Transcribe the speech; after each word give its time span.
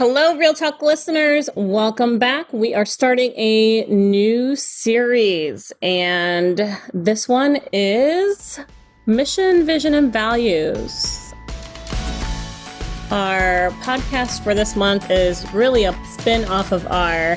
Hello, 0.00 0.34
Real 0.34 0.54
Talk 0.54 0.80
listeners. 0.80 1.50
Welcome 1.54 2.18
back. 2.18 2.50
We 2.54 2.72
are 2.74 2.86
starting 2.86 3.34
a 3.36 3.84
new 3.84 4.56
series, 4.56 5.74
and 5.82 6.58
this 6.94 7.28
one 7.28 7.58
is 7.70 8.58
Mission, 9.04 9.66
Vision, 9.66 9.92
and 9.92 10.10
Values. 10.10 11.34
Our 13.10 13.72
podcast 13.82 14.42
for 14.42 14.54
this 14.54 14.74
month 14.74 15.10
is 15.10 15.44
really 15.52 15.84
a 15.84 15.94
spin 16.06 16.46
off 16.46 16.72
of 16.72 16.86
our 16.86 17.36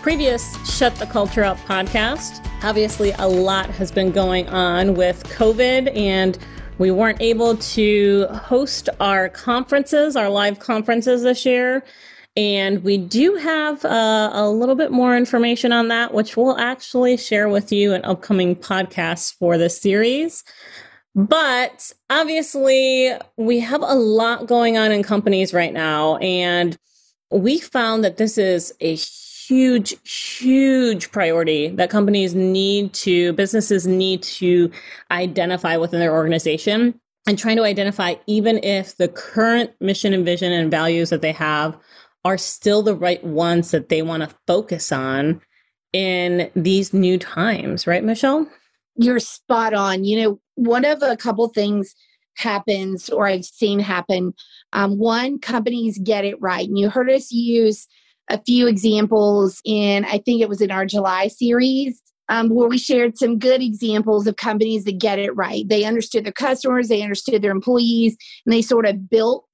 previous 0.00 0.56
Shut 0.74 0.94
the 0.94 1.04
Culture 1.04 1.44
Up 1.44 1.58
podcast. 1.58 2.42
Obviously, 2.62 3.12
a 3.18 3.28
lot 3.28 3.68
has 3.72 3.92
been 3.92 4.10
going 4.10 4.48
on 4.48 4.94
with 4.94 5.22
COVID 5.24 5.94
and 5.94 6.38
we 6.80 6.90
weren't 6.90 7.20
able 7.20 7.58
to 7.58 8.26
host 8.32 8.88
our 9.00 9.28
conferences, 9.28 10.16
our 10.16 10.30
live 10.30 10.60
conferences 10.60 11.22
this 11.22 11.44
year. 11.44 11.84
And 12.38 12.82
we 12.82 12.96
do 12.96 13.34
have 13.34 13.84
uh, 13.84 14.30
a 14.32 14.48
little 14.48 14.74
bit 14.74 14.90
more 14.90 15.14
information 15.14 15.72
on 15.72 15.88
that, 15.88 16.14
which 16.14 16.38
we'll 16.38 16.56
actually 16.56 17.18
share 17.18 17.50
with 17.50 17.70
you 17.70 17.92
in 17.92 18.02
upcoming 18.06 18.56
podcasts 18.56 19.30
for 19.34 19.58
this 19.58 19.78
series. 19.78 20.42
But 21.14 21.92
obviously, 22.08 23.12
we 23.36 23.60
have 23.60 23.82
a 23.82 23.94
lot 23.94 24.46
going 24.46 24.78
on 24.78 24.90
in 24.90 25.02
companies 25.02 25.52
right 25.52 25.74
now. 25.74 26.16
And 26.16 26.78
we 27.30 27.60
found 27.60 28.04
that 28.04 28.16
this 28.16 28.38
is 28.38 28.72
a 28.80 28.96
huge, 29.50 29.96
huge 30.08 31.10
priority 31.10 31.70
that 31.70 31.90
companies 31.90 32.36
need 32.36 32.92
to, 32.92 33.32
businesses 33.32 33.84
need 33.84 34.22
to 34.22 34.70
identify 35.10 35.76
within 35.76 35.98
their 35.98 36.12
organization 36.12 36.94
and 37.26 37.36
trying 37.36 37.56
to 37.56 37.64
identify 37.64 38.14
even 38.28 38.62
if 38.62 38.96
the 38.96 39.08
current 39.08 39.72
mission 39.80 40.14
and 40.14 40.24
vision 40.24 40.52
and 40.52 40.70
values 40.70 41.10
that 41.10 41.20
they 41.20 41.32
have 41.32 41.76
are 42.24 42.38
still 42.38 42.80
the 42.82 42.94
right 42.94 43.24
ones 43.24 43.72
that 43.72 43.88
they 43.88 44.02
want 44.02 44.22
to 44.22 44.36
focus 44.46 44.92
on 44.92 45.40
in 45.92 46.48
these 46.54 46.94
new 46.94 47.18
times, 47.18 47.88
right, 47.88 48.04
Michelle? 48.04 48.48
You're 48.94 49.18
spot 49.18 49.74
on. 49.74 50.04
You 50.04 50.22
know, 50.22 50.40
one 50.54 50.84
of 50.84 51.02
a 51.02 51.16
couple 51.16 51.48
things 51.48 51.96
happens 52.36 53.10
or 53.10 53.26
I've 53.26 53.44
seen 53.44 53.80
happen. 53.80 54.32
Um, 54.72 54.96
one, 54.96 55.40
companies 55.40 55.98
get 55.98 56.24
it 56.24 56.40
right. 56.40 56.68
And 56.68 56.78
you 56.78 56.88
heard 56.88 57.10
us 57.10 57.32
use 57.32 57.88
a 58.30 58.40
few 58.42 58.66
examples 58.66 59.60
in, 59.64 60.04
I 60.04 60.18
think 60.18 60.40
it 60.40 60.48
was 60.48 60.60
in 60.60 60.70
our 60.70 60.86
July 60.86 61.28
series, 61.28 62.00
um, 62.28 62.48
where 62.48 62.68
we 62.68 62.78
shared 62.78 63.18
some 63.18 63.38
good 63.38 63.60
examples 63.60 64.26
of 64.26 64.36
companies 64.36 64.84
that 64.84 64.98
get 64.98 65.18
it 65.18 65.34
right. 65.36 65.68
They 65.68 65.84
understood 65.84 66.24
their 66.24 66.32
customers, 66.32 66.88
they 66.88 67.02
understood 67.02 67.42
their 67.42 67.50
employees, 67.50 68.16
and 68.46 68.52
they 68.52 68.62
sort 68.62 68.86
of 68.86 69.10
built 69.10 69.44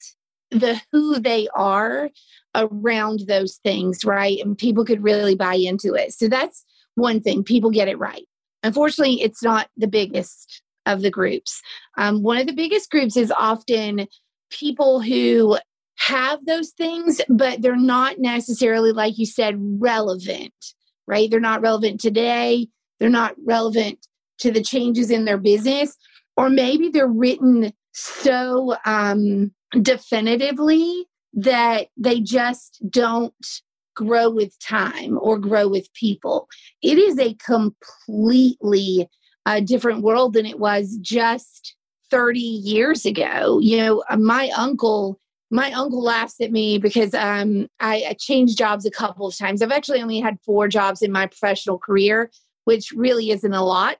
the 0.51 0.81
who 0.93 1.19
they 1.19 1.49
are 1.57 2.11
around 2.55 3.21
those 3.27 3.57
things, 3.65 4.05
right? 4.05 4.39
And 4.41 4.57
people 4.57 4.85
could 4.85 5.03
really 5.03 5.35
buy 5.35 5.55
into 5.55 5.95
it. 5.95 6.13
So 6.13 6.29
that's 6.29 6.65
one 6.95 7.21
thing, 7.21 7.43
people 7.43 7.71
get 7.71 7.89
it 7.89 7.99
right. 7.99 8.25
Unfortunately, 8.63 9.23
it's 9.23 9.43
not 9.43 9.69
the 9.77 9.89
biggest 9.89 10.63
of 10.85 11.03
the 11.03 11.11
groups. 11.11 11.61
Um, 11.97 12.23
one 12.23 12.39
of 12.39 12.47
the 12.47 12.53
biggest 12.53 12.91
groups 12.91 13.17
is 13.17 13.33
often 13.33 14.07
people 14.51 15.01
who 15.01 15.59
have 15.98 16.44
those 16.47 16.70
things, 16.70 17.20
but 17.28 17.62
they're 17.62 17.77
not 17.77 18.19
necessarily, 18.19 18.92
like 18.92 19.19
you 19.19 19.27
said, 19.27 19.56
relevant, 19.58 20.55
right? 21.06 21.30
They're 21.30 21.41
not 21.41 21.62
relevant 21.62 22.00
today. 22.00 22.69
They're 22.98 23.08
not 23.08 23.34
relevant 23.44 24.06
to 24.39 24.50
the 24.50 24.62
changes 24.62 25.11
in 25.11 25.24
their 25.24 25.39
business. 25.39 25.97
Or 26.36 26.50
maybe 26.50 26.91
they're 26.91 27.06
written 27.06 27.72
so 27.92 28.77
um, 28.84 29.52
definitively 29.80 31.06
that 31.33 31.89
they 31.97 32.20
just 32.20 32.83
don't 32.91 33.34
grow 33.94 34.28
with 34.28 34.58
time 34.58 35.19
or 35.20 35.39
grow 35.39 35.67
with 35.69 35.92
people. 35.94 36.47
It 36.83 36.98
is 36.98 37.19
a 37.19 37.34
completely 37.34 39.08
uh, 39.47 39.61
different 39.61 40.02
world 40.02 40.34
than 40.34 40.45
it 40.45 40.58
was 40.58 40.98
just 41.01 41.74
30 42.11 42.39
years 42.39 43.06
ago. 43.06 43.58
You 43.61 43.79
know, 43.79 44.05
my 44.18 44.51
uncle 44.56 45.18
my 45.51 45.73
uncle 45.73 46.02
laughs 46.02 46.40
at 46.40 46.51
me 46.51 46.79
because 46.79 47.14
um, 47.14 47.68
I, 47.79 48.05
I, 48.08 48.17
changed 48.18 48.58
jobs 48.58 48.84
a 48.84 48.90
couple 48.90 49.29
of 49.29 49.36
times. 49.36 49.62
I've 49.62 49.70
actually 49.70 50.02
only 50.02 50.18
had 50.18 50.39
four 50.45 50.67
jobs 50.67 51.02
in 51.02 51.12
my 51.12 51.27
professional 51.27 51.79
career, 51.79 52.30
which 52.64 52.92
really 52.92 53.30
isn't 53.30 53.52
a 53.52 53.64
lot. 53.64 53.98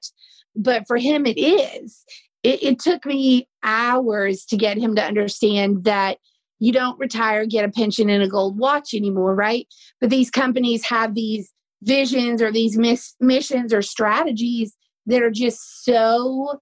But 0.55 0.87
for 0.87 0.97
him, 0.97 1.25
it 1.25 1.39
is. 1.39 2.03
It, 2.43 2.63
it 2.63 2.79
took 2.79 3.05
me 3.05 3.47
hours 3.63 4.45
to 4.45 4.57
get 4.57 4.77
him 4.77 4.95
to 4.95 5.03
understand 5.03 5.85
that 5.85 6.17
you 6.59 6.71
don't 6.71 6.99
retire, 6.99 7.45
get 7.45 7.65
a 7.65 7.71
pension, 7.71 8.09
and 8.09 8.23
a 8.23 8.27
gold 8.27 8.57
watch 8.57 8.93
anymore, 8.93 9.35
right? 9.35 9.67
But 10.01 10.09
these 10.09 10.29
companies 10.29 10.85
have 10.85 11.13
these 11.13 11.51
visions 11.83 12.41
or 12.41 12.51
these 12.51 12.77
miss, 12.77 13.13
missions 13.19 13.73
or 13.73 13.81
strategies 13.81 14.75
that 15.05 15.21
are 15.21 15.31
just 15.31 15.85
so 15.85 16.59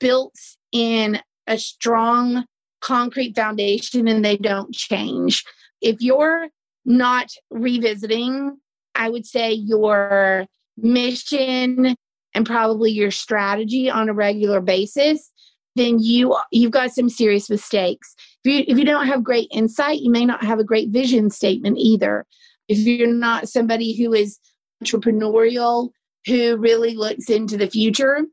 built 0.00 0.34
in 0.72 1.20
a 1.46 1.58
strong 1.58 2.46
concrete 2.84 3.34
foundation 3.34 4.06
and 4.06 4.24
they 4.24 4.36
don't 4.36 4.72
change. 4.74 5.44
If 5.80 6.00
you're 6.00 6.48
not 6.84 7.30
revisiting, 7.50 8.58
I 8.94 9.08
would 9.08 9.26
say 9.26 9.52
your 9.52 10.46
mission 10.76 11.96
and 12.34 12.46
probably 12.46 12.90
your 12.92 13.10
strategy 13.10 13.90
on 13.90 14.08
a 14.08 14.12
regular 14.12 14.60
basis, 14.60 15.30
then 15.76 15.98
you 15.98 16.36
you've 16.52 16.72
got 16.72 16.92
some 16.92 17.08
serious 17.08 17.48
mistakes. 17.48 18.14
If 18.44 18.52
you 18.52 18.64
if 18.68 18.78
you 18.78 18.84
don't 18.84 19.06
have 19.06 19.24
great 19.24 19.48
insight, 19.50 20.00
you 20.00 20.10
may 20.10 20.24
not 20.24 20.44
have 20.44 20.58
a 20.58 20.64
great 20.64 20.90
vision 20.90 21.30
statement 21.30 21.78
either. 21.78 22.26
If 22.68 22.78
you're 22.78 23.08
not 23.08 23.48
somebody 23.48 23.96
who 23.96 24.12
is 24.12 24.38
entrepreneurial, 24.82 25.90
who 26.26 26.56
really 26.56 26.94
looks 26.94 27.30
into 27.30 27.56
the 27.56 27.68
future, 27.68 28.24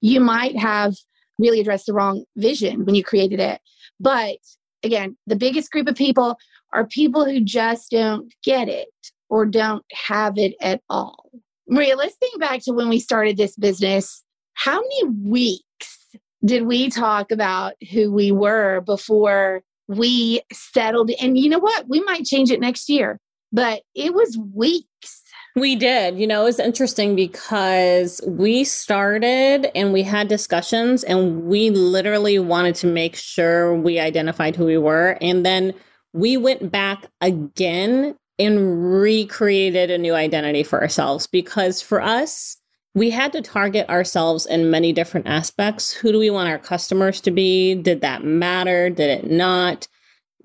you 0.00 0.20
might 0.20 0.56
have 0.56 0.94
really 1.38 1.60
addressed 1.60 1.86
the 1.86 1.92
wrong 1.92 2.24
vision 2.36 2.84
when 2.84 2.94
you 2.94 3.04
created 3.04 3.40
it. 3.40 3.60
But 4.00 4.38
again, 4.82 5.16
the 5.26 5.36
biggest 5.36 5.70
group 5.70 5.88
of 5.88 5.96
people 5.96 6.38
are 6.72 6.86
people 6.86 7.24
who 7.24 7.40
just 7.40 7.90
don't 7.90 8.32
get 8.44 8.68
it 8.68 8.88
or 9.28 9.46
don't 9.46 9.84
have 9.92 10.38
it 10.38 10.54
at 10.60 10.82
all. 10.88 11.30
Maria, 11.68 11.96
let's 11.96 12.14
think 12.16 12.38
back 12.38 12.62
to 12.62 12.72
when 12.72 12.88
we 12.88 13.00
started 13.00 13.36
this 13.36 13.56
business. 13.56 14.22
How 14.54 14.80
many 14.80 15.04
weeks 15.28 16.06
did 16.44 16.66
we 16.66 16.90
talk 16.90 17.32
about 17.32 17.74
who 17.92 18.12
we 18.12 18.30
were 18.30 18.82
before 18.82 19.62
we 19.88 20.40
settled? 20.52 21.10
And 21.20 21.36
you 21.36 21.48
know 21.48 21.58
what? 21.58 21.88
We 21.88 22.00
might 22.00 22.24
change 22.24 22.50
it 22.50 22.60
next 22.60 22.88
year, 22.88 23.18
but 23.52 23.82
it 23.94 24.14
was 24.14 24.38
weeks 24.54 25.22
we 25.56 25.74
did. 25.74 26.18
You 26.18 26.26
know, 26.26 26.42
it 26.42 26.44
was 26.44 26.60
interesting 26.60 27.16
because 27.16 28.20
we 28.26 28.62
started 28.62 29.70
and 29.74 29.92
we 29.92 30.02
had 30.02 30.28
discussions 30.28 31.02
and 31.02 31.44
we 31.44 31.70
literally 31.70 32.38
wanted 32.38 32.74
to 32.76 32.86
make 32.86 33.16
sure 33.16 33.74
we 33.74 33.98
identified 33.98 34.54
who 34.54 34.66
we 34.66 34.76
were. 34.76 35.16
And 35.22 35.44
then 35.46 35.72
we 36.12 36.36
went 36.36 36.70
back 36.70 37.06
again 37.22 38.14
and 38.38 39.00
recreated 39.00 39.90
a 39.90 39.96
new 39.96 40.14
identity 40.14 40.62
for 40.62 40.82
ourselves 40.82 41.26
because 41.26 41.80
for 41.80 42.02
us, 42.02 42.58
we 42.94 43.10
had 43.10 43.32
to 43.32 43.42
target 43.42 43.88
ourselves 43.88 44.46
in 44.46 44.70
many 44.70 44.92
different 44.92 45.26
aspects. 45.26 45.92
Who 45.92 46.12
do 46.12 46.18
we 46.18 46.30
want 46.30 46.50
our 46.50 46.58
customers 46.58 47.20
to 47.22 47.30
be? 47.30 47.74
Did 47.74 48.02
that 48.02 48.24
matter? 48.24 48.90
Did 48.90 49.24
it 49.24 49.30
not? 49.30 49.88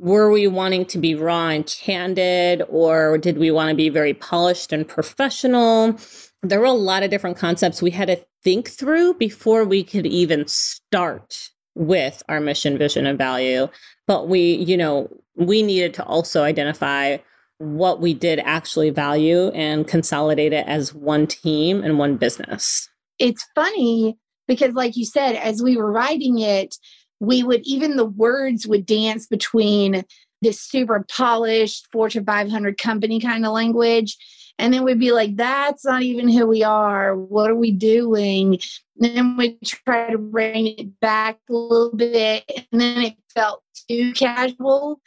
Were 0.01 0.31
we 0.31 0.47
wanting 0.47 0.83
to 0.83 0.97
be 0.97 1.13
raw 1.13 1.49
and 1.49 1.67
candid 1.67 2.63
or 2.69 3.19
did 3.19 3.37
we 3.37 3.51
want 3.51 3.69
to 3.69 3.75
be 3.75 3.87
very 3.87 4.15
polished 4.15 4.73
and 4.73 4.87
professional? 4.87 5.95
There 6.41 6.59
were 6.59 6.65
a 6.65 6.71
lot 6.71 7.03
of 7.03 7.11
different 7.11 7.37
concepts 7.37 7.83
we 7.83 7.91
had 7.91 8.07
to 8.07 8.19
think 8.43 8.67
through 8.67 9.13
before 9.13 9.63
we 9.63 9.83
could 9.83 10.07
even 10.07 10.47
start 10.47 11.51
with 11.75 12.23
our 12.29 12.39
mission 12.39 12.79
vision 12.79 13.05
and 13.05 13.15
value. 13.15 13.67
But 14.07 14.27
we 14.27 14.55
you 14.55 14.75
know 14.75 15.07
we 15.35 15.61
needed 15.61 15.93
to 15.93 16.03
also 16.05 16.41
identify 16.41 17.17
what 17.59 18.01
we 18.01 18.15
did 18.15 18.39
actually 18.39 18.89
value 18.89 19.49
and 19.49 19.87
consolidate 19.87 20.51
it 20.51 20.65
as 20.67 20.95
one 20.95 21.27
team 21.27 21.83
and 21.83 21.99
one 21.99 22.17
business. 22.17 22.89
It's 23.19 23.45
funny 23.53 24.17
because 24.47 24.73
like 24.73 24.97
you 24.97 25.05
said 25.05 25.35
as 25.35 25.61
we 25.61 25.77
were 25.77 25.91
writing 25.91 26.39
it 26.39 26.75
we 27.21 27.43
would 27.43 27.61
even 27.65 27.97
the 27.97 28.05
words 28.05 28.65
would 28.65 28.85
dance 28.85 29.27
between 29.27 30.03
this 30.41 30.59
super 30.59 31.05
polished 31.07 31.87
Fortune 31.91 32.25
500 32.25 32.79
company 32.79 33.19
kind 33.19 33.45
of 33.45 33.53
language. 33.53 34.17
And 34.57 34.73
then 34.73 34.83
we'd 34.83 34.99
be 34.99 35.11
like, 35.11 35.35
that's 35.35 35.85
not 35.85 36.01
even 36.01 36.27
who 36.29 36.47
we 36.47 36.63
are. 36.63 37.15
What 37.15 37.51
are 37.51 37.55
we 37.55 37.71
doing? 37.71 38.59
And 38.99 39.17
then 39.17 39.37
we'd 39.37 39.61
try 39.63 40.09
to 40.09 40.17
bring 40.17 40.67
it 40.67 40.99
back 40.99 41.37
a 41.47 41.53
little 41.53 41.95
bit. 41.95 42.43
And 42.71 42.81
then 42.81 43.01
it 43.03 43.15
felt 43.33 43.61
too 43.87 44.13
casual. 44.13 44.99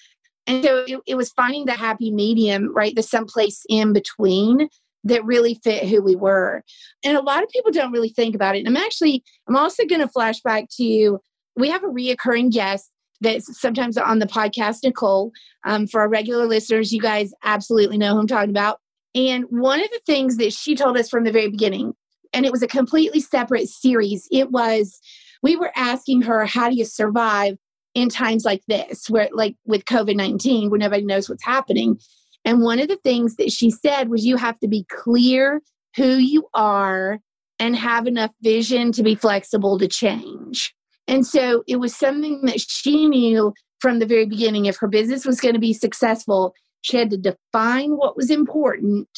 And 0.46 0.64
so 0.64 0.84
it, 0.86 1.00
it 1.06 1.14
was 1.16 1.32
finding 1.32 1.64
the 1.64 1.72
happy 1.72 2.12
medium, 2.12 2.72
right? 2.72 2.94
The 2.94 3.02
someplace 3.02 3.64
in 3.68 3.92
between 3.92 4.68
that 5.02 5.24
really 5.24 5.58
fit 5.64 5.88
who 5.88 6.00
we 6.00 6.14
were. 6.14 6.62
And 7.04 7.16
a 7.16 7.22
lot 7.22 7.42
of 7.42 7.48
people 7.48 7.72
don't 7.72 7.92
really 7.92 8.08
think 8.08 8.36
about 8.36 8.54
it. 8.54 8.60
And 8.60 8.68
I'm 8.68 8.76
actually, 8.76 9.24
I'm 9.48 9.56
also 9.56 9.84
going 9.84 10.00
to 10.00 10.08
flash 10.08 10.40
back 10.42 10.68
to 10.76 11.20
we 11.56 11.70
have 11.70 11.84
a 11.84 11.88
reoccurring 11.88 12.52
guest 12.52 12.90
that's 13.20 13.60
sometimes 13.60 13.96
on 13.96 14.18
the 14.18 14.26
podcast, 14.26 14.78
Nicole. 14.82 15.32
Um, 15.64 15.86
for 15.86 16.00
our 16.00 16.08
regular 16.08 16.46
listeners, 16.46 16.92
you 16.92 17.00
guys 17.00 17.32
absolutely 17.42 17.96
know 17.96 18.14
who 18.14 18.20
I'm 18.20 18.26
talking 18.26 18.50
about. 18.50 18.80
And 19.14 19.44
one 19.48 19.80
of 19.80 19.90
the 19.90 20.00
things 20.04 20.36
that 20.38 20.52
she 20.52 20.74
told 20.74 20.98
us 20.98 21.08
from 21.08 21.24
the 21.24 21.32
very 21.32 21.48
beginning, 21.48 21.94
and 22.32 22.44
it 22.44 22.52
was 22.52 22.62
a 22.62 22.66
completely 22.66 23.20
separate 23.20 23.68
series, 23.68 24.26
it 24.30 24.50
was 24.50 25.00
we 25.42 25.56
were 25.56 25.72
asking 25.76 26.22
her, 26.22 26.44
How 26.44 26.68
do 26.68 26.76
you 26.76 26.84
survive 26.84 27.56
in 27.94 28.08
times 28.08 28.44
like 28.44 28.62
this, 28.66 29.08
where, 29.08 29.28
like 29.32 29.56
with 29.64 29.84
COVID 29.84 30.16
19, 30.16 30.70
where 30.70 30.78
nobody 30.78 31.04
knows 31.04 31.28
what's 31.28 31.44
happening? 31.44 31.98
And 32.44 32.60
one 32.60 32.80
of 32.80 32.88
the 32.88 32.98
things 33.04 33.36
that 33.36 33.52
she 33.52 33.70
said 33.70 34.08
was, 34.08 34.26
You 34.26 34.36
have 34.36 34.58
to 34.60 34.68
be 34.68 34.84
clear 34.90 35.62
who 35.96 36.16
you 36.16 36.48
are 36.54 37.20
and 37.60 37.76
have 37.76 38.06
enough 38.06 38.32
vision 38.42 38.90
to 38.92 39.02
be 39.02 39.14
flexible 39.14 39.78
to 39.78 39.86
change. 39.86 40.74
And 41.06 41.26
so 41.26 41.64
it 41.66 41.76
was 41.76 41.94
something 41.94 42.42
that 42.42 42.60
she 42.60 43.08
knew 43.08 43.52
from 43.80 43.98
the 43.98 44.06
very 44.06 44.26
beginning 44.26 44.66
if 44.66 44.78
her 44.78 44.88
business 44.88 45.26
was 45.26 45.40
going 45.40 45.54
to 45.54 45.60
be 45.60 45.74
successful, 45.74 46.54
she 46.80 46.96
had 46.96 47.10
to 47.10 47.18
define 47.18 47.92
what 47.92 48.16
was 48.16 48.30
important, 48.30 49.08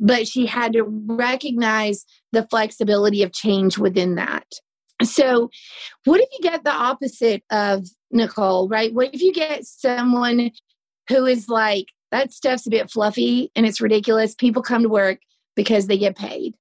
but 0.00 0.26
she 0.26 0.46
had 0.46 0.72
to 0.72 0.82
recognize 0.82 2.04
the 2.32 2.46
flexibility 2.48 3.22
of 3.22 3.32
change 3.32 3.78
within 3.78 4.16
that. 4.16 4.46
So, 5.02 5.50
what 6.04 6.20
if 6.20 6.28
you 6.32 6.40
get 6.40 6.64
the 6.64 6.72
opposite 6.72 7.42
of 7.50 7.86
Nicole, 8.10 8.68
right? 8.68 8.94
What 8.94 9.14
if 9.14 9.20
you 9.20 9.32
get 9.32 9.64
someone 9.64 10.50
who 11.08 11.26
is 11.26 11.48
like, 11.48 11.86
that 12.12 12.32
stuff's 12.32 12.66
a 12.66 12.70
bit 12.70 12.90
fluffy 12.90 13.50
and 13.54 13.66
it's 13.66 13.80
ridiculous. 13.80 14.34
People 14.34 14.62
come 14.62 14.82
to 14.82 14.88
work 14.88 15.18
because 15.54 15.86
they 15.86 15.98
get 15.98 16.16
paid. 16.16 16.54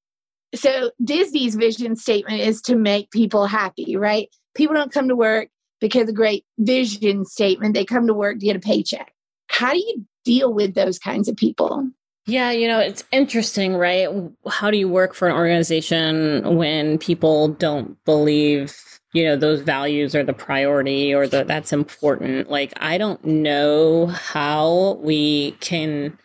So, 0.54 0.92
Disney's 1.04 1.56
vision 1.56 1.96
statement 1.96 2.42
is 2.42 2.62
to 2.64 2.76
make 2.76 3.12
people 3.12 3.48
happy, 3.48 3.96
right? 3.96 4.30
People 4.56 4.76
don't 4.76 4.92
come 4.92 5.08
to 5.10 5.16
work 5.16 5.50
because 5.80 6.10
a 6.10 6.14
great 6.14 6.46
vision 6.58 7.26
statement. 7.26 7.74
They 7.74 7.86
come 7.86 8.08
to 8.08 8.14
work 8.14 8.40
to 8.40 8.46
get 8.46 8.56
a 8.56 8.60
paycheck. 8.60 9.14
How 9.48 9.74
do 9.74 9.80
you 9.80 10.06
deal 10.24 10.54
with 10.54 10.74
those 10.74 10.98
kinds 10.98 11.28
of 11.28 11.36
people? 11.36 11.90
Yeah, 12.28 12.50
you 12.50 12.68
know, 12.68 12.80
it's 12.80 13.04
interesting, 13.12 13.76
right? 13.76 14.10
How 14.50 14.72
do 14.72 14.78
you 14.78 14.90
work 14.90 15.14
for 15.14 15.28
an 15.28 15.36
organization 15.36 16.56
when 16.56 16.98
people 16.98 17.50
don't 17.50 18.04
believe, 18.04 18.76
you 19.14 19.24
know, 19.26 19.36
those 19.36 19.62
values 19.62 20.16
are 20.16 20.24
the 20.24 20.34
priority 20.34 21.14
or 21.14 21.28
that 21.28 21.46
that's 21.46 21.72
important? 21.72 22.50
Like, 22.50 22.74
I 22.78 22.98
don't 22.98 23.24
know 23.24 24.08
how 24.08 24.98
we 25.04 25.52
can 25.60 26.18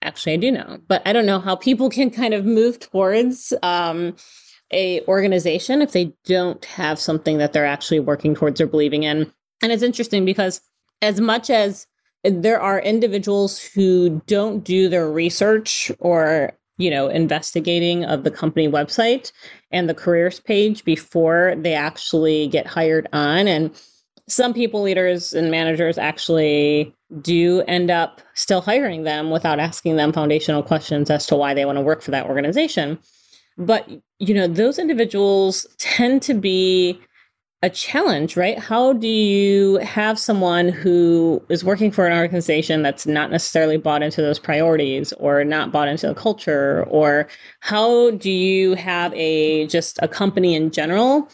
actually, 0.00 0.34
I 0.34 0.36
do 0.36 0.52
know, 0.52 0.78
but 0.86 1.02
I 1.04 1.12
don't 1.12 1.26
know 1.26 1.40
how 1.40 1.56
people 1.56 1.90
can 1.90 2.10
kind 2.10 2.34
of 2.34 2.44
move 2.44 2.78
towards 2.78 3.52
um, 3.64 4.14
a 4.72 5.00
organization 5.06 5.82
if 5.82 5.92
they 5.92 6.12
don't 6.24 6.64
have 6.64 6.98
something 6.98 7.38
that 7.38 7.52
they're 7.52 7.66
actually 7.66 8.00
working 8.00 8.34
towards 8.34 8.60
or 8.60 8.66
believing 8.66 9.04
in. 9.04 9.32
And 9.62 9.72
it's 9.72 9.82
interesting 9.82 10.24
because 10.24 10.60
as 11.02 11.20
much 11.20 11.50
as 11.50 11.86
there 12.24 12.60
are 12.60 12.80
individuals 12.80 13.60
who 13.60 14.22
don't 14.26 14.64
do 14.64 14.88
their 14.88 15.10
research 15.10 15.90
or 16.00 16.52
you 16.76 16.90
know 16.90 17.08
investigating 17.08 18.04
of 18.04 18.24
the 18.24 18.30
company 18.30 18.68
website 18.68 19.32
and 19.70 19.88
the 19.88 19.94
careers 19.94 20.40
page 20.40 20.84
before 20.84 21.54
they 21.58 21.74
actually 21.74 22.48
get 22.48 22.66
hired 22.66 23.08
on 23.12 23.48
and 23.48 23.80
some 24.28 24.52
people 24.52 24.82
leaders 24.82 25.32
and 25.32 25.50
managers 25.50 25.96
actually 25.96 26.94
do 27.22 27.62
end 27.62 27.90
up 27.90 28.20
still 28.34 28.60
hiring 28.60 29.04
them 29.04 29.30
without 29.30 29.58
asking 29.58 29.96
them 29.96 30.12
foundational 30.12 30.62
questions 30.62 31.08
as 31.08 31.26
to 31.26 31.34
why 31.34 31.54
they 31.54 31.64
want 31.64 31.76
to 31.76 31.82
work 31.82 32.02
for 32.02 32.10
that 32.10 32.26
organization 32.26 32.98
but, 33.58 33.88
you 34.18 34.34
know, 34.34 34.46
those 34.46 34.78
individuals 34.78 35.66
tend 35.78 36.22
to 36.22 36.34
be 36.34 37.00
a 37.62 37.70
challenge, 37.70 38.36
right? 38.36 38.58
How 38.58 38.92
do 38.92 39.08
you 39.08 39.76
have 39.78 40.18
someone 40.18 40.68
who 40.68 41.42
is 41.48 41.64
working 41.64 41.90
for 41.90 42.06
an 42.06 42.16
organization 42.16 42.82
that's 42.82 43.04
not 43.04 43.32
necessarily 43.32 43.76
bought 43.76 44.02
into 44.02 44.22
those 44.22 44.38
priorities 44.38 45.12
or 45.14 45.42
not 45.42 45.72
bought 45.72 45.88
into 45.88 46.06
the 46.06 46.14
culture? 46.14 46.84
Or 46.88 47.26
how 47.60 48.12
do 48.12 48.30
you 48.30 48.74
have 48.74 49.12
a 49.14 49.66
just 49.66 49.98
a 50.02 50.08
company 50.08 50.54
in 50.54 50.70
general? 50.70 51.28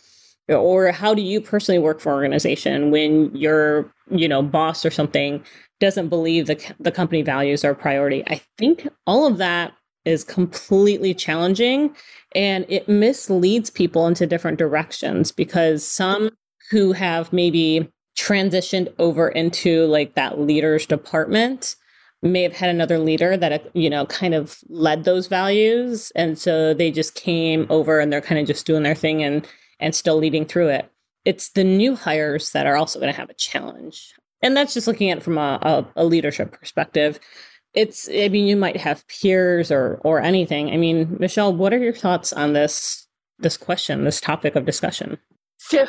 Or 0.49 0.93
how 0.93 1.15
do 1.15 1.23
you 1.23 1.41
personally 1.41 1.79
work 1.79 2.01
for 2.01 2.11
an 2.13 2.17
organization 2.17 2.91
when 2.91 3.35
your, 3.35 3.93
you 4.11 4.29
know, 4.29 4.43
boss 4.43 4.85
or 4.85 4.91
something 4.91 5.43
doesn't 5.81 6.09
believe 6.09 6.47
the, 6.47 6.75
the 6.81 6.93
company 6.93 7.23
values 7.23 7.65
are 7.65 7.73
a 7.73 7.77
priority? 7.77 8.25
I 8.29 8.41
think 8.57 8.89
all 9.07 9.27
of 9.27 9.39
that 9.39 9.75
is 10.05 10.25
completely 10.25 11.15
challenging 11.15 11.95
and 12.35 12.67
it 12.69 12.89
misleads 12.89 13.71
people 13.71 14.07
into 14.07 14.27
different 14.27 14.59
directions 14.59 15.33
because 15.33 15.87
some 15.87 16.31
who 16.71 16.93
have 16.93 17.33
maybe 17.33 17.89
transitioned 18.17 18.93
over 18.99 19.29
into 19.29 19.87
like 19.87 20.15
that 20.15 20.41
leaders 20.41 20.87
department 20.87 21.77
may 22.23 22.43
have 22.43 22.53
had 22.55 22.71
another 22.71 22.99
leader 22.99 23.37
that 23.37 23.71
you 23.75 23.91
know 23.91 24.07
kind 24.07 24.35
of 24.35 24.59
led 24.69 25.05
those 25.05 25.27
values 25.27 26.11
and 26.15 26.39
so 26.39 26.73
they 26.73 26.91
just 26.91 27.15
came 27.15 27.67
over 27.71 28.01
and 28.01 28.13
they're 28.13 28.21
kind 28.21 28.41
of 28.41 28.47
just 28.47 28.67
doing 28.67 28.83
their 28.83 28.95
thing 28.95 29.23
and 29.23 29.47
and 29.81 29.95
still 29.95 30.17
leading 30.17 30.45
through 30.45 30.69
it. 30.69 30.91
It's 31.25 31.51
the 31.51 31.65
new 31.65 31.97
hires 31.97 32.53
that 32.53 32.67
are 32.67 32.77
also 32.77 32.99
going 32.99 33.13
to 33.13 33.19
have 33.19 33.31
a 33.31 33.35
challenge. 33.35 34.15
And 34.43 34.57
that's 34.57 34.75
just 34.75 34.87
looking 34.87 35.11
at 35.11 35.19
it 35.19 35.23
from 35.23 35.39
a, 35.39 35.59
a, 35.63 35.87
a 35.97 36.05
leadership 36.05 36.53
perspective 36.53 37.19
it's 37.75 38.09
i 38.09 38.29
mean 38.29 38.47
you 38.47 38.57
might 38.57 38.77
have 38.77 39.07
peers 39.09 39.71
or 39.71 40.01
or 40.05 40.21
anything. 40.21 40.71
I 40.71 40.77
mean 40.77 41.17
michelle 41.19 41.55
what 41.55 41.73
are 41.75 41.79
your 41.79 41.93
thoughts 41.93 42.33
on 42.33 42.53
this 42.53 43.07
this 43.39 43.57
question 43.57 44.05
this 44.05 44.21
topic 44.21 44.57
of 44.57 44.65
discussion? 44.65 45.19
So 45.59 45.87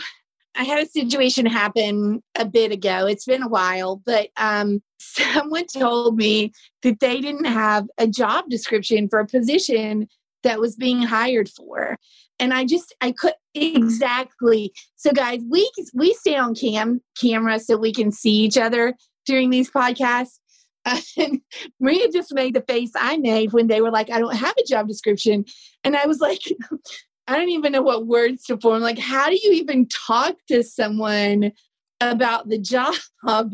i 0.57 0.63
had 0.63 0.81
a 0.81 0.87
situation 0.87 1.45
happen 1.45 2.23
a 2.35 2.45
bit 2.45 2.71
ago. 2.71 3.05
It's 3.05 3.25
been 3.25 3.43
a 3.43 3.47
while 3.47 4.01
but 4.05 4.29
um 4.37 4.81
someone 4.99 5.65
told 5.67 6.17
me 6.17 6.51
that 6.81 6.99
they 6.99 7.21
didn't 7.21 7.45
have 7.45 7.87
a 7.97 8.07
job 8.07 8.45
description 8.49 9.07
for 9.07 9.19
a 9.19 9.27
position 9.27 10.07
that 10.43 10.59
was 10.59 10.75
being 10.75 11.01
hired 11.01 11.49
for. 11.49 11.97
And 12.39 12.53
i 12.53 12.65
just 12.65 12.95
i 13.01 13.11
could 13.11 13.33
exactly. 13.53 14.73
So 14.95 15.11
guys 15.11 15.41
we 15.49 15.69
we 15.93 16.13
stay 16.15 16.35
on 16.35 16.55
cam 16.55 17.01
camera 17.19 17.59
so 17.59 17.77
we 17.77 17.93
can 17.93 18.11
see 18.11 18.33
each 18.33 18.57
other 18.57 18.95
during 19.25 19.49
these 19.49 19.69
podcasts 19.71 20.39
and 20.85 21.41
Maria 21.79 22.09
just 22.11 22.33
made 22.33 22.53
the 22.53 22.61
face 22.61 22.91
I 22.95 23.17
made 23.17 23.53
when 23.53 23.67
they 23.67 23.81
were 23.81 23.91
like, 23.91 24.09
I 24.09 24.19
don't 24.19 24.35
have 24.35 24.55
a 24.57 24.63
job 24.63 24.87
description. 24.87 25.45
And 25.83 25.95
I 25.95 26.05
was 26.05 26.19
like, 26.19 26.41
I 27.27 27.37
don't 27.37 27.49
even 27.49 27.71
know 27.71 27.81
what 27.81 28.05
words 28.05 28.43
to 28.45 28.57
form. 28.57 28.81
Like, 28.81 28.99
how 28.99 29.29
do 29.29 29.35
you 29.35 29.53
even 29.53 29.87
talk 29.87 30.35
to 30.47 30.61
someone 30.61 31.51
about 31.99 32.49
the 32.49 32.59
job 32.59 32.95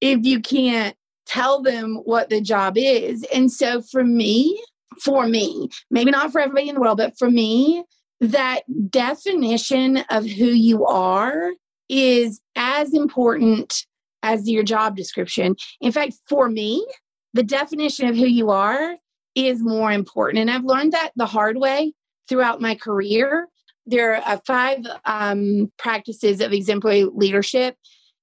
if 0.00 0.24
you 0.24 0.40
can't 0.40 0.94
tell 1.26 1.60
them 1.60 1.96
what 2.04 2.30
the 2.30 2.40
job 2.40 2.74
is? 2.76 3.24
And 3.34 3.50
so 3.50 3.82
for 3.82 4.04
me, 4.04 4.62
for 5.02 5.26
me, 5.26 5.68
maybe 5.90 6.12
not 6.12 6.30
for 6.30 6.40
everybody 6.40 6.68
in 6.68 6.76
the 6.76 6.80
world, 6.80 6.98
but 6.98 7.18
for 7.18 7.30
me, 7.30 7.84
that 8.20 8.62
definition 8.90 9.98
of 10.10 10.24
who 10.24 10.46
you 10.46 10.86
are 10.86 11.52
is 11.88 12.40
as 12.56 12.92
important 12.92 13.86
as 14.22 14.48
your 14.48 14.62
job 14.62 14.96
description. 14.96 15.56
In 15.80 15.92
fact, 15.92 16.14
for 16.28 16.48
me, 16.48 16.86
the 17.34 17.42
definition 17.42 18.08
of 18.08 18.16
who 18.16 18.26
you 18.26 18.50
are 18.50 18.96
is 19.34 19.62
more 19.62 19.92
important. 19.92 20.38
And 20.38 20.50
I've 20.50 20.64
learned 20.64 20.92
that 20.92 21.12
the 21.16 21.26
hard 21.26 21.58
way 21.58 21.92
throughout 22.28 22.60
my 22.60 22.74
career. 22.74 23.48
There 23.86 24.16
are 24.16 24.22
uh, 24.34 24.38
five 24.46 24.78
um, 25.04 25.72
practices 25.78 26.40
of 26.40 26.52
exemplary 26.52 27.04
leadership. 27.04 27.76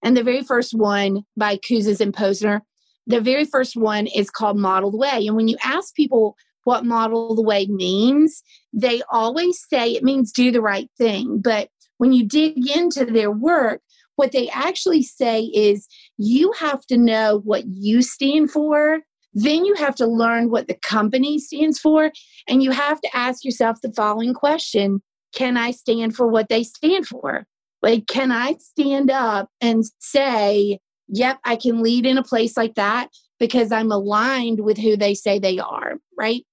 And 0.03 0.15
the 0.15 0.23
very 0.23 0.43
first 0.43 0.73
one 0.73 1.23
by 1.35 1.57
Kouzes 1.57 1.99
and 1.99 2.13
Posner, 2.13 2.61
the 3.07 3.21
very 3.21 3.45
first 3.45 3.75
one 3.75 4.07
is 4.07 4.29
called 4.29 4.57
Model 4.57 4.91
the 4.91 4.97
Way. 4.97 5.25
And 5.25 5.35
when 5.35 5.47
you 5.47 5.57
ask 5.63 5.95
people 5.95 6.35
what 6.65 6.85
model 6.85 7.35
the 7.35 7.41
way 7.41 7.67
means, 7.67 8.43
they 8.73 9.01
always 9.11 9.63
say 9.69 9.91
it 9.91 10.03
means 10.03 10.31
do 10.31 10.51
the 10.51 10.61
right 10.61 10.89
thing. 10.97 11.39
But 11.41 11.69
when 11.97 12.11
you 12.11 12.25
dig 12.25 12.69
into 12.69 13.05
their 13.05 13.31
work, 13.31 13.81
what 14.15 14.31
they 14.31 14.49
actually 14.49 15.03
say 15.03 15.43
is 15.53 15.87
you 16.17 16.51
have 16.53 16.85
to 16.87 16.97
know 16.97 17.41
what 17.43 17.63
you 17.67 18.01
stand 18.01 18.51
for. 18.51 18.99
Then 19.33 19.65
you 19.65 19.73
have 19.75 19.95
to 19.95 20.07
learn 20.07 20.49
what 20.49 20.67
the 20.67 20.75
company 20.75 21.39
stands 21.39 21.79
for. 21.79 22.11
And 22.47 22.63
you 22.63 22.71
have 22.71 23.01
to 23.01 23.15
ask 23.15 23.43
yourself 23.43 23.81
the 23.81 23.93
following 23.93 24.33
question 24.33 25.01
Can 25.33 25.57
I 25.57 25.71
stand 25.71 26.15
for 26.15 26.27
what 26.27 26.49
they 26.49 26.63
stand 26.63 27.07
for? 27.07 27.45
Like, 27.81 28.07
can 28.07 28.31
I 28.31 28.55
stand 28.59 29.11
up 29.11 29.49
and 29.61 29.83
say, 29.99 30.79
Yep, 31.09 31.39
I 31.43 31.55
can 31.55 31.83
lead 31.83 32.05
in 32.05 32.17
a 32.17 32.23
place 32.23 32.57
like 32.57 32.75
that 32.75 33.09
because 33.39 33.71
I'm 33.71 33.91
aligned 33.91 34.61
with 34.61 34.77
who 34.77 34.97
they 34.97 35.13
say 35.13 35.39
they 35.39 35.59
are, 35.59 35.95
right? 36.17 36.43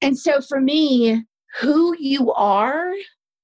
And 0.00 0.18
so 0.18 0.40
for 0.40 0.60
me, 0.60 1.24
who 1.60 1.96
you 1.98 2.32
are 2.32 2.92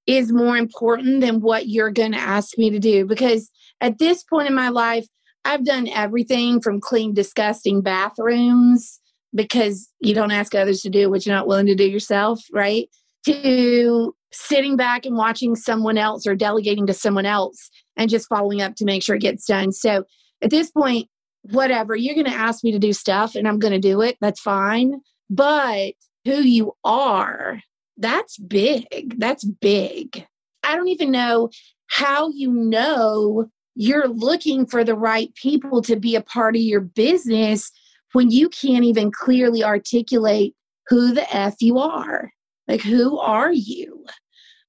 is 0.06 0.32
more 0.32 0.56
important 0.56 1.20
than 1.20 1.40
what 1.40 1.68
you're 1.68 1.90
going 1.90 2.12
to 2.12 2.18
ask 2.18 2.56
me 2.56 2.70
to 2.70 2.78
do 2.78 3.04
because 3.04 3.50
at 3.80 3.98
this 3.98 4.22
point 4.22 4.48
in 4.48 4.54
my 4.54 4.68
life, 4.68 5.06
I've 5.44 5.64
done 5.64 5.88
everything 5.88 6.60
from 6.60 6.80
clean 6.80 7.14
disgusting 7.14 7.80
bathrooms 7.80 9.00
because 9.34 9.88
you 10.00 10.14
don't 10.14 10.30
ask 10.30 10.54
others 10.54 10.82
to 10.82 10.90
do 10.90 11.10
what 11.10 11.24
you're 11.24 11.34
not 11.34 11.46
willing 11.46 11.66
to 11.66 11.74
do 11.74 11.88
yourself, 11.88 12.42
right? 12.52 12.88
To 13.26 14.14
sitting 14.32 14.76
back 14.76 15.06
and 15.06 15.16
watching 15.16 15.54
someone 15.54 15.98
else 15.98 16.26
or 16.26 16.34
delegating 16.34 16.86
to 16.86 16.94
someone 16.94 17.26
else 17.26 17.70
and 17.96 18.10
just 18.10 18.28
following 18.28 18.60
up 18.60 18.74
to 18.76 18.84
make 18.84 19.02
sure 19.02 19.16
it 19.16 19.22
gets 19.22 19.46
done. 19.46 19.72
So 19.72 20.04
at 20.42 20.50
this 20.50 20.70
point, 20.70 21.08
whatever, 21.42 21.96
you're 21.96 22.14
going 22.14 22.26
to 22.26 22.32
ask 22.32 22.62
me 22.62 22.72
to 22.72 22.78
do 22.78 22.92
stuff 22.92 23.34
and 23.34 23.48
I'm 23.48 23.58
going 23.58 23.72
to 23.72 23.78
do 23.78 24.02
it. 24.02 24.16
That's 24.20 24.40
fine. 24.40 25.00
But 25.30 25.94
who 26.24 26.40
you 26.40 26.72
are, 26.84 27.60
that's 27.96 28.38
big. 28.38 29.18
That's 29.18 29.44
big. 29.44 30.26
I 30.62 30.76
don't 30.76 30.88
even 30.88 31.10
know 31.10 31.50
how 31.86 32.30
you 32.30 32.52
know 32.52 33.50
you're 33.80 34.08
looking 34.08 34.66
for 34.66 34.82
the 34.82 34.96
right 34.96 35.32
people 35.36 35.80
to 35.82 35.94
be 35.94 36.16
a 36.16 36.20
part 36.20 36.56
of 36.56 36.62
your 36.62 36.80
business 36.80 37.70
when 38.12 38.28
you 38.28 38.48
can't 38.48 38.84
even 38.84 39.12
clearly 39.12 39.62
articulate 39.62 40.52
who 40.88 41.14
the 41.14 41.32
F 41.34 41.54
you 41.60 41.78
are. 41.78 42.32
Like, 42.66 42.80
who 42.80 43.20
are 43.20 43.52
you? 43.52 44.04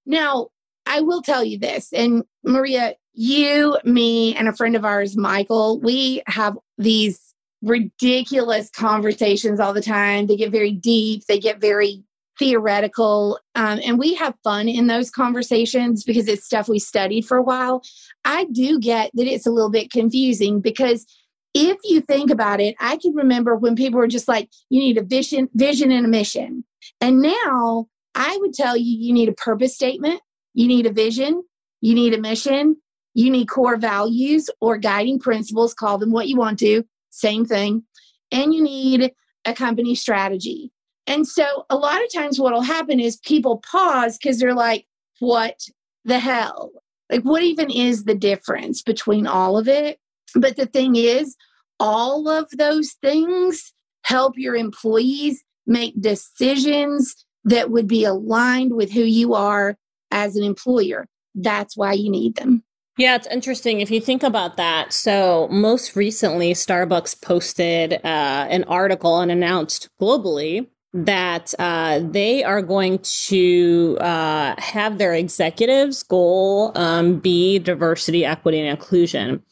Now, 0.05 0.49
I 0.85 1.01
will 1.01 1.23
tell 1.23 1.43
you 1.43 1.57
this, 1.57 1.91
and 1.91 2.23
Maria, 2.43 2.93
you, 3.13 3.79
me, 3.83 4.35
and 4.35 4.47
a 4.47 4.55
friend 4.55 4.75
of 4.75 4.85
ours, 4.85 5.17
Michael, 5.17 5.79
we 5.79 6.21
have 6.27 6.55
these 6.77 7.19
ridiculous 7.63 8.69
conversations 8.69 9.59
all 9.59 9.73
the 9.73 9.81
time. 9.81 10.27
They 10.27 10.37
get 10.37 10.51
very 10.51 10.71
deep, 10.71 11.25
they 11.25 11.39
get 11.39 11.59
very 11.59 12.03
theoretical, 12.39 13.37
um, 13.55 13.79
and 13.85 13.99
we 13.99 14.15
have 14.15 14.33
fun 14.43 14.67
in 14.69 14.87
those 14.87 15.11
conversations 15.11 16.03
because 16.03 16.27
it's 16.27 16.45
stuff 16.45 16.69
we 16.69 16.79
studied 16.79 17.25
for 17.25 17.37
a 17.37 17.43
while. 17.43 17.83
I 18.25 18.45
do 18.45 18.79
get 18.79 19.11
that 19.13 19.27
it's 19.27 19.45
a 19.45 19.51
little 19.51 19.69
bit 19.69 19.91
confusing 19.91 20.61
because 20.61 21.05
if 21.53 21.77
you 21.83 22.01
think 22.01 22.31
about 22.31 22.61
it, 22.61 22.75
I 22.79 22.97
can 22.97 23.13
remember 23.13 23.55
when 23.55 23.75
people 23.75 23.99
were 23.99 24.07
just 24.07 24.27
like, 24.27 24.49
you 24.69 24.79
need 24.79 24.97
a 24.97 25.03
vision, 25.03 25.49
vision 25.53 25.91
and 25.91 26.05
a 26.05 26.09
mission. 26.09 26.63
And 27.01 27.21
now 27.21 27.87
I 28.15 28.37
would 28.39 28.53
tell 28.53 28.77
you, 28.77 28.97
you 28.97 29.13
need 29.13 29.29
a 29.29 29.33
purpose 29.33 29.75
statement, 29.75 30.21
you 30.53 30.67
need 30.67 30.85
a 30.85 30.93
vision, 30.93 31.43
you 31.81 31.93
need 31.93 32.13
a 32.13 32.21
mission, 32.21 32.77
you 33.13 33.29
need 33.29 33.47
core 33.47 33.77
values 33.77 34.49
or 34.61 34.77
guiding 34.77 35.19
principles, 35.19 35.73
call 35.73 35.97
them 35.97 36.11
what 36.11 36.27
you 36.27 36.37
want 36.37 36.59
to, 36.59 36.83
same 37.09 37.45
thing. 37.45 37.83
And 38.31 38.53
you 38.53 38.63
need 38.63 39.11
a 39.45 39.53
company 39.53 39.95
strategy. 39.95 40.71
And 41.09 41.27
so 41.27 41.65
a 41.71 41.75
lot 41.75 42.03
of 42.03 42.13
times 42.13 42.39
what 42.39 42.53
will 42.53 42.61
happen 42.61 42.99
is 42.99 43.17
people 43.17 43.63
pause 43.69 44.17
because 44.17 44.37
they're 44.37 44.53
like, 44.53 44.85
what 45.17 45.59
the 46.05 46.19
hell? 46.19 46.71
Like, 47.11 47.23
what 47.23 47.41
even 47.41 47.71
is 47.71 48.03
the 48.03 48.13
difference 48.13 48.83
between 48.83 49.25
all 49.25 49.57
of 49.57 49.67
it? 49.67 49.97
But 50.35 50.55
the 50.55 50.67
thing 50.67 50.95
is, 50.95 51.35
all 51.79 52.29
of 52.29 52.47
those 52.51 52.91
things 53.01 53.73
help 54.03 54.37
your 54.37 54.55
employees 54.55 55.43
make 55.65 55.99
decisions 55.99 57.25
that 57.43 57.71
would 57.71 57.87
be 57.87 58.05
aligned 58.05 58.75
with 58.75 58.91
who 58.91 59.01
you 59.01 59.33
are 59.33 59.75
as 60.11 60.35
an 60.35 60.43
employer. 60.43 61.07
That's 61.33 61.75
why 61.75 61.93
you 61.93 62.11
need 62.11 62.35
them. 62.35 62.63
Yeah, 62.97 63.15
it's 63.15 63.27
interesting 63.27 63.79
if 63.81 63.89
you 63.89 64.01
think 64.01 64.21
about 64.21 64.57
that. 64.57 64.93
So, 64.93 65.47
most 65.49 65.95
recently, 65.95 66.53
Starbucks 66.53 67.19
posted 67.21 67.93
uh, 67.93 67.97
an 68.03 68.65
article 68.65 69.21
and 69.21 69.31
announced 69.31 69.87
globally 69.99 70.67
that 70.93 71.53
uh, 71.59 71.99
they 72.03 72.43
are 72.43 72.61
going 72.61 72.99
to 73.27 73.97
uh, 74.01 74.55
have 74.57 74.97
their 74.97 75.13
executives' 75.13 76.03
goal 76.03 76.71
um, 76.75 77.19
be 77.19 77.59
diversity, 77.59 78.25
equity, 78.25 78.59
and 78.59 78.69
inclusion, 78.69 79.43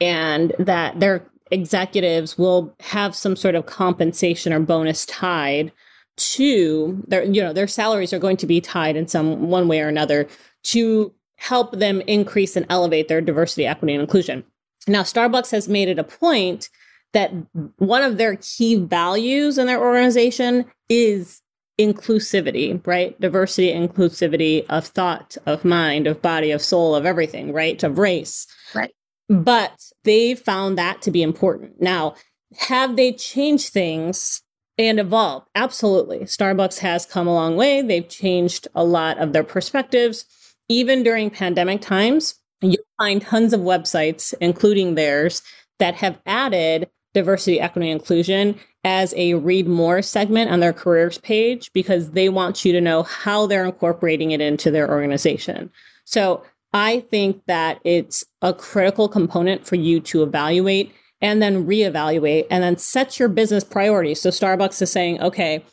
and 0.00 0.52
that 0.58 1.00
their 1.00 1.26
executives 1.50 2.36
will 2.36 2.74
have 2.80 3.14
some 3.14 3.36
sort 3.36 3.54
of 3.54 3.66
compensation 3.66 4.52
or 4.52 4.60
bonus 4.60 5.06
tied 5.06 5.72
to 6.16 7.02
their, 7.06 7.24
you 7.24 7.42
know, 7.42 7.52
their 7.52 7.66
salaries 7.66 8.12
are 8.12 8.18
going 8.18 8.36
to 8.36 8.46
be 8.46 8.60
tied 8.60 8.96
in 8.96 9.08
some 9.08 9.48
one 9.48 9.68
way 9.68 9.80
or 9.80 9.88
another 9.88 10.28
to 10.62 11.12
help 11.36 11.72
them 11.72 12.00
increase 12.02 12.54
and 12.54 12.66
elevate 12.68 13.08
their 13.08 13.20
diversity, 13.20 13.66
equity, 13.66 13.94
and 13.94 14.02
inclusion. 14.02 14.44
Now, 14.86 15.02
Starbucks 15.02 15.50
has 15.52 15.68
made 15.68 15.88
it 15.88 15.98
a 15.98 16.04
point 16.04 16.68
that 17.12 17.32
one 17.76 18.02
of 18.02 18.16
their 18.16 18.36
key 18.36 18.76
values 18.76 19.58
in 19.58 19.66
their 19.66 19.82
organization 19.82 20.64
is 20.88 21.40
inclusivity, 21.80 22.84
right? 22.86 23.18
Diversity, 23.20 23.72
inclusivity 23.72 24.64
of 24.68 24.86
thought, 24.86 25.36
of 25.46 25.64
mind, 25.64 26.06
of 26.06 26.22
body, 26.22 26.50
of 26.50 26.62
soul, 26.62 26.94
of 26.94 27.06
everything, 27.06 27.52
right? 27.52 27.82
Of 27.82 27.98
race. 27.98 28.46
Right. 28.74 28.92
But 29.28 29.72
they 30.04 30.34
found 30.34 30.78
that 30.78 31.02
to 31.02 31.10
be 31.10 31.22
important. 31.22 31.80
Now, 31.80 32.14
have 32.58 32.96
they 32.96 33.12
changed 33.12 33.72
things 33.72 34.42
and 34.78 35.00
evolved? 35.00 35.48
Absolutely. 35.54 36.20
Starbucks 36.20 36.78
has 36.78 37.06
come 37.06 37.26
a 37.26 37.34
long 37.34 37.56
way. 37.56 37.82
They've 37.82 38.08
changed 38.08 38.68
a 38.74 38.84
lot 38.84 39.18
of 39.18 39.32
their 39.32 39.44
perspectives 39.44 40.26
even 40.72 41.02
during 41.02 41.30
pandemic 41.30 41.80
times, 41.80 42.34
you'll 42.60 42.76
find 42.98 43.20
tons 43.20 43.52
of 43.52 43.60
websites, 43.60 44.32
including 44.40 44.94
theirs, 44.94 45.42
that 45.78 45.94
have 45.96 46.18
added 46.26 46.88
diversity, 47.14 47.60
equity, 47.60 47.90
inclusion 47.90 48.58
as 48.84 49.14
a 49.16 49.34
read 49.34 49.68
more 49.68 50.02
segment 50.02 50.50
on 50.50 50.60
their 50.60 50.72
careers 50.72 51.18
page 51.18 51.72
because 51.72 52.10
they 52.10 52.28
want 52.28 52.64
you 52.64 52.72
to 52.72 52.80
know 52.80 53.02
how 53.02 53.46
they're 53.46 53.64
incorporating 53.64 54.30
it 54.32 54.40
into 54.40 54.70
their 54.70 54.90
organization. 54.90 55.70
So 56.04 56.42
I 56.72 57.00
think 57.10 57.42
that 57.46 57.80
it's 57.84 58.24
a 58.40 58.54
critical 58.54 59.08
component 59.08 59.66
for 59.66 59.76
you 59.76 60.00
to 60.00 60.22
evaluate 60.22 60.92
and 61.20 61.40
then 61.40 61.66
reevaluate 61.66 62.46
and 62.50 62.64
then 62.64 62.76
set 62.76 63.18
your 63.18 63.28
business 63.28 63.62
priorities. 63.62 64.20
So 64.20 64.30
Starbucks 64.30 64.82
is 64.82 64.90
saying, 64.90 65.20
okay, 65.22 65.64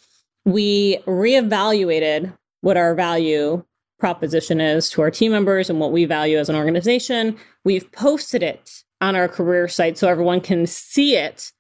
we 0.46 0.98
reevaluated 1.08 2.36
what 2.62 2.78
our 2.78 2.94
value 2.94 3.64
proposition 4.00 4.62
is 4.62 4.90
to 4.92 5.02
our 5.02 5.12
team 5.12 5.32
members 5.32 5.70
and 5.70 5.80
what 5.80 5.92
we 5.92 6.06
value 6.06 6.38
as 6.38 6.50
an 6.50 6.56
organization. 6.56 7.38
We've 7.66 7.92
posted 7.92 8.44
it 8.44 8.84
on 9.02 9.16
our 9.16 9.28
career 9.28 9.68
site 9.68 9.98
so 9.98 10.08
everyone 10.08 10.42
can 10.42 10.66
see 10.66 11.16
it 11.16 11.52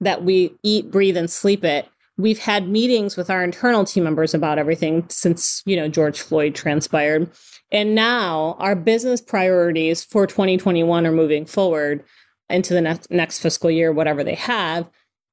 that 0.00 0.24
we 0.24 0.54
eat, 0.62 0.90
breathe, 0.90 1.16
and 1.16 1.30
sleep 1.30 1.64
it. 1.64 1.88
We've 2.18 2.38
had 2.38 2.68
meetings 2.68 3.16
with 3.16 3.28
our 3.28 3.44
internal 3.44 3.84
team 3.84 4.04
members 4.04 4.34
about 4.34 4.58
everything 4.58 5.06
since, 5.08 5.62
you 5.66 5.76
know, 5.76 5.88
George 5.88 6.20
Floyd 6.20 6.54
transpired. 6.54 7.30
And 7.70 7.94
now 7.94 8.56
our 8.58 8.74
business 8.74 9.20
priorities 9.20 10.02
for 10.02 10.26
2021 10.26 11.06
are 11.06 11.12
moving 11.12 11.44
forward 11.44 12.04
into 12.48 12.74
the 12.74 12.80
next, 12.80 13.10
next 13.10 13.40
fiscal 13.40 13.70
year, 13.70 13.92
whatever 13.92 14.24
they 14.24 14.34
have, 14.34 14.88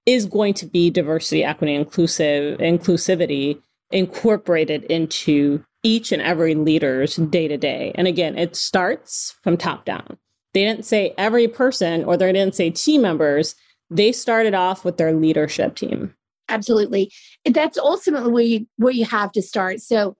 is 0.05 0.25
going 0.25 0.53
to 0.55 0.65
be 0.65 0.89
diversity, 0.89 1.43
equity, 1.43 1.75
inclusive, 1.75 2.59
inclusivity 2.59 3.61
incorporated 3.91 4.83
into 4.85 5.63
each 5.83 6.11
and 6.11 6.21
every 6.21 6.55
leader's 6.55 7.15
day 7.15 7.47
to 7.47 7.57
day. 7.57 7.91
And 7.95 8.07
again, 8.07 8.37
it 8.37 8.55
starts 8.55 9.35
from 9.43 9.55
top 9.55 9.85
down. 9.85 10.17
They 10.53 10.63
didn't 10.63 10.85
say 10.85 11.13
every 11.17 11.47
person 11.47 12.03
or 12.05 12.17
they 12.17 12.31
didn't 12.31 12.55
say 12.55 12.69
team 12.69 13.01
members. 13.01 13.55
They 13.89 14.11
started 14.11 14.53
off 14.53 14.85
with 14.85 14.97
their 14.97 15.13
leadership 15.13 15.75
team. 15.75 16.13
Absolutely. 16.49 17.11
That's 17.45 17.77
ultimately 17.77 18.31
where 18.31 18.43
you 18.43 18.67
where 18.77 18.93
you 18.93 19.05
have 19.05 19.31
to 19.33 19.41
start. 19.41 19.79
So 19.79 20.15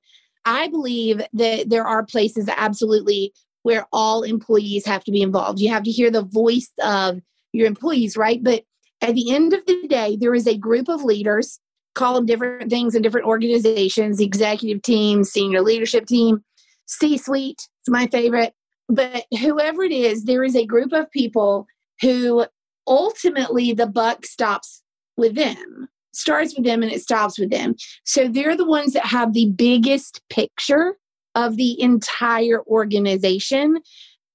I 0.45 0.67
believe 0.67 1.21
that 1.33 1.69
there 1.69 1.85
are 1.85 2.05
places 2.05 2.49
absolutely 2.49 3.33
where 3.63 3.85
all 3.93 4.23
employees 4.23 4.85
have 4.85 5.03
to 5.05 5.11
be 5.11 5.21
involved. 5.21 5.59
You 5.59 5.69
have 5.69 5.83
to 5.83 5.91
hear 5.91 6.11
the 6.11 6.23
voice 6.23 6.71
of 6.83 7.19
your 7.53 7.67
employees, 7.67 8.17
right? 8.17 8.43
But 8.43 8.63
at 9.01 9.15
the 9.15 9.33
end 9.33 9.53
of 9.53 9.65
the 9.65 9.87
day, 9.87 10.17
there 10.19 10.33
is 10.33 10.47
a 10.47 10.57
group 10.57 10.89
of 10.89 11.03
leaders 11.03 11.59
call 11.95 12.15
them 12.15 12.25
different 12.25 12.69
things 12.69 12.95
in 12.95 13.01
different 13.01 13.27
organizations 13.27 14.19
executive 14.19 14.81
team 14.81 15.23
senior 15.23 15.61
leadership 15.61 16.05
team 16.05 16.43
c 16.85 17.17
suite 17.17 17.67
it's 17.81 17.89
my 17.89 18.07
favorite 18.07 18.53
but 18.89 19.25
whoever 19.39 19.83
it 19.83 19.91
is 19.91 20.25
there 20.25 20.43
is 20.43 20.55
a 20.55 20.65
group 20.65 20.93
of 20.93 21.09
people 21.11 21.67
who 22.01 22.45
ultimately 22.87 23.73
the 23.73 23.87
buck 23.87 24.25
stops 24.25 24.81
with 25.17 25.35
them 25.35 25.87
starts 26.13 26.55
with 26.55 26.65
them 26.65 26.83
and 26.83 26.91
it 26.91 27.01
stops 27.01 27.39
with 27.39 27.49
them 27.49 27.75
so 28.03 28.27
they're 28.27 28.57
the 28.57 28.67
ones 28.67 28.93
that 28.93 29.05
have 29.05 29.33
the 29.33 29.49
biggest 29.55 30.21
picture 30.29 30.97
of 31.35 31.55
the 31.57 31.79
entire 31.81 32.61
organization 32.67 33.79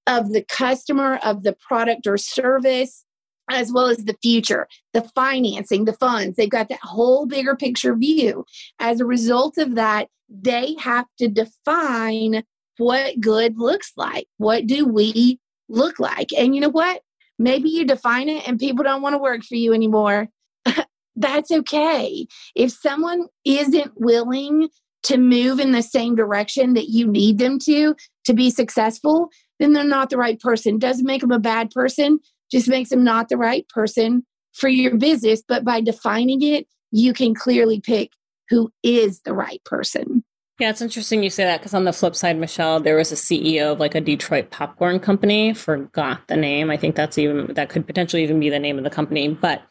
of 0.06 0.32
the 0.32 0.42
customer 0.42 1.18
of 1.22 1.42
the 1.42 1.52
product 1.52 2.06
or 2.06 2.16
service 2.16 3.04
as 3.50 3.72
well 3.72 3.86
as 3.86 4.04
the 4.04 4.16
future, 4.22 4.68
the 4.92 5.02
financing, 5.14 5.84
the 5.84 5.92
funds. 5.94 6.36
They've 6.36 6.50
got 6.50 6.68
that 6.68 6.80
whole 6.82 7.26
bigger 7.26 7.56
picture 7.56 7.94
view. 7.94 8.44
As 8.78 9.00
a 9.00 9.06
result 9.06 9.58
of 9.58 9.74
that, 9.74 10.08
they 10.28 10.76
have 10.78 11.06
to 11.18 11.28
define 11.28 12.42
what 12.78 13.20
good 13.20 13.58
looks 13.58 13.92
like. 13.96 14.26
What 14.38 14.66
do 14.66 14.86
we 14.86 15.38
look 15.68 15.98
like? 15.98 16.32
And 16.36 16.54
you 16.54 16.60
know 16.60 16.68
what? 16.68 17.02
Maybe 17.38 17.68
you 17.68 17.84
define 17.84 18.28
it 18.28 18.48
and 18.48 18.58
people 18.58 18.82
don't 18.82 19.02
want 19.02 19.14
to 19.14 19.18
work 19.18 19.44
for 19.44 19.54
you 19.54 19.72
anymore. 19.72 20.28
That's 21.16 21.50
okay. 21.50 22.26
If 22.54 22.72
someone 22.72 23.26
isn't 23.44 23.92
willing 23.96 24.68
to 25.04 25.16
move 25.16 25.60
in 25.60 25.72
the 25.72 25.82
same 25.82 26.16
direction 26.16 26.74
that 26.74 26.88
you 26.88 27.06
need 27.06 27.38
them 27.38 27.58
to 27.60 27.94
to 28.24 28.34
be 28.34 28.50
successful, 28.50 29.28
then 29.60 29.72
they're 29.72 29.84
not 29.84 30.10
the 30.10 30.16
right 30.16 30.40
person. 30.40 30.78
Doesn't 30.78 31.06
make 31.06 31.20
them 31.20 31.32
a 31.32 31.38
bad 31.38 31.70
person 31.70 32.20
just 32.50 32.68
makes 32.68 32.90
them 32.90 33.04
not 33.04 33.28
the 33.28 33.36
right 33.36 33.68
person 33.68 34.24
for 34.52 34.68
your 34.68 34.96
business. 34.96 35.42
But 35.46 35.64
by 35.64 35.80
defining 35.80 36.42
it, 36.42 36.66
you 36.90 37.12
can 37.12 37.34
clearly 37.34 37.80
pick 37.80 38.12
who 38.48 38.70
is 38.82 39.20
the 39.22 39.34
right 39.34 39.62
person. 39.64 40.24
Yeah, 40.58 40.70
it's 40.70 40.82
interesting 40.82 41.22
you 41.22 41.30
say 41.30 41.44
that 41.44 41.60
because 41.60 41.72
on 41.72 41.84
the 41.84 41.92
flip 41.92 42.16
side, 42.16 42.36
Michelle, 42.36 42.80
there 42.80 42.96
was 42.96 43.12
a 43.12 43.14
CEO 43.14 43.72
of 43.72 43.78
like 43.78 43.94
a 43.94 44.00
Detroit 44.00 44.50
popcorn 44.50 44.98
company. 44.98 45.54
Forgot 45.54 46.26
the 46.26 46.36
name. 46.36 46.68
I 46.68 46.76
think 46.76 46.96
that's 46.96 47.16
even 47.16 47.54
that 47.54 47.68
could 47.68 47.86
potentially 47.86 48.24
even 48.24 48.40
be 48.40 48.50
the 48.50 48.58
name 48.58 48.76
of 48.76 48.82
the 48.82 48.90
company, 48.90 49.28
but 49.28 49.62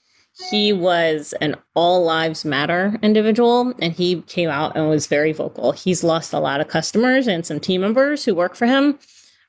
he 0.50 0.72
was 0.72 1.34
an 1.42 1.56
all 1.76 2.04
lives 2.04 2.46
matter 2.46 2.98
individual 3.02 3.74
and 3.82 3.92
he 3.92 4.22
came 4.24 4.50
out 4.50 4.78
and 4.78 4.88
was 4.88 5.08
very 5.08 5.34
vocal. 5.34 5.74
He's 5.74 6.06
lost 6.06 6.32
a 6.32 6.40
lot 6.40 6.62
of 6.62 6.70
customers 6.70 7.28
and 7.28 7.46
some 7.46 7.60
team 7.60 7.82
members 7.82 8.24
who 8.24 8.34
work 8.34 8.56
for 8.56 8.66
him. 8.66 8.98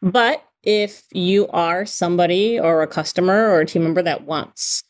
But 0.02 0.42
if 0.64 1.04
you 1.12 1.46
are 1.48 1.86
somebody 1.86 2.58
or 2.58 2.82
a 2.82 2.88
customer 2.88 3.48
or 3.50 3.60
a 3.60 3.66
team 3.66 3.84
member 3.84 4.02
that 4.02 4.24
wants 4.24 4.82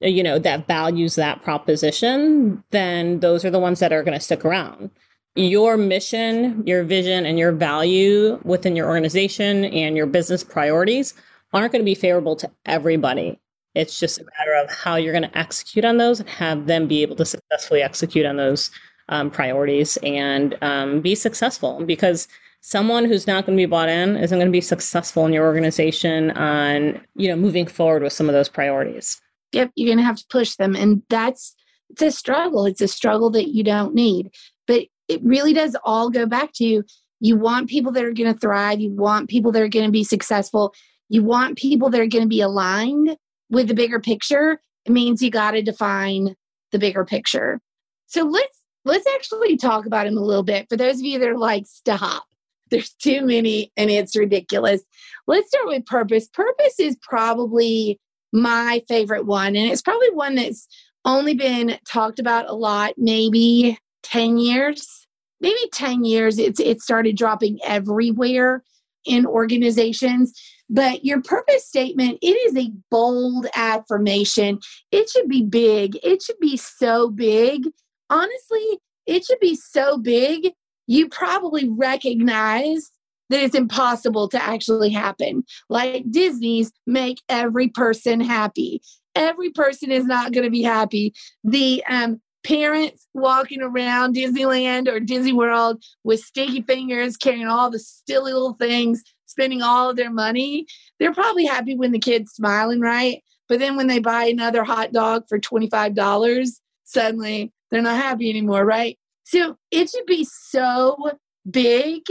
you 0.00 0.22
know 0.22 0.38
that 0.38 0.66
values 0.66 1.14
that 1.14 1.42
proposition 1.42 2.62
then 2.70 3.20
those 3.20 3.46
are 3.46 3.50
the 3.50 3.58
ones 3.58 3.80
that 3.80 3.92
are 3.94 4.02
going 4.02 4.16
to 4.16 4.22
stick 4.22 4.44
around 4.44 4.90
your 5.36 5.76
mission 5.76 6.66
your 6.66 6.82
vision 6.82 7.26
and 7.26 7.38
your 7.38 7.52
value 7.52 8.40
within 8.44 8.74
your 8.74 8.88
organization 8.88 9.64
and 9.66 9.96
your 9.96 10.06
business 10.06 10.42
priorities 10.42 11.14
aren't 11.52 11.72
going 11.72 11.82
to 11.82 11.86
be 11.86 11.94
favorable 11.94 12.36
to 12.36 12.50
everybody 12.64 13.38
it's 13.76 14.00
just 14.00 14.18
a 14.18 14.24
matter 14.38 14.54
of 14.54 14.70
how 14.70 14.96
you're 14.96 15.12
going 15.12 15.30
to 15.30 15.38
execute 15.38 15.84
on 15.84 15.98
those 15.98 16.18
and 16.18 16.28
have 16.30 16.66
them 16.66 16.88
be 16.88 17.02
able 17.02 17.14
to 17.16 17.26
successfully 17.26 17.82
execute 17.82 18.24
on 18.24 18.36
those 18.36 18.70
um, 19.10 19.30
priorities 19.30 19.98
and 19.98 20.56
um, 20.62 21.00
be 21.02 21.14
successful. 21.14 21.84
Because 21.84 22.26
someone 22.62 23.04
who's 23.04 23.26
not 23.26 23.44
going 23.44 23.56
to 23.56 23.60
be 23.60 23.66
bought 23.66 23.90
in 23.90 24.16
isn't 24.16 24.38
going 24.38 24.48
to 24.48 24.52
be 24.52 24.62
successful 24.62 25.26
in 25.26 25.32
your 25.32 25.44
organization 25.44 26.30
on 26.32 27.00
you 27.14 27.28
know 27.28 27.36
moving 27.36 27.66
forward 27.66 28.02
with 28.02 28.14
some 28.14 28.28
of 28.28 28.32
those 28.32 28.48
priorities. 28.48 29.20
Yep, 29.52 29.72
you're 29.74 29.88
going 29.88 29.98
to 29.98 30.04
have 30.04 30.16
to 30.16 30.26
push 30.30 30.56
them, 30.56 30.74
and 30.74 31.02
that's 31.10 31.54
it's 31.90 32.02
a 32.02 32.10
struggle. 32.10 32.64
It's 32.64 32.80
a 32.80 32.88
struggle 32.88 33.30
that 33.30 33.48
you 33.48 33.62
don't 33.62 33.94
need, 33.94 34.30
but 34.66 34.86
it 35.08 35.20
really 35.22 35.52
does 35.52 35.76
all 35.84 36.10
go 36.10 36.26
back 36.26 36.52
to 36.54 36.64
you 36.64 36.84
You 37.20 37.36
want 37.36 37.68
people 37.68 37.92
that 37.92 38.04
are 38.04 38.12
going 38.12 38.32
to 38.32 38.38
thrive. 38.38 38.80
You 38.80 38.92
want 38.92 39.30
people 39.30 39.52
that 39.52 39.62
are 39.62 39.68
going 39.68 39.86
to 39.86 39.92
be 39.92 40.04
successful. 40.04 40.74
You 41.08 41.22
want 41.22 41.56
people 41.56 41.88
that 41.90 42.00
are 42.00 42.06
going 42.06 42.24
to 42.24 42.28
be 42.28 42.40
aligned 42.40 43.16
with 43.50 43.68
the 43.68 43.74
bigger 43.74 44.00
picture, 44.00 44.60
it 44.84 44.92
means 44.92 45.22
you 45.22 45.30
got 45.30 45.52
to 45.52 45.62
define 45.62 46.34
the 46.72 46.78
bigger 46.78 47.04
picture. 47.04 47.60
So 48.06 48.22
let's 48.22 48.60
let's 48.84 49.06
actually 49.14 49.56
talk 49.56 49.86
about 49.86 50.06
him 50.06 50.16
a 50.16 50.22
little 50.22 50.42
bit. 50.42 50.68
For 50.68 50.76
those 50.76 50.96
of 50.98 51.04
you 51.04 51.18
that 51.18 51.28
are 51.28 51.38
like, 51.38 51.66
stop, 51.66 52.24
there's 52.70 52.90
too 52.90 53.24
many 53.24 53.72
and 53.76 53.90
it's 53.90 54.16
ridiculous. 54.16 54.82
Let's 55.26 55.48
start 55.48 55.68
with 55.68 55.86
purpose. 55.86 56.28
Purpose 56.28 56.78
is 56.78 56.96
probably 57.02 58.00
my 58.32 58.82
favorite 58.88 59.26
one, 59.26 59.56
and 59.56 59.70
it's 59.70 59.82
probably 59.82 60.10
one 60.10 60.34
that's 60.34 60.66
only 61.04 61.34
been 61.34 61.78
talked 61.88 62.18
about 62.18 62.50
a 62.50 62.54
lot, 62.54 62.94
maybe 62.96 63.78
10 64.06 64.38
years. 64.38 65.06
Maybe 65.40 65.58
10 65.72 66.04
years, 66.04 66.38
it's 66.38 66.60
it 66.60 66.80
started 66.80 67.16
dropping 67.16 67.58
everywhere 67.64 68.62
in 69.04 69.26
organizations. 69.26 70.32
But 70.68 71.04
your 71.04 71.22
purpose 71.22 71.66
statement, 71.66 72.18
it 72.22 72.36
is 72.48 72.56
a 72.56 72.72
bold 72.90 73.46
affirmation. 73.54 74.58
It 74.90 75.08
should 75.08 75.28
be 75.28 75.42
big. 75.42 75.98
It 76.02 76.22
should 76.22 76.38
be 76.40 76.56
so 76.56 77.10
big. 77.10 77.68
Honestly, 78.10 78.78
it 79.06 79.24
should 79.24 79.40
be 79.40 79.54
so 79.54 79.98
big. 79.98 80.52
You 80.86 81.08
probably 81.08 81.68
recognize 81.68 82.90
that 83.28 83.42
it's 83.42 83.54
impossible 83.54 84.28
to 84.28 84.42
actually 84.42 84.90
happen. 84.90 85.44
Like 85.68 86.04
Disney's 86.10 86.72
make 86.86 87.20
every 87.28 87.68
person 87.68 88.20
happy. 88.20 88.80
Every 89.14 89.50
person 89.50 89.90
is 89.90 90.04
not 90.04 90.32
going 90.32 90.44
to 90.44 90.50
be 90.50 90.62
happy. 90.62 91.14
The 91.42 91.82
um, 91.88 92.20
parents 92.46 93.08
walking 93.12 93.60
around 93.60 94.14
Disneyland 94.14 94.88
or 94.88 95.00
Disney 95.00 95.32
World 95.32 95.82
with 96.04 96.20
sticky 96.20 96.62
fingers, 96.62 97.16
carrying 97.16 97.48
all 97.48 97.70
the 97.70 97.80
silly 97.80 98.32
little 98.32 98.54
things 98.54 99.02
spending 99.26 99.62
all 99.62 99.90
of 99.90 99.96
their 99.96 100.10
money, 100.10 100.66
they're 100.98 101.12
probably 101.12 101.44
happy 101.44 101.76
when 101.76 101.92
the 101.92 101.98
kid's 101.98 102.32
smiling, 102.32 102.80
right? 102.80 103.22
But 103.48 103.58
then 103.58 103.76
when 103.76 103.88
they 103.88 103.98
buy 103.98 104.24
another 104.24 104.64
hot 104.64 104.92
dog 104.92 105.24
for 105.28 105.38
$25, 105.38 106.48
suddenly 106.84 107.52
they're 107.70 107.82
not 107.82 108.00
happy 108.00 108.30
anymore, 108.30 108.64
right? 108.64 108.96
So 109.24 109.56
it 109.72 109.90
should 109.90 110.06
be 110.06 110.24
so 110.24 111.10
big 111.50 112.02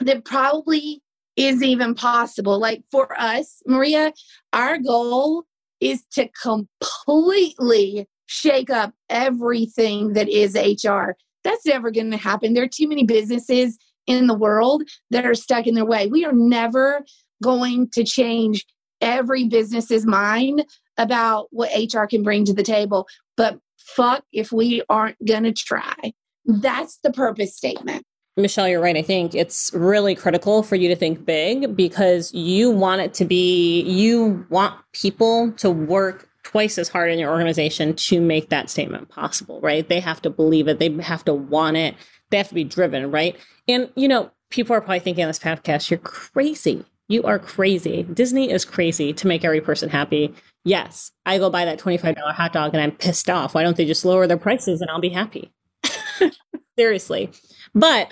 that 0.00 0.24
probably 0.24 1.02
is 1.36 1.62
even 1.62 1.94
possible. 1.94 2.60
Like 2.60 2.82
for 2.90 3.18
us, 3.18 3.62
Maria, 3.66 4.12
our 4.52 4.78
goal 4.78 5.44
is 5.80 6.04
to 6.12 6.28
completely 6.42 8.06
shake 8.28 8.70
up 8.70 8.92
everything 9.08 10.12
that 10.12 10.28
is 10.28 10.54
HR. 10.54 11.16
That's 11.44 11.66
never 11.66 11.90
going 11.90 12.10
to 12.10 12.16
happen. 12.16 12.54
There 12.54 12.62
are 12.62 12.68
too 12.68 12.86
many 12.86 13.04
businesses 13.04 13.78
in 14.06 14.26
the 14.26 14.34
world 14.34 14.82
that 15.10 15.26
are 15.26 15.34
stuck 15.34 15.66
in 15.66 15.74
their 15.74 15.84
way. 15.84 16.06
We 16.06 16.24
are 16.24 16.32
never 16.32 17.04
going 17.42 17.88
to 17.90 18.04
change 18.04 18.64
every 19.00 19.44
business's 19.44 20.04
mind 20.06 20.64
about 20.98 21.48
what 21.50 21.70
HR 21.74 22.04
can 22.04 22.22
bring 22.22 22.44
to 22.44 22.52
the 22.52 22.62
table. 22.62 23.06
But 23.36 23.58
fuck 23.78 24.24
if 24.32 24.52
we 24.52 24.82
aren't 24.88 25.16
going 25.24 25.44
to 25.44 25.52
try. 25.52 26.12
That's 26.44 26.98
the 27.02 27.12
purpose 27.12 27.56
statement. 27.56 28.04
Michelle, 28.36 28.68
you're 28.68 28.80
right. 28.80 28.96
I 28.96 29.02
think 29.02 29.34
it's 29.34 29.72
really 29.74 30.14
critical 30.14 30.62
for 30.62 30.76
you 30.76 30.88
to 30.88 30.96
think 30.96 31.24
big 31.24 31.74
because 31.74 32.32
you 32.32 32.70
want 32.70 33.00
it 33.00 33.14
to 33.14 33.24
be, 33.24 33.82
you 33.82 34.46
want 34.48 34.74
people 34.92 35.52
to 35.58 35.70
work 35.70 36.27
twice 36.50 36.78
as 36.78 36.88
hard 36.88 37.10
in 37.10 37.18
your 37.18 37.30
organization 37.30 37.94
to 37.94 38.22
make 38.22 38.48
that 38.48 38.70
statement 38.70 39.10
possible, 39.10 39.60
right? 39.60 39.86
They 39.86 40.00
have 40.00 40.22
to 40.22 40.30
believe 40.30 40.66
it, 40.66 40.78
they 40.78 40.90
have 41.02 41.22
to 41.26 41.34
want 41.34 41.76
it, 41.76 41.94
they 42.30 42.38
have 42.38 42.48
to 42.48 42.54
be 42.54 42.64
driven, 42.64 43.10
right? 43.10 43.36
And, 43.68 43.90
you 43.96 44.08
know, 44.08 44.30
people 44.48 44.74
are 44.74 44.80
probably 44.80 45.00
thinking 45.00 45.24
on 45.24 45.28
this 45.28 45.38
podcast, 45.38 45.90
you're 45.90 45.98
crazy. 45.98 46.86
You 47.08 47.22
are 47.24 47.38
crazy. 47.38 48.02
Disney 48.02 48.50
is 48.50 48.64
crazy 48.64 49.12
to 49.12 49.26
make 49.26 49.44
every 49.44 49.60
person 49.60 49.90
happy. 49.90 50.34
Yes, 50.64 51.12
I 51.26 51.36
go 51.36 51.50
buy 51.50 51.66
that 51.66 51.78
$25 51.78 52.16
hot 52.32 52.52
dog 52.54 52.72
and 52.72 52.82
I'm 52.82 52.92
pissed 52.92 53.28
off. 53.28 53.54
Why 53.54 53.62
don't 53.62 53.76
they 53.76 53.84
just 53.84 54.06
lower 54.06 54.26
their 54.26 54.38
prices 54.38 54.80
and 54.80 54.90
I'll 54.90 55.00
be 55.00 55.10
happy? 55.10 55.52
Seriously. 56.78 57.30
But 57.74 58.10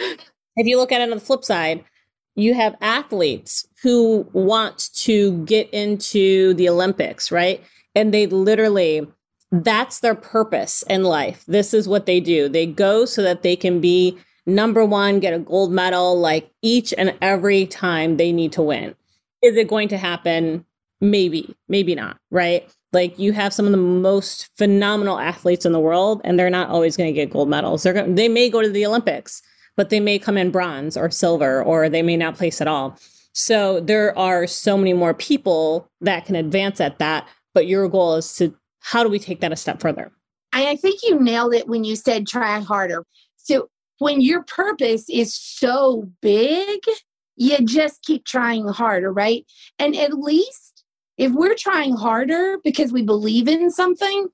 if 0.56 0.66
you 0.66 0.76
look 0.76 0.92
at 0.92 1.00
it 1.00 1.10
on 1.10 1.16
the 1.16 1.24
flip 1.24 1.42
side, 1.42 1.84
you 2.34 2.52
have 2.52 2.76
athletes 2.82 3.66
who 3.82 4.28
want 4.34 4.90
to 4.94 5.42
get 5.44 5.70
into 5.70 6.52
the 6.54 6.68
Olympics, 6.68 7.32
right? 7.32 7.64
And 7.96 8.14
they 8.14 8.26
literally, 8.26 9.08
that's 9.50 9.98
their 9.98 10.14
purpose 10.14 10.84
in 10.88 11.02
life. 11.02 11.44
This 11.46 11.74
is 11.74 11.88
what 11.88 12.06
they 12.06 12.20
do. 12.20 12.48
They 12.48 12.66
go 12.66 13.06
so 13.06 13.22
that 13.22 13.42
they 13.42 13.56
can 13.56 13.80
be 13.80 14.16
number 14.46 14.84
one, 14.84 15.18
get 15.18 15.34
a 15.34 15.40
gold 15.40 15.72
medal 15.72 16.20
like 16.20 16.48
each 16.62 16.94
and 16.96 17.16
every 17.20 17.66
time 17.66 18.16
they 18.16 18.30
need 18.30 18.52
to 18.52 18.62
win. 18.62 18.94
Is 19.42 19.56
it 19.56 19.68
going 19.68 19.88
to 19.88 19.98
happen? 19.98 20.64
Maybe, 21.00 21.56
maybe 21.68 21.94
not, 21.94 22.18
right? 22.30 22.72
Like 22.92 23.18
you 23.18 23.32
have 23.32 23.52
some 23.52 23.66
of 23.66 23.72
the 23.72 23.78
most 23.78 24.48
phenomenal 24.56 25.18
athletes 25.18 25.66
in 25.66 25.72
the 25.72 25.80
world, 25.80 26.20
and 26.24 26.38
they're 26.38 26.48
not 26.48 26.70
always 26.70 26.96
going 26.96 27.08
to 27.08 27.12
get 27.12 27.30
gold 27.30 27.48
medals. 27.48 27.82
They're 27.82 27.92
going, 27.92 28.14
they 28.14 28.28
may 28.28 28.48
go 28.48 28.62
to 28.62 28.70
the 28.70 28.86
Olympics, 28.86 29.42
but 29.76 29.90
they 29.90 30.00
may 30.00 30.18
come 30.18 30.38
in 30.38 30.50
bronze 30.50 30.96
or 30.96 31.10
silver, 31.10 31.62
or 31.62 31.88
they 31.88 32.02
may 32.02 32.16
not 32.16 32.36
place 32.36 32.60
at 32.60 32.68
all. 32.68 32.98
So 33.34 33.80
there 33.80 34.16
are 34.18 34.46
so 34.46 34.78
many 34.78 34.94
more 34.94 35.12
people 35.12 35.90
that 36.00 36.24
can 36.24 36.36
advance 36.36 36.80
at 36.80 36.98
that. 36.98 37.28
But 37.56 37.68
your 37.68 37.88
goal 37.88 38.16
is 38.16 38.34
to 38.34 38.54
how 38.80 39.02
do 39.02 39.08
we 39.08 39.18
take 39.18 39.40
that 39.40 39.50
a 39.50 39.56
step 39.56 39.80
further? 39.80 40.12
I 40.52 40.76
think 40.76 41.00
you 41.02 41.18
nailed 41.18 41.54
it 41.54 41.66
when 41.66 41.84
you 41.84 41.96
said 41.96 42.26
try 42.26 42.60
harder. 42.60 43.02
So 43.38 43.70
when 43.98 44.20
your 44.20 44.42
purpose 44.42 45.06
is 45.08 45.34
so 45.34 46.06
big, 46.20 46.80
you 47.36 47.56
just 47.64 48.02
keep 48.02 48.26
trying 48.26 48.68
harder, 48.68 49.10
right? 49.10 49.46
And 49.78 49.96
at 49.96 50.12
least 50.12 50.84
if 51.16 51.32
we're 51.32 51.54
trying 51.54 51.96
harder 51.96 52.58
because 52.62 52.92
we 52.92 53.00
believe 53.00 53.48
in 53.48 53.70
something, 53.70 54.26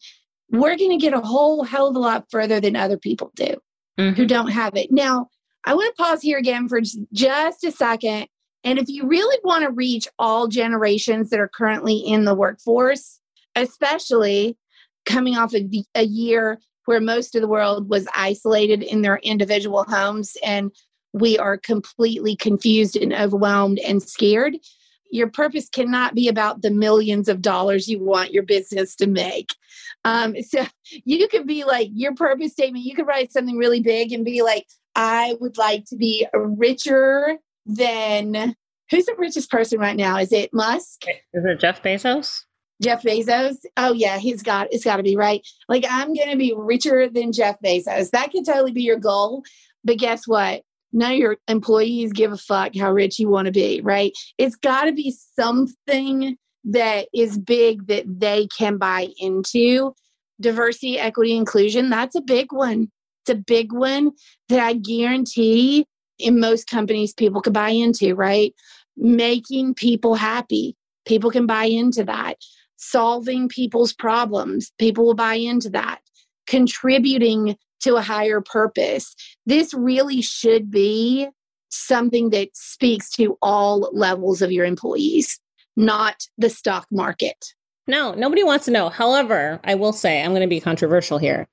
we're 0.50 0.76
going 0.76 0.90
to 0.90 0.96
get 0.96 1.14
a 1.14 1.20
whole 1.20 1.62
hell 1.62 1.86
of 1.86 1.94
a 1.94 2.00
lot 2.00 2.26
further 2.28 2.58
than 2.58 2.74
other 2.74 2.98
people 2.98 3.30
do 3.36 3.54
mm-hmm. 4.00 4.16
who 4.16 4.26
don't 4.26 4.50
have 4.50 4.74
it. 4.74 4.90
Now, 4.90 5.28
I 5.64 5.74
want 5.74 5.94
to 5.96 6.02
pause 6.02 6.22
here 6.22 6.38
again 6.38 6.68
for 6.68 6.80
just 7.12 7.62
a 7.62 7.70
second. 7.70 8.26
And 8.64 8.78
if 8.78 8.88
you 8.88 9.06
really 9.06 9.38
want 9.42 9.64
to 9.64 9.70
reach 9.70 10.06
all 10.18 10.48
generations 10.48 11.30
that 11.30 11.40
are 11.40 11.48
currently 11.48 11.96
in 11.96 12.24
the 12.24 12.34
workforce, 12.34 13.18
especially 13.56 14.56
coming 15.04 15.36
off 15.36 15.54
of 15.54 15.62
a 15.94 16.04
year 16.04 16.58
where 16.84 17.00
most 17.00 17.34
of 17.34 17.42
the 17.42 17.48
world 17.48 17.88
was 17.88 18.06
isolated 18.14 18.82
in 18.82 19.02
their 19.02 19.16
individual 19.18 19.84
homes 19.84 20.36
and 20.44 20.70
we 21.12 21.38
are 21.38 21.58
completely 21.58 22.34
confused 22.36 22.96
and 22.96 23.12
overwhelmed 23.12 23.78
and 23.80 24.02
scared. 24.02 24.56
Your 25.10 25.28
purpose 25.28 25.68
cannot 25.68 26.14
be 26.14 26.28
about 26.28 26.62
the 26.62 26.70
millions 26.70 27.28
of 27.28 27.42
dollars 27.42 27.86
you 27.86 28.02
want 28.02 28.32
your 28.32 28.44
business 28.44 28.96
to 28.96 29.06
make. 29.06 29.54
Um, 30.04 30.40
so 30.42 30.64
you 31.04 31.28
could 31.28 31.46
be 31.46 31.64
like, 31.64 31.90
your 31.92 32.14
purpose 32.14 32.52
statement, 32.52 32.84
you 32.84 32.94
could 32.94 33.06
write 33.06 33.30
something 33.30 33.58
really 33.58 33.80
big 33.80 34.12
and 34.12 34.24
be 34.24 34.42
like, 34.42 34.66
I 34.94 35.36
would 35.40 35.58
like 35.58 35.84
to 35.86 35.96
be 35.96 36.26
a 36.32 36.40
richer 36.40 37.38
than 37.66 38.54
who's 38.90 39.06
the 39.06 39.14
richest 39.18 39.50
person 39.50 39.78
right 39.78 39.96
now? 39.96 40.18
Is 40.18 40.32
it 40.32 40.50
Musk? 40.52 41.04
Is 41.32 41.44
it 41.44 41.60
Jeff 41.60 41.82
Bezos? 41.82 42.40
Jeff 42.82 43.02
Bezos. 43.02 43.56
Oh 43.76 43.92
yeah, 43.92 44.18
he's 44.18 44.42
got 44.42 44.68
it's 44.72 44.84
got 44.84 44.96
to 44.96 45.02
be 45.02 45.16
right. 45.16 45.46
Like 45.68 45.84
I'm 45.88 46.14
going 46.14 46.30
to 46.30 46.36
be 46.36 46.54
richer 46.56 47.08
than 47.08 47.32
Jeff 47.32 47.56
Bezos. 47.64 48.10
That 48.10 48.32
could 48.32 48.44
totally 48.44 48.72
be 48.72 48.82
your 48.82 48.98
goal. 48.98 49.44
But 49.84 49.98
guess 49.98 50.26
what? 50.26 50.62
none 50.92 51.12
of 51.12 51.18
your 51.18 51.36
employees 51.48 52.12
give 52.12 52.32
a 52.32 52.36
fuck 52.36 52.76
how 52.76 52.92
rich 52.92 53.18
you 53.18 53.28
want 53.28 53.46
to 53.46 53.52
be, 53.52 53.80
right? 53.80 54.12
It's 54.38 54.56
got 54.56 54.84
to 54.84 54.92
be 54.92 55.14
something 55.34 56.36
that 56.64 57.08
is 57.14 57.38
big 57.38 57.86
that 57.86 58.04
they 58.06 58.46
can 58.56 58.76
buy 58.76 59.08
into. 59.18 59.94
Diversity, 60.40 60.98
equity, 60.98 61.36
inclusion, 61.36 61.88
that's 61.88 62.14
a 62.14 62.20
big 62.20 62.52
one. 62.52 62.90
It's 63.22 63.30
a 63.30 63.40
big 63.40 63.72
one 63.72 64.12
that 64.48 64.60
I 64.60 64.74
guarantee 64.74 65.86
in 66.22 66.40
most 66.40 66.66
companies 66.68 67.12
people 67.12 67.42
could 67.42 67.52
buy 67.52 67.70
into, 67.70 68.14
right? 68.14 68.54
Making 68.96 69.74
people 69.74 70.14
happy. 70.14 70.76
People 71.06 71.30
can 71.30 71.46
buy 71.46 71.64
into 71.64 72.04
that. 72.04 72.36
Solving 72.76 73.48
people's 73.48 73.92
problems. 73.92 74.72
People 74.78 75.04
will 75.04 75.14
buy 75.14 75.34
into 75.34 75.70
that. 75.70 76.00
Contributing 76.46 77.56
to 77.80 77.96
a 77.96 78.02
higher 78.02 78.40
purpose. 78.40 79.14
This 79.46 79.74
really 79.74 80.22
should 80.22 80.70
be 80.70 81.28
something 81.68 82.30
that 82.30 82.50
speaks 82.54 83.10
to 83.10 83.36
all 83.42 83.90
levels 83.92 84.42
of 84.42 84.52
your 84.52 84.64
employees, 84.64 85.40
not 85.76 86.26
the 86.38 86.50
stock 86.50 86.86
market. 86.92 87.54
No, 87.86 88.14
nobody 88.14 88.44
wants 88.44 88.66
to 88.66 88.70
know. 88.70 88.88
However, 88.88 89.58
I 89.64 89.74
will 89.74 89.92
say, 89.92 90.22
I'm 90.22 90.30
going 90.30 90.42
to 90.42 90.46
be 90.46 90.60
controversial 90.60 91.18
here. 91.18 91.48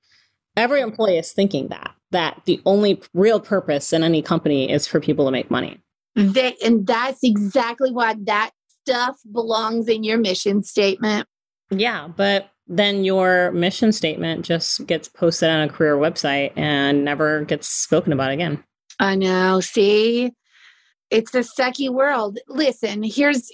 Every 0.56 0.80
employee 0.80 1.18
is 1.18 1.32
thinking 1.32 1.68
that, 1.68 1.94
that 2.10 2.40
the 2.44 2.60
only 2.66 3.00
real 3.14 3.40
purpose 3.40 3.92
in 3.92 4.02
any 4.02 4.22
company 4.22 4.70
is 4.70 4.86
for 4.86 5.00
people 5.00 5.24
to 5.26 5.30
make 5.30 5.50
money. 5.50 5.80
And 6.16 6.86
that's 6.86 7.20
exactly 7.22 7.92
why 7.92 8.16
that 8.24 8.50
stuff 8.82 9.16
belongs 9.30 9.88
in 9.88 10.02
your 10.02 10.18
mission 10.18 10.62
statement. 10.62 11.26
Yeah, 11.70 12.08
but 12.08 12.50
then 12.66 13.04
your 13.04 13.52
mission 13.52 13.92
statement 13.92 14.44
just 14.44 14.86
gets 14.86 15.08
posted 15.08 15.50
on 15.50 15.62
a 15.62 15.68
career 15.68 15.96
website 15.96 16.52
and 16.56 17.04
never 17.04 17.44
gets 17.44 17.68
spoken 17.68 18.12
about 18.12 18.32
again. 18.32 18.62
I 18.98 19.14
know. 19.14 19.60
See, 19.60 20.32
it's 21.10 21.34
a 21.34 21.40
sucky 21.40 21.90
world. 21.90 22.38
Listen, 22.48 23.02
here's 23.02 23.50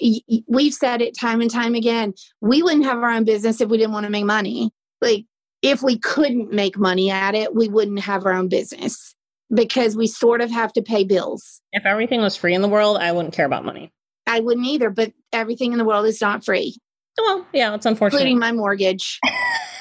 we've 0.48 0.74
said 0.74 1.02
it 1.02 1.16
time 1.18 1.40
and 1.40 1.50
time 1.50 1.74
again. 1.74 2.14
We 2.40 2.62
wouldn't 2.62 2.84
have 2.84 2.98
our 2.98 3.10
own 3.10 3.24
business 3.24 3.60
if 3.60 3.68
we 3.68 3.78
didn't 3.78 3.92
want 3.92 4.04
to 4.04 4.10
make 4.10 4.24
money. 4.24 4.70
Like 5.00 5.26
if 5.66 5.82
we 5.82 5.98
couldn't 5.98 6.52
make 6.52 6.78
money 6.78 7.10
at 7.10 7.34
it, 7.34 7.54
we 7.54 7.68
wouldn't 7.68 8.00
have 8.00 8.24
our 8.24 8.32
own 8.32 8.48
business 8.48 9.14
because 9.52 9.96
we 9.96 10.06
sort 10.06 10.40
of 10.40 10.50
have 10.50 10.72
to 10.74 10.82
pay 10.82 11.02
bills. 11.02 11.60
If 11.72 11.84
everything 11.84 12.20
was 12.20 12.36
free 12.36 12.54
in 12.54 12.62
the 12.62 12.68
world, 12.68 12.98
I 12.98 13.10
wouldn't 13.10 13.34
care 13.34 13.46
about 13.46 13.64
money. 13.64 13.92
I 14.28 14.40
wouldn't 14.40 14.66
either, 14.66 14.90
but 14.90 15.12
everything 15.32 15.72
in 15.72 15.78
the 15.78 15.84
world 15.84 16.06
is 16.06 16.20
not 16.20 16.44
free. 16.44 16.76
Well, 17.18 17.46
yeah, 17.52 17.74
it's 17.74 17.86
unfortunate. 17.86 18.18
Including 18.18 18.38
my 18.38 18.52
mortgage. 18.52 19.18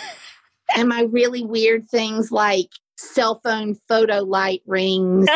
and 0.76 0.90
my 0.90 1.04
really 1.04 1.46
weird 1.46 1.88
things 1.90 2.32
like 2.32 2.70
cell 2.98 3.40
phone 3.44 3.76
photo 3.88 4.22
light 4.22 4.62
rings. 4.66 5.28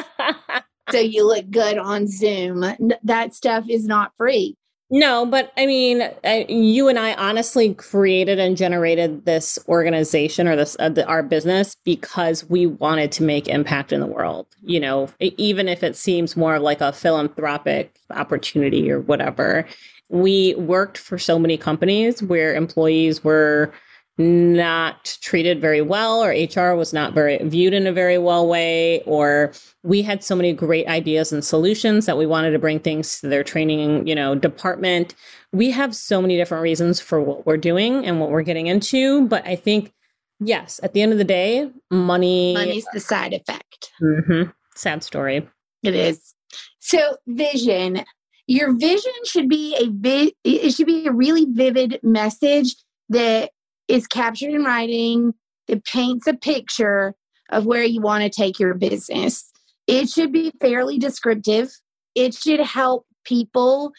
so 0.90 0.98
you 0.98 1.28
look 1.28 1.50
good 1.52 1.78
on 1.78 2.08
Zoom. 2.08 2.66
That 3.04 3.36
stuff 3.36 3.70
is 3.70 3.86
not 3.86 4.14
free. 4.18 4.56
No, 4.92 5.26
but 5.26 5.54
I 5.56 5.68
mean, 5.68 6.02
I, 6.24 6.46
you 6.50 6.88
and 6.88 6.98
I 6.98 7.14
honestly 7.14 7.76
created 7.76 8.40
and 8.40 8.58
generated 8.58 9.26
this 9.26 9.60
organization 9.68 10.48
or 10.48 10.56
this 10.56 10.76
uh, 10.80 10.90
the, 10.90 11.06
our 11.06 11.22
business 11.22 11.76
because 11.84 12.50
we 12.50 12.66
wanted 12.66 13.12
to 13.14 13.24
make 13.24 13.48
impact 13.48 13.94
in 13.94 14.00
the 14.00 14.08
world. 14.08 14.48
You 14.64 14.80
know, 14.80 15.10
even 15.20 15.68
if 15.68 15.84
it 15.84 15.96
seems 15.96 16.36
more 16.36 16.56
of 16.56 16.64
like 16.64 16.82
a 16.82 16.92
philanthropic 16.92 18.00
opportunity 18.10 18.90
or 18.90 19.00
whatever 19.02 19.68
we 20.10 20.56
worked 20.56 20.98
for 20.98 21.18
so 21.18 21.38
many 21.40 21.58
companies 21.58 22.22
where 22.24 22.56
employees 22.56 23.24
were 23.24 23.72
not 24.20 25.18
treated 25.22 25.62
very 25.62 25.82
well 25.82 26.22
or 26.22 26.32
HR 26.32 26.76
was 26.76 26.92
not 26.92 27.14
very 27.14 27.38
viewed 27.38 27.74
in 27.74 27.88
a 27.88 27.94
very 27.94 28.18
well 28.18 28.46
way 28.48 29.02
or 29.04 29.54
we 29.84 30.02
had 30.02 30.24
so 30.24 30.36
many 30.36 30.52
great 30.52 30.86
ideas 30.88 31.32
and 31.32 31.44
solutions 31.44 32.06
that 32.06 32.18
we 32.18 32.26
wanted 32.26 32.52
to 32.52 32.60
bring 32.60 32.80
things 32.80 33.22
to 33.22 33.30
their 33.30 33.46
training, 33.46 34.06
you 34.06 34.14
know, 34.14 34.36
department. 34.36 35.16
We 35.54 35.72
have 35.72 35.96
so 35.96 36.22
many 36.22 36.36
different 36.36 36.64
reasons 36.64 37.00
for 37.00 37.22
what 37.22 37.46
we're 37.46 37.58
doing 37.58 38.06
and 38.06 38.20
what 38.20 38.30
we're 38.30 38.42
getting 38.42 38.68
into, 38.68 39.26
but 39.28 39.48
I 39.48 39.56
think 39.56 39.94
yes, 40.42 40.82
at 40.84 40.92
the 40.92 41.02
end 41.02 41.14
of 41.14 41.18
the 41.18 41.24
day, 41.24 41.72
money 41.90 42.54
money's 42.54 42.86
the 42.94 43.00
side 43.00 43.34
effect. 43.34 43.92
Mm-hmm. 44.02 44.52
Sad 44.76 45.02
story. 45.02 45.48
It 45.82 45.96
is. 45.96 46.36
So, 46.80 47.18
vision 47.26 48.04
your 48.48 48.76
vision 48.76 49.14
should 49.26 49.48
be 49.48 49.78
a 49.80 49.88
vi- 49.92 50.34
it 50.44 50.72
should 50.72 50.88
be 50.88 51.06
a 51.06 51.12
really 51.12 51.46
vivid 51.46 52.00
message 52.02 52.76
that 53.10 53.52
is 53.90 54.08
captured 54.08 54.52
in 54.52 54.64
writing 54.64 55.34
it 55.68 55.86
paints 55.86 56.26
a 56.26 56.34
picture 56.34 57.14
of 57.52 57.66
where 57.66 57.84
you 57.84 58.02
want 58.02 58.24
to 58.24 58.30
take 58.30 58.60
your 58.60 58.74
business. 58.74 59.52
It 59.86 60.10
should 60.10 60.32
be 60.32 60.52
fairly 60.62 60.98
descriptive. 60.98 61.70
It 62.16 62.34
should 62.34 62.60
help 62.60 63.06
people 63.24 63.92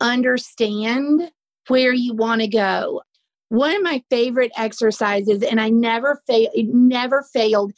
understand 0.00 1.30
where 1.66 1.92
you 1.92 2.14
want 2.14 2.42
to 2.42 2.48
go. 2.48 3.02
One 3.48 3.74
of 3.74 3.82
my 3.82 4.02
favorite 4.10 4.52
exercises 4.56 5.42
and 5.42 5.60
i 5.60 5.68
never 5.68 6.20
fail 6.26 6.48
it 6.52 6.66
never 6.74 7.24
failed 7.32 7.72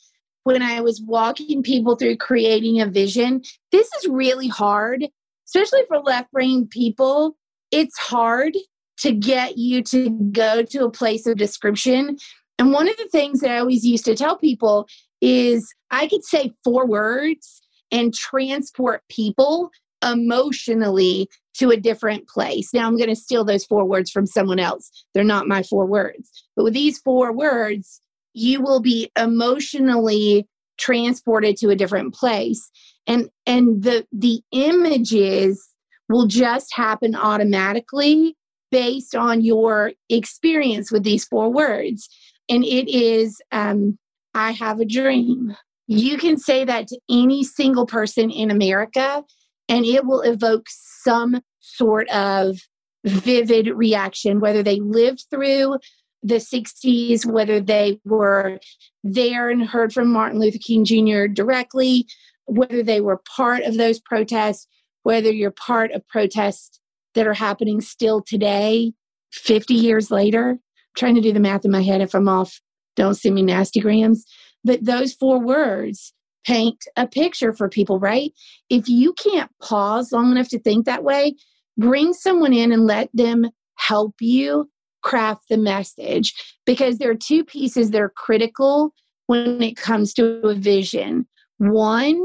when 0.45 0.63
i 0.63 0.81
was 0.81 1.03
walking 1.03 1.63
people 1.63 1.95
through 1.95 2.17
creating 2.17 2.81
a 2.81 2.87
vision 2.87 3.43
this 3.71 3.87
is 3.93 4.09
really 4.09 4.49
hard 4.49 5.05
especially 5.49 5.83
for 5.89 5.99
left 6.01 6.31
brain 6.31 6.67
people, 6.67 7.37
it's 7.71 7.99
hard 7.99 8.57
to 9.01 9.13
get 9.13 9.57
you 9.57 9.83
to 9.83 10.11
go 10.33 10.63
to 10.63 10.85
a 10.85 10.91
place 10.91 11.27
of 11.27 11.37
description. 11.37 12.17
And 12.59 12.73
one 12.73 12.89
of 12.89 12.97
the 12.97 13.09
things 13.09 13.41
that 13.41 13.51
I 13.51 13.59
always 13.59 13.85
used 13.85 14.05
to 14.07 14.15
tell 14.15 14.37
people 14.37 14.89
is 15.21 15.73
I 15.91 16.09
could 16.09 16.25
say 16.25 16.53
four 16.65 16.87
words 16.87 17.61
and 17.91 18.15
transport 18.15 19.03
people 19.09 19.71
emotionally 20.05 21.29
to 21.55 21.71
a 21.71 21.77
different 21.77 22.29
place. 22.29 22.73
Now 22.73 22.87
I'm 22.87 22.97
going 22.97 23.09
to 23.09 23.17
steal 23.17 23.45
those 23.45 23.65
four 23.65 23.85
words 23.85 24.11
from 24.11 24.27
someone 24.27 24.61
else. 24.61 24.91
They're 25.15 25.25
not 25.25 25.49
my 25.49 25.63
four 25.63 25.87
words. 25.87 26.31
But 26.55 26.65
with 26.65 26.75
these 26.75 26.99
four 26.99 27.33
words, 27.33 28.01
you 28.33 28.61
will 28.61 28.81
be 28.81 29.11
emotionally 29.19 30.47
transported 30.79 31.57
to 31.57 31.71
a 31.71 31.77
different 31.77 32.15
place 32.15 32.71
and 33.09 33.31
and 33.47 33.83
the 33.83 34.07
the 34.13 34.43
images 34.53 35.75
will 36.09 36.27
just 36.27 36.73
happen 36.75 37.17
automatically 37.17 38.37
based 38.71 39.15
on 39.15 39.43
your 39.43 39.93
experience 40.09 40.91
with 40.91 41.03
these 41.03 41.25
four 41.25 41.51
words 41.51 42.09
and 42.49 42.65
it 42.65 42.89
is 42.89 43.41
um, 43.53 43.99
i 44.35 44.51
have 44.51 44.81
a 44.81 44.85
dream 44.85 45.57
you 45.87 46.19
can 46.19 46.37
say 46.37 46.65
that 46.65 46.87
to 46.89 46.99
any 47.11 47.45
single 47.45 47.87
person 47.87 48.31
in 48.31 48.51
america 48.51 49.25
and 49.69 49.85
it 49.85 50.05
will 50.05 50.23
evoke 50.23 50.67
some 50.69 51.41
sort 51.61 52.09
of 52.09 52.59
vivid 53.05 53.69
reaction 53.69 54.41
whether 54.41 54.63
they 54.63 54.81
lived 54.81 55.25
through 55.31 55.79
the 56.23 56.37
60s, 56.37 57.25
whether 57.25 57.61
they 57.61 58.01
were 58.05 58.59
there 59.05 59.51
and 59.51 59.65
heard 59.65 59.93
from 59.93 60.13
Martin 60.13 60.41
Luther 60.41 60.59
King 60.59 60.85
Jr. 60.85 61.27
directly, 61.27 62.07
whether 62.47 62.83
they 62.83 63.01
were 63.01 63.23
part 63.37 63.63
of 63.63 63.77
those 63.77 64.01
protests, 64.01 64.67
whether 65.03 65.31
you're 65.31 65.51
part 65.51 65.93
of 65.93 66.07
protests 66.09 66.81
that 67.15 67.27
are 67.27 67.35
happening 67.35 67.81
still 67.81 68.23
today, 68.23 68.93
50 69.33 69.75
years 69.75 70.11
later. 70.11 70.51
I'm 70.51 70.59
trying 70.97 71.15
to 71.17 71.21
do 71.21 71.33
the 71.33 71.41
math 71.41 71.65
in 71.65 71.71
my 71.71 71.83
head. 71.83 72.01
If 72.01 72.15
I'm 72.15 72.29
off, 72.29 72.61
don't 72.97 73.15
send 73.15 73.35
me 73.35 73.43
nasty 73.43 73.81
grams. 73.81 74.25
But 74.65 74.85
those 74.85 75.15
four 75.15 75.39
words 75.41 76.13
paint 76.47 76.85
a 76.97 77.07
picture 77.07 77.53
for 77.53 77.69
people, 77.69 77.99
right? 77.99 78.33
If 78.71 78.89
you 78.89 79.13
can't 79.15 79.51
pause 79.63 80.13
long 80.13 80.33
enough 80.33 80.49
to 80.49 80.59
think 80.59 80.87
that 80.87 81.05
way, 81.05 81.35
bring 81.77 82.13
someone 82.13 82.53
in 82.53 82.73
and 82.73 82.87
let 82.87 83.11
them 83.13 83.51
help 83.77 84.15
you 84.21 84.69
craft 85.03 85.45
the 85.49 85.57
message 85.57 86.35
because 86.67 86.99
there 86.99 87.11
are 87.11 87.17
two 87.17 87.45
pieces 87.45 87.91
that 87.91 88.01
are 88.01 88.13
critical 88.17 88.93
when 89.27 89.63
it 89.63 89.77
comes 89.77 90.13
to 90.15 90.41
a 90.47 90.55
vision. 90.55 91.27
One, 91.59 92.23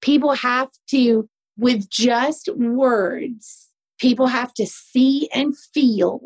people 0.00 0.34
have 0.34 0.68
to, 0.90 1.28
with 1.56 1.88
just 1.90 2.48
words, 2.56 3.68
people 3.98 4.26
have 4.26 4.52
to 4.54 4.66
see 4.66 5.28
and 5.34 5.56
feel 5.72 6.20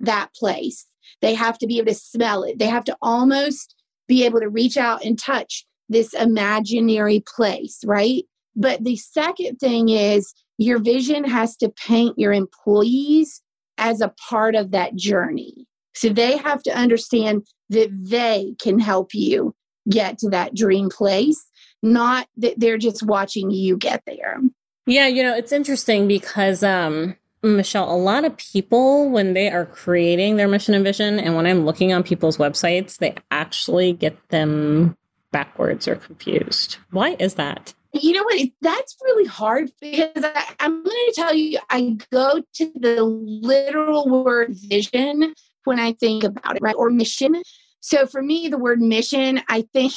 that 0.00 0.30
place. 0.34 0.86
They 1.20 1.34
have 1.34 1.58
to 1.58 1.66
be 1.66 1.78
able 1.78 1.92
to 1.92 1.94
smell 1.94 2.42
it. 2.42 2.58
They 2.58 2.66
have 2.66 2.84
to 2.84 2.96
almost 3.02 3.74
be 4.08 4.24
able 4.24 4.40
to 4.40 4.48
reach 4.48 4.76
out 4.76 5.04
and 5.04 5.18
touch 5.18 5.66
this 5.88 6.14
imaginary 6.14 7.22
place, 7.36 7.80
right? 7.84 8.24
But 8.56 8.84
the 8.84 8.96
second 8.96 9.56
thing 9.56 9.88
is 9.88 10.32
your 10.58 10.78
vision 10.78 11.24
has 11.24 11.56
to 11.58 11.68
paint 11.68 12.18
your 12.18 12.32
employees 12.32 13.42
as 13.78 14.00
a 14.00 14.14
part 14.28 14.54
of 14.54 14.70
that 14.72 14.94
journey. 14.94 15.66
So 15.94 16.10
they 16.10 16.36
have 16.36 16.62
to 16.64 16.76
understand 16.76 17.46
that 17.70 17.90
they 17.92 18.54
can 18.60 18.78
help 18.78 19.14
you 19.14 19.54
get 19.88 20.18
to 20.18 20.28
that 20.30 20.54
dream 20.54 20.88
place, 20.90 21.44
not 21.82 22.28
that 22.36 22.58
they're 22.58 22.78
just 22.78 23.02
watching 23.02 23.50
you 23.50 23.76
get 23.76 24.02
there. 24.06 24.40
Yeah, 24.90 25.06
you 25.06 25.22
know, 25.22 25.36
it's 25.36 25.52
interesting 25.52 26.08
because 26.08 26.64
um 26.64 27.16
Michelle, 27.44 27.90
a 27.90 27.96
lot 27.96 28.24
of 28.24 28.36
people 28.36 29.08
when 29.08 29.34
they 29.34 29.48
are 29.48 29.64
creating 29.64 30.36
their 30.36 30.48
mission 30.48 30.74
and 30.74 30.84
vision 30.84 31.20
and 31.20 31.36
when 31.36 31.46
I'm 31.46 31.64
looking 31.64 31.92
on 31.92 32.02
people's 32.02 32.38
websites, 32.38 32.98
they 32.98 33.14
actually 33.30 33.92
get 33.92 34.16
them 34.30 34.96
backwards 35.30 35.86
or 35.86 35.94
confused. 35.94 36.78
Why 36.90 37.16
is 37.20 37.34
that? 37.34 37.72
You 37.92 38.12
know 38.14 38.24
what? 38.24 38.48
That's 38.62 38.96
really 39.02 39.26
hard 39.26 39.70
because 39.80 40.24
I, 40.24 40.54
I'm 40.58 40.82
going 40.82 40.96
to 41.06 41.12
tell 41.14 41.34
you, 41.34 41.58
I 41.70 41.96
go 42.10 42.42
to 42.54 42.72
the 42.74 43.02
literal 43.04 44.24
word 44.24 44.54
vision 44.54 45.34
when 45.64 45.78
I 45.78 45.92
think 45.92 46.24
about 46.24 46.56
it, 46.56 46.62
right? 46.62 46.76
Or 46.76 46.90
mission. 46.90 47.42
So 47.80 48.06
for 48.06 48.22
me, 48.22 48.48
the 48.48 48.58
word 48.58 48.80
mission, 48.80 49.40
I 49.48 49.66
think 49.72 49.92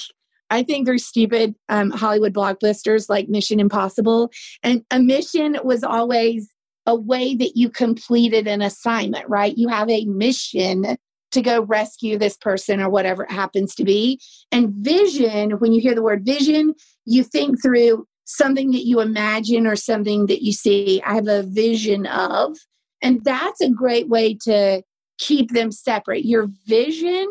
I 0.54 0.62
think 0.62 0.86
they're 0.86 1.00
stupid 1.00 1.56
um, 1.68 1.90
Hollywood 1.90 2.34
blockbusters 2.34 3.10
like 3.10 3.28
Mission 3.28 3.60
Impossible. 3.60 4.32
And 4.62 4.86
a 4.92 5.00
mission 5.00 5.58
was 5.64 5.84
always 5.84 6.48
a 6.86 6.96
way 6.96 7.36
that 7.36 7.58
you 7.58 7.70
completed 7.70 8.48
an 8.48 8.62
assignment, 8.62 9.28
right? 9.28 9.58
You 9.58 9.68
have 9.70 9.90
a 9.90 10.06
mission 10.06 10.96
to 11.32 11.42
go 11.42 11.64
rescue 11.64 12.20
this 12.20 12.38
person 12.38 12.80
or 12.80 12.90
whatever 12.90 13.24
it 13.24 13.32
happens 13.32 13.74
to 13.76 13.84
be. 13.84 14.20
And 14.52 14.72
vision, 14.76 15.54
when 15.54 15.74
you 15.74 15.82
hear 15.82 15.96
the 15.96 16.04
word 16.04 16.24
vision, 16.24 16.76
you 17.06 17.24
think 17.24 17.60
through 17.60 18.06
something 18.26 18.72
that 18.72 18.86
you 18.86 19.02
imagine 19.02 19.66
or 19.66 19.76
something 19.76 20.28
that 20.28 20.44
you 20.44 20.52
see. 20.52 21.02
I 21.04 21.16
have 21.16 21.28
a 21.28 21.42
vision 21.42 22.06
of. 22.06 22.58
And 23.02 23.24
that's 23.24 23.60
a 23.60 23.72
great 23.72 24.08
way 24.08 24.38
to 24.44 24.84
keep 25.18 25.50
them 25.52 25.72
separate. 25.72 26.26
Your 26.26 26.48
vision 26.68 27.28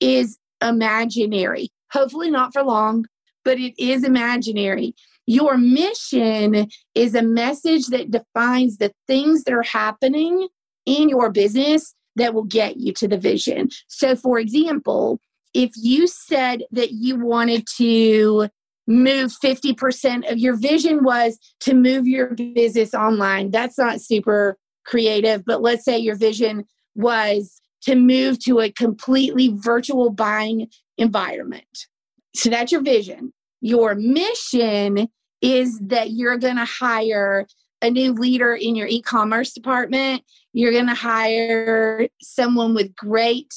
is 0.00 0.38
imaginary, 0.62 1.68
hopefully 1.94 2.30
not 2.30 2.52
for 2.52 2.62
long, 2.62 3.06
but 3.44 3.58
it 3.58 3.72
is 3.78 4.04
imaginary. 4.04 4.94
Your 5.26 5.56
mission 5.56 6.68
is 6.94 7.14
a 7.14 7.22
message 7.22 7.86
that 7.86 8.10
defines 8.10 8.76
the 8.76 8.92
things 9.06 9.44
that 9.44 9.54
are 9.54 9.62
happening 9.62 10.48
in 10.84 11.08
your 11.08 11.30
business 11.30 11.94
that 12.16 12.34
will 12.34 12.44
get 12.44 12.76
you 12.76 12.92
to 12.94 13.08
the 13.08 13.16
vision. 13.16 13.70
So, 13.88 14.16
for 14.16 14.38
example, 14.38 15.20
if 15.54 15.70
you 15.76 16.06
said 16.06 16.64
that 16.72 16.92
you 16.92 17.16
wanted 17.16 17.64
to 17.76 18.48
move 18.86 19.32
50% 19.42 20.30
of 20.30 20.38
your 20.38 20.56
vision 20.56 21.04
was 21.04 21.38
to 21.60 21.74
move 21.74 22.06
your 22.06 22.34
business 22.34 22.92
online, 22.92 23.50
that's 23.50 23.78
not 23.78 24.00
super 24.00 24.58
creative, 24.84 25.44
but 25.46 25.62
let's 25.62 25.84
say 25.84 25.96
your 25.96 26.16
vision 26.16 26.66
was 26.94 27.60
to 27.82 27.94
move 27.94 28.38
to 28.40 28.60
a 28.60 28.70
completely 28.70 29.48
virtual 29.54 30.10
buying 30.10 30.68
environment. 30.98 31.86
So 32.34 32.50
that's 32.50 32.72
your 32.72 32.82
vision. 32.82 33.32
Your 33.60 33.94
mission 33.94 35.08
is 35.40 35.78
that 35.80 36.10
you're 36.10 36.38
going 36.38 36.56
to 36.56 36.64
hire 36.64 37.46
a 37.82 37.90
new 37.90 38.12
leader 38.12 38.54
in 38.54 38.74
your 38.76 38.86
e 38.86 39.02
commerce 39.02 39.52
department. 39.52 40.22
You're 40.52 40.72
going 40.72 40.86
to 40.86 40.94
hire 40.94 42.08
someone 42.22 42.74
with 42.74 42.94
great 42.96 43.52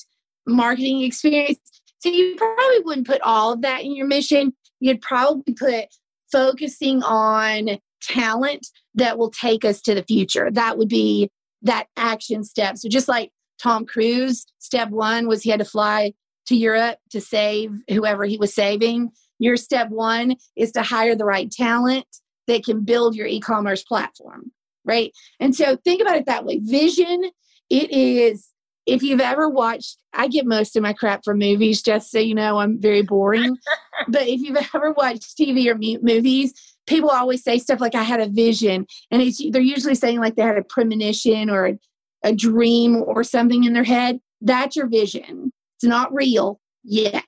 marketing 0.45 1.01
experience. 1.01 1.59
So 1.99 2.09
you 2.09 2.35
probably 2.35 2.79
wouldn't 2.81 3.07
put 3.07 3.21
all 3.21 3.53
of 3.53 3.61
that 3.61 3.83
in 3.83 3.95
your 3.95 4.07
mission. 4.07 4.53
You'd 4.79 5.01
probably 5.01 5.53
put 5.53 5.85
focusing 6.31 7.01
on 7.03 7.79
talent 8.01 8.67
that 8.95 9.17
will 9.17 9.31
take 9.31 9.65
us 9.65 9.81
to 9.81 9.95
the 9.95 10.03
future. 10.03 10.51
That 10.51 10.77
would 10.77 10.89
be 10.89 11.29
that 11.63 11.87
action 11.95 12.43
step. 12.43 12.77
So 12.77 12.89
just 12.89 13.07
like 13.07 13.31
Tom 13.59 13.85
Cruise, 13.85 14.45
step 14.59 14.89
one 14.89 15.27
was 15.27 15.41
he 15.41 15.49
had 15.49 15.59
to 15.59 15.65
fly 15.65 16.13
to 16.47 16.55
Europe 16.55 16.97
to 17.11 17.21
save 17.21 17.71
whoever 17.89 18.25
he 18.25 18.37
was 18.37 18.53
saving. 18.53 19.11
Your 19.39 19.57
step 19.57 19.89
one 19.89 20.35
is 20.55 20.71
to 20.73 20.81
hire 20.81 21.15
the 21.15 21.25
right 21.25 21.51
talent 21.51 22.05
that 22.47 22.65
can 22.65 22.83
build 22.83 23.15
your 23.15 23.27
e 23.27 23.39
commerce 23.39 23.83
platform, 23.83 24.51
right? 24.85 25.11
And 25.39 25.55
so 25.55 25.77
think 25.83 26.01
about 26.01 26.15
it 26.15 26.25
that 26.25 26.45
way. 26.45 26.59
Vision, 26.63 27.29
it 27.69 27.91
is, 27.91 28.49
if 28.85 29.03
you've 29.03 29.21
ever 29.21 29.49
watched, 29.49 29.97
I 30.13 30.27
get 30.27 30.45
most 30.45 30.75
of 30.75 30.83
my 30.83 30.93
crap 30.93 31.23
from 31.23 31.39
movies, 31.39 31.81
just 31.81 32.09
so 32.09 32.19
you 32.19 32.33
know, 32.33 32.57
I'm 32.57 32.79
very 32.79 33.01
boring. 33.01 33.57
but 34.07 34.23
if 34.23 34.41
you've 34.41 34.57
ever 34.73 34.93
watched 34.93 35.37
TV 35.37 35.67
or 35.67 35.75
movies, 36.01 36.53
people 36.87 37.09
always 37.09 37.43
say 37.43 37.59
stuff 37.59 37.81
like, 37.81 37.95
I 37.95 38.03
had 38.03 38.21
a 38.21 38.29
vision. 38.29 38.87
And 39.11 39.21
it's, 39.21 39.41
they're 39.51 39.61
usually 39.61 39.95
saying 39.95 40.19
like 40.19 40.35
they 40.35 40.43
had 40.43 40.57
a 40.57 40.63
premonition 40.63 41.49
or 41.49 41.67
a, 41.67 41.79
a 42.23 42.33
dream 42.33 42.95
or 42.95 43.23
something 43.23 43.65
in 43.65 43.73
their 43.73 43.83
head. 43.83 44.19
That's 44.41 44.75
your 44.75 44.87
vision. 44.87 45.51
It's 45.77 45.87
not 45.87 46.13
real 46.13 46.59
yet. 46.83 47.23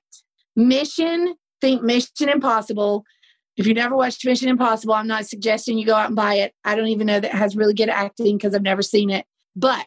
Mission, 0.56 1.34
think 1.60 1.82
Mission 1.82 2.28
Impossible. 2.28 3.04
If 3.56 3.66
you 3.66 3.74
never 3.74 3.94
watched 3.94 4.24
Mission 4.24 4.48
Impossible, 4.48 4.94
I'm 4.94 5.06
not 5.06 5.26
suggesting 5.26 5.78
you 5.78 5.86
go 5.86 5.94
out 5.94 6.06
and 6.06 6.16
buy 6.16 6.34
it. 6.34 6.52
I 6.64 6.74
don't 6.74 6.88
even 6.88 7.06
know 7.06 7.20
that 7.20 7.32
has 7.32 7.56
really 7.56 7.74
good 7.74 7.88
acting 7.88 8.36
because 8.36 8.54
I've 8.54 8.62
never 8.62 8.82
seen 8.82 9.10
it. 9.10 9.24
But 9.54 9.86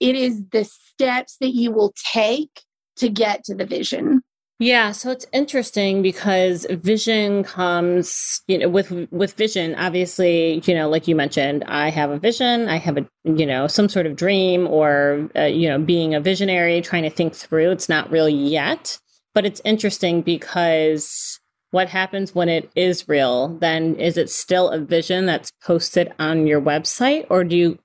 it 0.00 0.14
is 0.14 0.42
the 0.52 0.64
steps 0.64 1.36
that 1.40 1.54
you 1.54 1.72
will 1.72 1.94
take 2.12 2.62
to 2.96 3.08
get 3.08 3.44
to 3.44 3.54
the 3.54 3.66
vision. 3.66 4.22
Yeah, 4.58 4.92
so 4.92 5.10
it's 5.10 5.26
interesting 5.34 6.00
because 6.00 6.66
vision 6.70 7.44
comes, 7.44 8.40
you 8.46 8.56
know, 8.56 8.70
with 8.70 8.90
with 9.10 9.34
vision, 9.34 9.74
obviously, 9.74 10.62
you 10.64 10.74
know, 10.74 10.88
like 10.88 11.06
you 11.06 11.14
mentioned, 11.14 11.62
I 11.66 11.90
have 11.90 12.10
a 12.10 12.18
vision, 12.18 12.66
I 12.66 12.76
have 12.76 12.96
a, 12.96 13.06
you 13.24 13.44
know, 13.44 13.66
some 13.66 13.90
sort 13.90 14.06
of 14.06 14.16
dream 14.16 14.66
or 14.66 15.28
uh, 15.36 15.42
you 15.42 15.68
know, 15.68 15.78
being 15.78 16.14
a 16.14 16.20
visionary, 16.20 16.80
trying 16.80 17.02
to 17.02 17.10
think 17.10 17.34
through. 17.34 17.70
It's 17.72 17.90
not 17.90 18.10
real 18.10 18.30
yet, 18.30 18.98
but 19.34 19.44
it's 19.44 19.60
interesting 19.62 20.22
because 20.22 21.38
what 21.70 21.90
happens 21.90 22.34
when 22.34 22.48
it 22.48 22.70
is 22.74 23.06
real? 23.08 23.48
Then 23.58 23.96
is 23.96 24.16
it 24.16 24.30
still 24.30 24.70
a 24.70 24.78
vision 24.78 25.26
that's 25.26 25.50
posted 25.62 26.14
on 26.18 26.46
your 26.46 26.62
website 26.62 27.26
or 27.28 27.44
do 27.44 27.56
you 27.56 27.78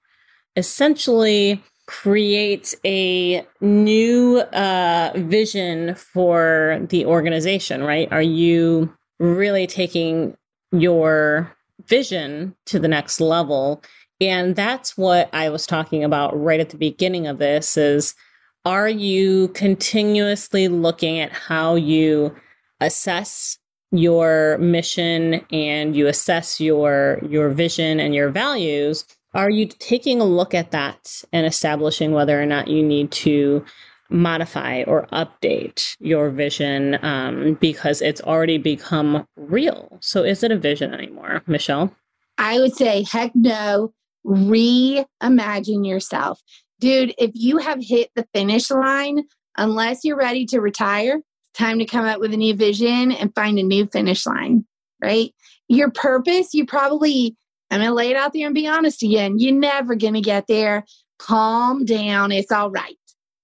essentially 0.55 1.61
create 1.91 2.73
a 2.85 3.45
new 3.59 4.39
uh, 4.39 5.11
vision 5.13 5.93
for 5.95 6.79
the 6.89 7.05
organization, 7.05 7.83
right? 7.83 8.07
Are 8.13 8.21
you 8.21 8.91
really 9.19 9.67
taking 9.67 10.37
your 10.71 11.53
vision 11.87 12.55
to 12.67 12.79
the 12.79 12.87
next 12.87 13.19
level? 13.19 13.83
And 14.21 14.55
that's 14.55 14.97
what 14.97 15.29
I 15.33 15.49
was 15.49 15.67
talking 15.67 16.01
about 16.01 16.31
right 16.41 16.61
at 16.61 16.69
the 16.69 16.77
beginning 16.77 17.27
of 17.27 17.39
this 17.39 17.75
is 17.75 18.15
are 18.63 18.89
you 18.89 19.49
continuously 19.49 20.69
looking 20.69 21.19
at 21.19 21.33
how 21.33 21.75
you 21.75 22.33
assess 22.79 23.57
your 23.91 24.57
mission 24.59 25.45
and 25.51 25.93
you 25.93 26.07
assess 26.07 26.61
your 26.61 27.19
your 27.27 27.49
vision 27.49 27.99
and 27.99 28.15
your 28.15 28.29
values 28.29 29.03
are 29.33 29.49
you 29.49 29.65
taking 29.65 30.19
a 30.19 30.25
look 30.25 30.53
at 30.53 30.71
that 30.71 31.23
and 31.31 31.45
establishing 31.45 32.11
whether 32.11 32.41
or 32.41 32.45
not 32.45 32.67
you 32.67 32.83
need 32.83 33.11
to 33.11 33.63
modify 34.09 34.83
or 34.83 35.07
update 35.13 35.95
your 35.99 36.29
vision 36.29 36.99
um, 37.01 37.57
because 37.61 38.01
it's 38.01 38.21
already 38.21 38.57
become 38.57 39.25
real? 39.37 39.97
So, 40.01 40.23
is 40.23 40.43
it 40.43 40.51
a 40.51 40.57
vision 40.57 40.93
anymore, 40.93 41.43
Michelle? 41.47 41.95
I 42.37 42.59
would 42.59 42.75
say, 42.75 43.03
heck 43.03 43.31
no. 43.35 43.93
Reimagine 44.25 45.87
yourself. 45.87 46.41
Dude, 46.79 47.13
if 47.17 47.31
you 47.33 47.57
have 47.57 47.79
hit 47.81 48.09
the 48.15 48.27
finish 48.33 48.69
line, 48.69 49.23
unless 49.57 50.03
you're 50.03 50.17
ready 50.17 50.45
to 50.47 50.59
retire, 50.59 51.21
time 51.53 51.79
to 51.79 51.85
come 51.85 52.05
up 52.05 52.19
with 52.19 52.33
a 52.33 52.37
new 52.37 52.55
vision 52.55 53.11
and 53.11 53.33
find 53.35 53.59
a 53.59 53.63
new 53.63 53.85
finish 53.85 54.25
line, 54.25 54.65
right? 55.01 55.33
Your 55.67 55.91
purpose, 55.91 56.53
you 56.53 56.65
probably 56.65 57.35
I'm 57.71 57.79
going 57.79 57.89
to 57.89 57.95
lay 57.95 58.11
it 58.11 58.17
out 58.17 58.33
there 58.33 58.45
and 58.45 58.53
be 58.53 58.67
honest 58.67 59.01
again. 59.01 59.39
You're 59.39 59.55
never 59.55 59.95
going 59.95 60.13
to 60.13 60.21
get 60.21 60.47
there. 60.47 60.85
Calm 61.19 61.85
down. 61.85 62.33
It's 62.33 62.51
all 62.51 62.69
right. 62.69 62.97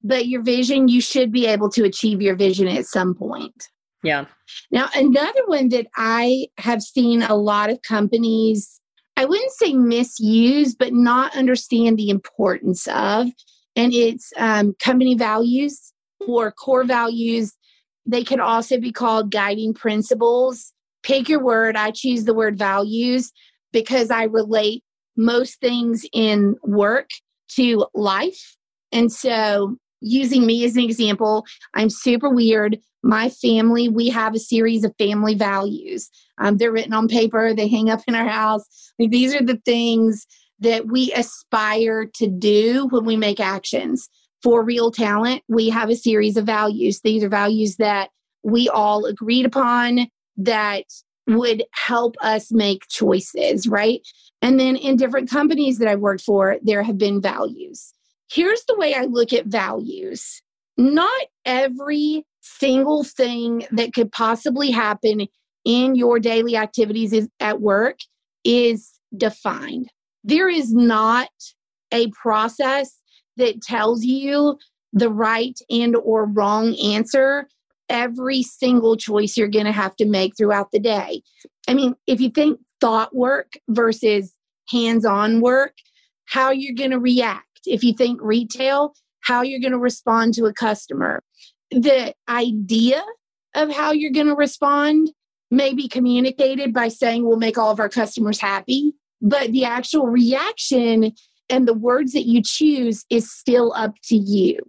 But 0.04 0.28
your 0.28 0.44
vision, 0.44 0.90
you 0.90 1.00
should 1.00 1.32
be 1.32 1.46
able 1.46 1.70
to 1.72 1.86
achieve 1.86 2.22
your 2.22 2.36
vision 2.36 2.68
at 2.68 2.86
some 2.86 3.16
point. 3.16 3.70
Yeah. 4.04 4.26
Now, 4.70 4.90
another 4.94 5.42
one 5.46 5.70
that 5.70 5.88
I 5.96 6.48
have 6.58 6.84
seen 6.84 7.24
a 7.24 7.36
lot 7.36 7.70
of 7.70 7.82
companies, 7.84 8.82
I 9.16 9.26
wouldn't 9.26 9.52
say 9.54 9.74
misuse, 9.74 10.76
but 10.76 10.94
not 10.94 11.36
understand 11.36 11.98
the 11.98 12.10
importance 12.10 12.86
of, 12.88 13.28
and 13.76 13.94
it's 13.94 14.32
um, 14.38 14.76
company 14.84 15.16
values 15.16 15.94
or 16.28 16.52
core 16.52 16.84
values. 16.84 17.54
They 18.06 18.24
can 18.24 18.40
also 18.40 18.80
be 18.80 18.92
called 18.92 19.32
guiding 19.32 19.74
principles. 19.74 20.74
Pick 21.04 21.30
your 21.30 21.44
word. 21.44 21.78
I 21.78 21.92
choose 21.92 22.26
the 22.26 22.34
word 22.34 22.58
values 22.58 23.32
because 23.72 24.10
I 24.12 24.24
relate 24.24 24.84
most 25.16 25.60
things 25.60 26.06
in 26.14 26.56
work 26.64 27.10
to 27.56 27.88
life. 27.94 28.56
And 28.92 29.12
so, 29.12 29.76
using 30.00 30.46
me 30.46 30.64
as 30.64 30.76
an 30.76 30.84
example, 30.84 31.46
I'm 31.74 31.90
super 31.90 32.30
weird. 32.30 32.78
My 33.04 33.30
family, 33.30 33.90
we 33.90 34.10
have 34.10 34.36
a 34.36 34.40
series 34.40 34.84
of 34.84 34.94
family 34.98 35.34
values. 35.34 36.10
Um, 36.38 36.58
they're 36.58 36.72
written 36.72 36.94
on 36.94 37.08
paper, 37.08 37.54
they 37.54 37.68
hang 37.68 37.90
up 37.90 38.02
in 38.08 38.16
our 38.16 38.28
house. 38.28 38.64
Like, 39.00 39.10
these 39.10 39.34
are 39.36 39.44
the 39.44 39.60
things 39.66 40.28
that 40.60 40.88
we 40.88 41.12
aspire 41.14 42.06
to 42.16 42.28
do 42.28 42.88
when 42.90 43.06
we 43.06 43.16
make 43.16 43.40
actions. 43.40 44.10
For 44.44 44.64
real 44.64 44.92
talent, 44.92 45.44
we 45.48 45.70
have 45.70 45.90
a 45.90 45.96
series 45.96 46.38
of 46.38 46.46
values. 46.46 47.02
These 47.02 47.24
are 47.24 47.30
values 47.30 47.78
that 47.78 48.10
we 48.44 48.70
all 48.70 49.06
agreed 49.06 49.46
upon 49.46 50.08
that 50.38 50.86
would 51.28 51.64
help 51.74 52.16
us 52.22 52.52
make 52.52 52.88
choices, 52.88 53.68
right? 53.68 54.02
And 54.42 54.60
then 54.60 54.76
in 54.76 54.96
different 54.96 55.30
companies 55.30 55.78
that 55.80 55.88
I've 55.88 56.00
worked 56.00 56.22
for, 56.22 56.58
there 56.62 56.84
have 56.84 56.98
been 56.98 57.22
values. 57.22 57.94
Here's 58.32 58.64
the 58.68 58.78
way 58.78 58.94
I 58.94 59.04
look 59.04 59.34
at 59.34 59.46
values 59.46 60.42
not 60.78 61.26
every 61.44 62.24
single 62.42 63.04
thing 63.04 63.66
that 63.72 63.94
could 63.94 64.12
possibly 64.12 64.70
happen 64.70 65.28
in 65.66 65.96
your 65.96 66.20
daily 66.20 66.56
activities 66.56 67.14
is, 67.14 67.28
at 67.40 67.60
work 67.62 67.98
is 68.44 68.92
defined. 69.16 69.90
There 70.24 70.48
is 70.48 70.72
not 70.72 71.30
a 71.92 72.12
process 72.12 73.00
that 73.38 73.62
tells 73.62 74.04
you 74.04 74.58
the 74.94 75.10
right 75.10 75.58
and 75.70 75.96
or 75.96 76.26
wrong 76.26 76.76
answer 76.76 77.48
every 77.90 78.44
single 78.44 78.98
choice 78.98 79.38
you're 79.38 79.48
going 79.48 79.66
to 79.66 79.72
have 79.72 79.96
to 79.98 80.06
make 80.06 80.36
throughout 80.38 80.72
the 80.72 80.80
day. 80.80 81.22
I 81.68 81.74
mean, 81.74 81.96
if 82.06 82.20
you 82.22 82.30
think 82.30 82.60
thought 82.80 83.16
work 83.16 83.54
versus 83.70 84.34
hands-on 84.70 85.42
work, 85.42 85.74
how 86.26 86.52
you're 86.52 86.76
going 86.76 86.92
to 86.92 87.00
react. 87.00 87.44
If 87.66 87.84
you 87.84 87.94
think 87.94 88.20
retail, 88.22 88.94
how 89.22 89.42
you're 89.42 89.60
going 89.60 89.72
to 89.72 89.78
respond 89.78 90.34
to 90.36 90.46
a 90.46 90.54
customer. 90.54 91.22
The 91.72 92.14
idea 92.30 93.04
of 93.56 93.72
how 93.72 93.92
you're 93.92 94.12
going 94.12 94.28
to 94.28 94.36
respond 94.36 95.12
may 95.50 95.74
be 95.74 95.88
communicated 95.88 96.74
by 96.74 96.90
saying 96.90 97.26
we'll 97.26 97.38
make 97.38 97.58
all 97.58 97.72
of 97.72 97.80
our 97.80 97.90
customers 97.90 98.40
happy, 98.40 98.94
but 99.22 99.52
the 99.52 99.66
actual 99.66 100.08
reaction 100.08 101.14
and 101.50 101.68
the 101.68 101.74
words 101.74 102.12
that 102.14 102.26
you 102.26 102.42
choose 102.44 103.06
is 103.10 103.32
still 103.32 103.74
up 103.74 103.96
to 104.04 104.16
you. 104.16 104.60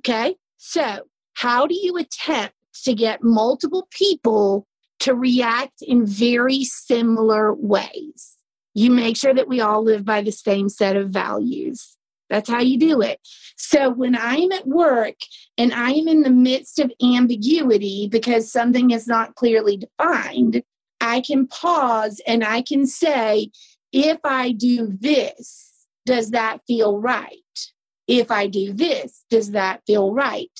Okay. 0.00 0.36
So, 0.56 1.02
how 1.34 1.66
do 1.66 1.74
you 1.74 1.96
attempt 1.96 2.54
to 2.84 2.94
get 2.94 3.22
multiple 3.22 3.86
people 3.90 4.66
to 5.00 5.14
react 5.14 5.82
in 5.82 6.06
very 6.06 6.64
similar 6.64 7.52
ways? 7.54 8.36
You 8.74 8.90
make 8.90 9.16
sure 9.16 9.34
that 9.34 9.48
we 9.48 9.60
all 9.60 9.82
live 9.82 10.04
by 10.04 10.22
the 10.22 10.32
same 10.32 10.68
set 10.68 10.96
of 10.96 11.10
values. 11.10 11.96
That's 12.30 12.48
how 12.48 12.60
you 12.60 12.78
do 12.78 13.02
it. 13.02 13.20
So 13.56 13.90
when 13.90 14.16
I'm 14.16 14.52
at 14.52 14.66
work 14.66 15.16
and 15.58 15.72
I 15.74 15.90
am 15.90 16.08
in 16.08 16.22
the 16.22 16.30
midst 16.30 16.78
of 16.78 16.90
ambiguity 17.02 18.08
because 18.10 18.50
something 18.50 18.90
is 18.90 19.06
not 19.06 19.34
clearly 19.34 19.76
defined, 19.76 20.62
I 21.00 21.20
can 21.20 21.46
pause 21.46 22.22
and 22.26 22.42
I 22.42 22.62
can 22.62 22.86
say, 22.86 23.50
if 23.92 24.18
I 24.24 24.52
do 24.52 24.96
this, 24.98 25.86
does 26.06 26.30
that 26.30 26.60
feel 26.66 26.98
right? 26.98 27.36
If 28.08 28.30
I 28.30 28.46
do 28.46 28.72
this, 28.72 29.24
does 29.28 29.50
that 29.50 29.82
feel 29.86 30.14
right? 30.14 30.50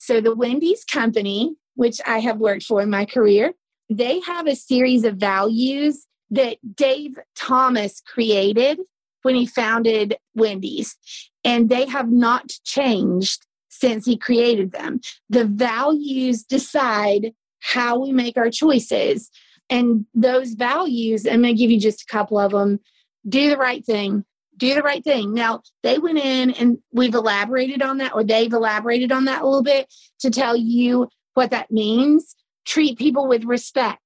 So 0.00 0.20
the 0.20 0.34
Wendy's 0.34 0.82
company, 0.82 1.54
which 1.74 2.00
I 2.06 2.18
have 2.20 2.38
worked 2.38 2.64
for 2.64 2.80
in 2.80 2.90
my 2.90 3.04
career, 3.04 3.52
they 3.90 4.20
have 4.20 4.46
a 4.46 4.56
series 4.56 5.04
of 5.04 5.16
values 5.16 6.06
that 6.30 6.56
Dave 6.74 7.18
Thomas 7.36 8.00
created 8.00 8.80
when 9.22 9.34
he 9.34 9.44
founded 9.44 10.16
Wendy's, 10.34 10.96
and 11.44 11.68
they 11.68 11.84
have 11.86 12.10
not 12.10 12.48
changed 12.64 13.46
since 13.68 14.06
he 14.06 14.16
created 14.16 14.72
them. 14.72 15.00
The 15.28 15.44
values 15.44 16.44
decide 16.44 17.34
how 17.60 17.98
we 17.98 18.12
make 18.12 18.38
our 18.38 18.50
choices. 18.50 19.30
And 19.68 20.06
those 20.14 20.54
values, 20.54 21.26
I'm 21.26 21.42
going 21.42 21.54
to 21.54 21.60
give 21.60 21.70
you 21.70 21.78
just 21.78 22.02
a 22.02 22.06
couple 22.06 22.38
of 22.38 22.52
them 22.52 22.80
do 23.28 23.50
the 23.50 23.58
right 23.58 23.84
thing, 23.84 24.24
do 24.60 24.74
the 24.74 24.82
right 24.82 25.02
thing. 25.02 25.34
Now, 25.34 25.62
they 25.82 25.98
went 25.98 26.18
in 26.18 26.50
and 26.52 26.78
we've 26.92 27.14
elaborated 27.14 27.82
on 27.82 27.98
that, 27.98 28.14
or 28.14 28.22
they've 28.22 28.52
elaborated 28.52 29.10
on 29.10 29.24
that 29.24 29.42
a 29.42 29.46
little 29.46 29.64
bit 29.64 29.92
to 30.20 30.30
tell 30.30 30.54
you 30.54 31.08
what 31.34 31.50
that 31.50 31.72
means. 31.72 32.36
Treat 32.64 32.98
people 32.98 33.26
with 33.26 33.44
respect. 33.44 34.00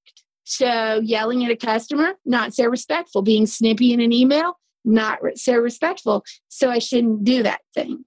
So, 0.45 1.01
yelling 1.03 1.45
at 1.45 1.51
a 1.51 1.57
customer, 1.57 2.15
not 2.25 2.55
so 2.55 2.67
respectful. 2.67 3.23
Being 3.23 3.47
snippy 3.47 3.93
in 3.93 4.01
an 4.01 4.13
email, 4.13 4.59
not 4.85 5.19
so 5.35 5.57
respectful. 5.57 6.25
So 6.49 6.71
I 6.71 6.79
shouldn't 6.79 7.25
do 7.25 7.43
that 7.43 7.61
thing. 7.75 8.05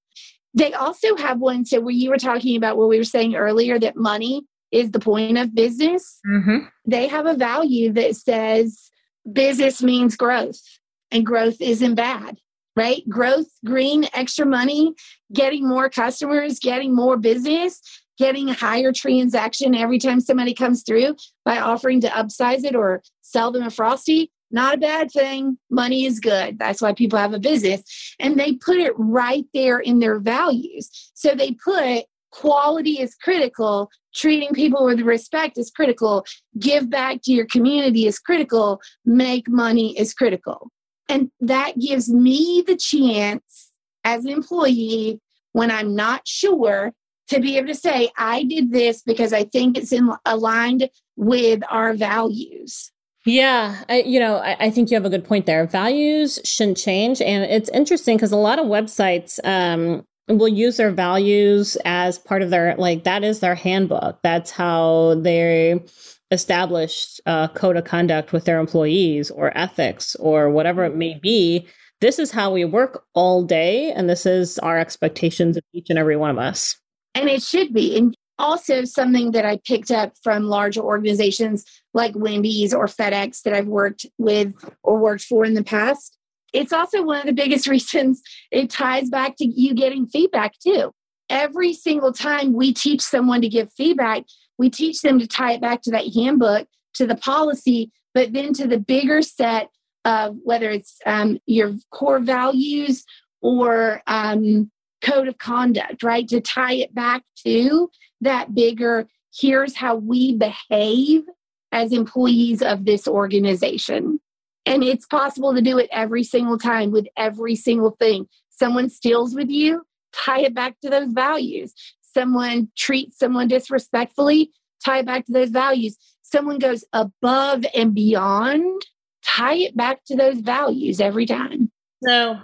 They 0.54 0.74
also 0.74 1.16
have 1.18 1.40
one. 1.40 1.66
So 1.66 1.82
where 1.82 1.92
you 1.92 2.10
were 2.10 2.18
talking 2.18 2.56
about 2.56 2.78
what 2.78 2.90
we 2.90 2.98
were 2.98 3.04
saying 3.04 3.36
earlier 3.36 3.78
that 3.80 3.96
money 3.96 4.44
is 4.72 4.92
the 4.92 5.00
point 5.00 5.38
of 5.38 5.54
business. 5.54 6.20
Mm-hmm. 6.28 6.66
They 6.86 7.08
have 7.08 7.26
a 7.26 7.36
value 7.36 7.92
that 7.94 8.16
says 8.16 8.90
business 9.32 9.84
means 9.84 10.16
growth 10.16 10.62
and 11.12 11.26
growth 11.26 11.62
isn't 11.62 11.96
bad, 11.96 12.40
right? 12.76 13.08
Growth, 13.10 13.48
green, 13.66 14.08
extra 14.14 14.46
money, 14.46 14.94
getting 15.34 15.68
more 15.68 15.90
customers, 15.90 16.60
getting 16.60 16.96
more 16.96 17.18
business, 17.18 17.82
getting 18.18 18.48
higher 18.48 18.92
transaction 18.92 19.76
every 19.76 20.00
time 20.00 20.20
somebody 20.20 20.54
comes 20.54 20.84
through 20.84 21.16
by 21.46 21.60
offering 21.60 22.02
to 22.02 22.08
upsize 22.10 22.64
it 22.64 22.76
or 22.76 23.02
sell 23.22 23.52
them 23.52 23.64
a 23.64 23.70
frosty 23.72 24.32
not 24.52 24.76
a 24.76 24.78
bad 24.78 25.12
thing. 25.12 25.58
Money 25.70 26.06
is 26.06 26.20
good. 26.20 26.58
That's 26.60 26.82
why 26.82 26.94
people 26.94 27.20
have 27.20 27.34
a 27.34 27.40
business. 27.40 28.16
And 28.20 28.40
they 28.40 28.54
put 28.54 28.78
it 28.78 28.94
right 28.98 29.46
there 29.54 29.80
in 29.80 30.00
their 30.00 30.20
values. 30.20 30.90
So 31.14 31.36
they 31.36 31.52
put 31.52 32.06
quality 32.32 33.00
is 33.02 33.16
critical, 33.16 33.90
treating 34.14 34.54
people 34.54 34.86
with 34.86 35.02
respect 35.02 35.58
is 35.58 35.72
critical, 35.72 36.26
give 36.60 36.90
back 36.90 37.22
to 37.24 37.32
your 37.32 37.46
community 37.46 38.06
is 38.06 38.20
critical, 38.20 38.80
make 39.06 39.50
money 39.50 39.98
is 39.98 40.14
critical. 40.14 40.70
And 41.10 41.32
that 41.40 41.80
gives 41.80 42.10
me 42.10 42.64
the 42.66 42.76
chance 42.76 43.72
as 44.04 44.26
an 44.26 44.32
employee 44.32 45.20
when 45.54 45.72
I'm 45.72 45.96
not 45.96 46.28
sure 46.28 46.94
to 47.30 47.40
be 47.40 47.58
able 47.58 47.68
to 47.68 47.76
say, 47.76 48.10
I 48.18 48.44
did 48.44 48.72
this 48.72 49.02
because 49.02 49.34
I 49.34 49.44
think 49.44 49.78
it's 49.78 49.92
in, 49.92 50.12
aligned 50.26 50.90
with 51.16 51.62
our 51.70 51.94
values. 51.94 52.92
Yeah, 53.26 53.84
I, 53.90 54.02
you 54.04 54.20
know, 54.20 54.38
I, 54.38 54.56
I, 54.60 54.70
think 54.70 54.90
you 54.90 54.96
have 54.96 55.04
a 55.04 55.10
good 55.10 55.26
point 55.26 55.46
there. 55.46 55.66
Values 55.68 56.40
shouldn't 56.46 56.78
change, 56.78 57.22
and 57.22 57.44
it's 57.44 57.70
interesting 57.70 58.16
because 58.16 58.32
a 58.32 58.38
lot 58.38 58.58
of 58.58 58.68
websites 58.68 59.38
um, 59.44 60.06
will 60.30 60.48
use 60.48 60.78
their 60.78 60.92
values 60.92 61.78
as 61.84 62.18
part 62.20 62.42
of 62.42 62.52
their 62.52 62.76
like 62.78 63.04
that 63.04 63.26
is 63.26 63.42
their 63.42 63.56
handbook. 63.56 64.20
That's 64.24 64.52
how 64.52 65.16
they 65.16 65.84
establish 66.32 67.20
a 67.26 67.30
uh, 67.30 67.48
code 67.50 67.78
of 67.78 67.86
conduct 67.86 68.34
with 68.34 68.46
their 68.46 68.60
employees 68.60 69.32
or 69.32 69.58
ethics 69.58 70.16
or 70.16 70.50
whatever 70.50 70.84
it 70.84 70.96
may 70.96 71.18
be. 71.22 71.68
This 72.02 72.20
is 72.20 72.32
how 72.32 72.52
we 72.52 72.64
work 72.66 73.06
all 73.16 73.44
day, 73.44 73.92
and 73.92 74.10
this 74.10 74.26
is 74.26 74.60
our 74.60 74.78
expectations 74.78 75.58
of 75.58 75.64
each 75.74 75.90
and 75.90 75.98
every 75.98 76.16
one 76.16 76.30
of 76.30 76.38
us. 76.38 76.78
And 77.16 77.28
it 77.28 77.42
should 77.42 77.74
be. 77.74 77.98
And 77.98 78.16
also 78.40 78.84
something 78.84 79.32
that 79.32 79.46
I 79.46 79.60
picked 79.66 79.92
up 79.92 80.14
from 80.24 80.44
larger 80.44 80.82
organizations 80.82 81.66
like 81.94 82.16
Wendy's 82.16 82.74
or 82.74 82.86
FedEx 82.86 83.42
that 83.44 83.54
I've 83.54 83.68
worked 83.68 84.06
with 84.18 84.54
or 84.84 84.98
worked 84.98 85.24
for 85.24 85.46
in 85.46 85.56
the 85.56 85.64
past. 85.64 86.18
It's 86.54 86.74
also 86.74 87.04
one 87.04 87.20
of 87.20 87.26
the 87.26 87.34
biggest 87.34 87.68
reasons 87.68 88.22
it 88.52 88.70
ties 88.70 89.10
back 89.10 89.36
to 89.38 89.46
you 89.46 89.74
getting 89.74 90.08
feedback 90.08 90.54
too. 90.60 90.92
Every 91.30 91.74
single 91.74 92.14
time 92.14 92.54
we 92.54 92.74
teach 92.74 93.02
someone 93.02 93.42
to 93.42 93.50
give 93.50 93.74
feedback, 93.74 94.24
we 94.58 94.70
teach 94.70 95.02
them 95.02 95.20
to 95.20 95.28
tie 95.28 95.54
it 95.54 95.62
back 95.62 95.82
to 95.84 95.92
that 95.92 96.14
handbook, 96.14 96.68
to 96.96 97.06
the 97.06 97.16
policy, 97.16 97.92
but 98.14 98.34
then 98.34 98.54
to 98.54 98.68
the 98.68 98.80
bigger 98.80 99.22
set 99.22 99.70
of 100.06 100.38
whether 100.44 100.70
it's 100.70 100.98
um, 101.06 101.38
your 101.46 101.76
core 101.92 102.20
values 102.20 103.04
or 103.42 104.02
um, 104.08 104.72
code 105.02 105.28
of 105.28 105.38
conduct, 105.38 106.02
right? 106.04 106.28
To 106.30 106.42
tie 106.42 106.74
it 106.74 106.96
back 106.96 107.24
to 107.46 107.90
that 108.22 108.56
bigger, 108.56 109.08
here's 109.38 109.76
how 109.76 109.96
we 109.96 110.36
behave 110.36 111.24
as 111.72 111.92
employees 111.92 112.62
of 112.62 112.86
this 112.86 113.08
organization. 113.08 114.20
And 114.66 114.84
it's 114.84 115.06
possible 115.06 115.54
to 115.54 115.62
do 115.62 115.78
it 115.78 115.90
every 115.92 116.24
single 116.24 116.58
time 116.58 116.92
with 116.92 117.08
every 117.16 117.56
single 117.56 117.92
thing. 117.92 118.28
Someone 118.50 118.90
steals 118.90 119.36
with 119.36 119.50
you, 119.50 119.84
tie 120.14 120.42
it 120.42 120.54
back 120.54 120.80
to 120.82 120.90
those 120.90 121.12
values. 121.12 121.74
Someone 122.18 122.72
treats 122.76 123.20
someone 123.20 123.48
disrespectfully, 123.48 124.52
tie 124.84 125.00
it 125.00 125.06
back 125.06 125.28
to 125.28 125.32
those 125.32 125.52
values. 125.52 125.98
Someone 126.24 126.58
goes 126.58 126.84
above 126.92 127.64
and 127.76 127.94
beyond, 127.94 128.82
tie 129.24 129.54
it 129.54 129.78
back 129.78 130.04
to 130.06 130.16
those 130.16 130.40
values 130.40 131.00
every 131.00 131.28
time. 131.28 131.72
So 132.04 132.40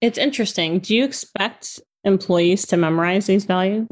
it's 0.00 0.18
interesting. 0.18 0.80
Do 0.80 0.96
you 0.96 1.04
expect 1.04 1.80
employees 2.02 2.66
to 2.66 2.76
memorize 2.76 3.26
these 3.26 3.44
values? 3.44 3.86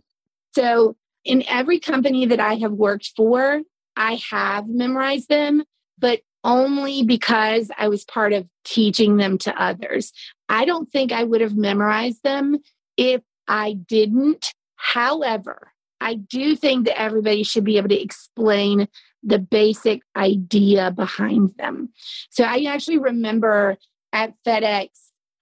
So 0.57 0.97
in 1.25 1.45
every 1.47 1.79
company 1.79 2.27
that 2.27 2.41
I 2.41 2.57
have 2.57 2.73
worked 2.73 3.13
for, 3.17 3.61
I 3.97 4.21
have 4.31 4.67
memorized 4.67 5.29
them, 5.29 5.63
but 5.97 6.23
only 6.43 7.05
because 7.05 7.71
I 7.79 7.87
was 7.87 8.05
part 8.05 8.33
of 8.33 8.49
teaching 8.65 9.17
them 9.17 9.39
to 9.39 9.63
others. 9.63 10.13
I 10.49 10.65
don't 10.65 10.91
think 10.91 11.13
I 11.13 11.23
would 11.23 11.41
have 11.41 11.57
memorized 11.57 12.25
them 12.25 12.59
if 12.97 13.23
I 13.47 13.75
didn't. 13.75 14.53
However, 14.81 15.73
I 16.01 16.15
do 16.15 16.57
think 16.57 16.87
that 16.87 17.01
everybody 17.01 17.43
should 17.43 17.65
be 17.65 17.77
able 17.77 17.91
to 17.91 18.03
explain 18.03 18.89
the 19.23 19.39
basic 19.39 20.01
idea 20.17 20.91
behind 20.91 21.51
them. 21.59 21.91
So 22.31 22.45
I 22.45 22.65
actually 22.67 22.99
remember 22.99 23.77
at 24.13 24.33
FedEx 24.47 24.89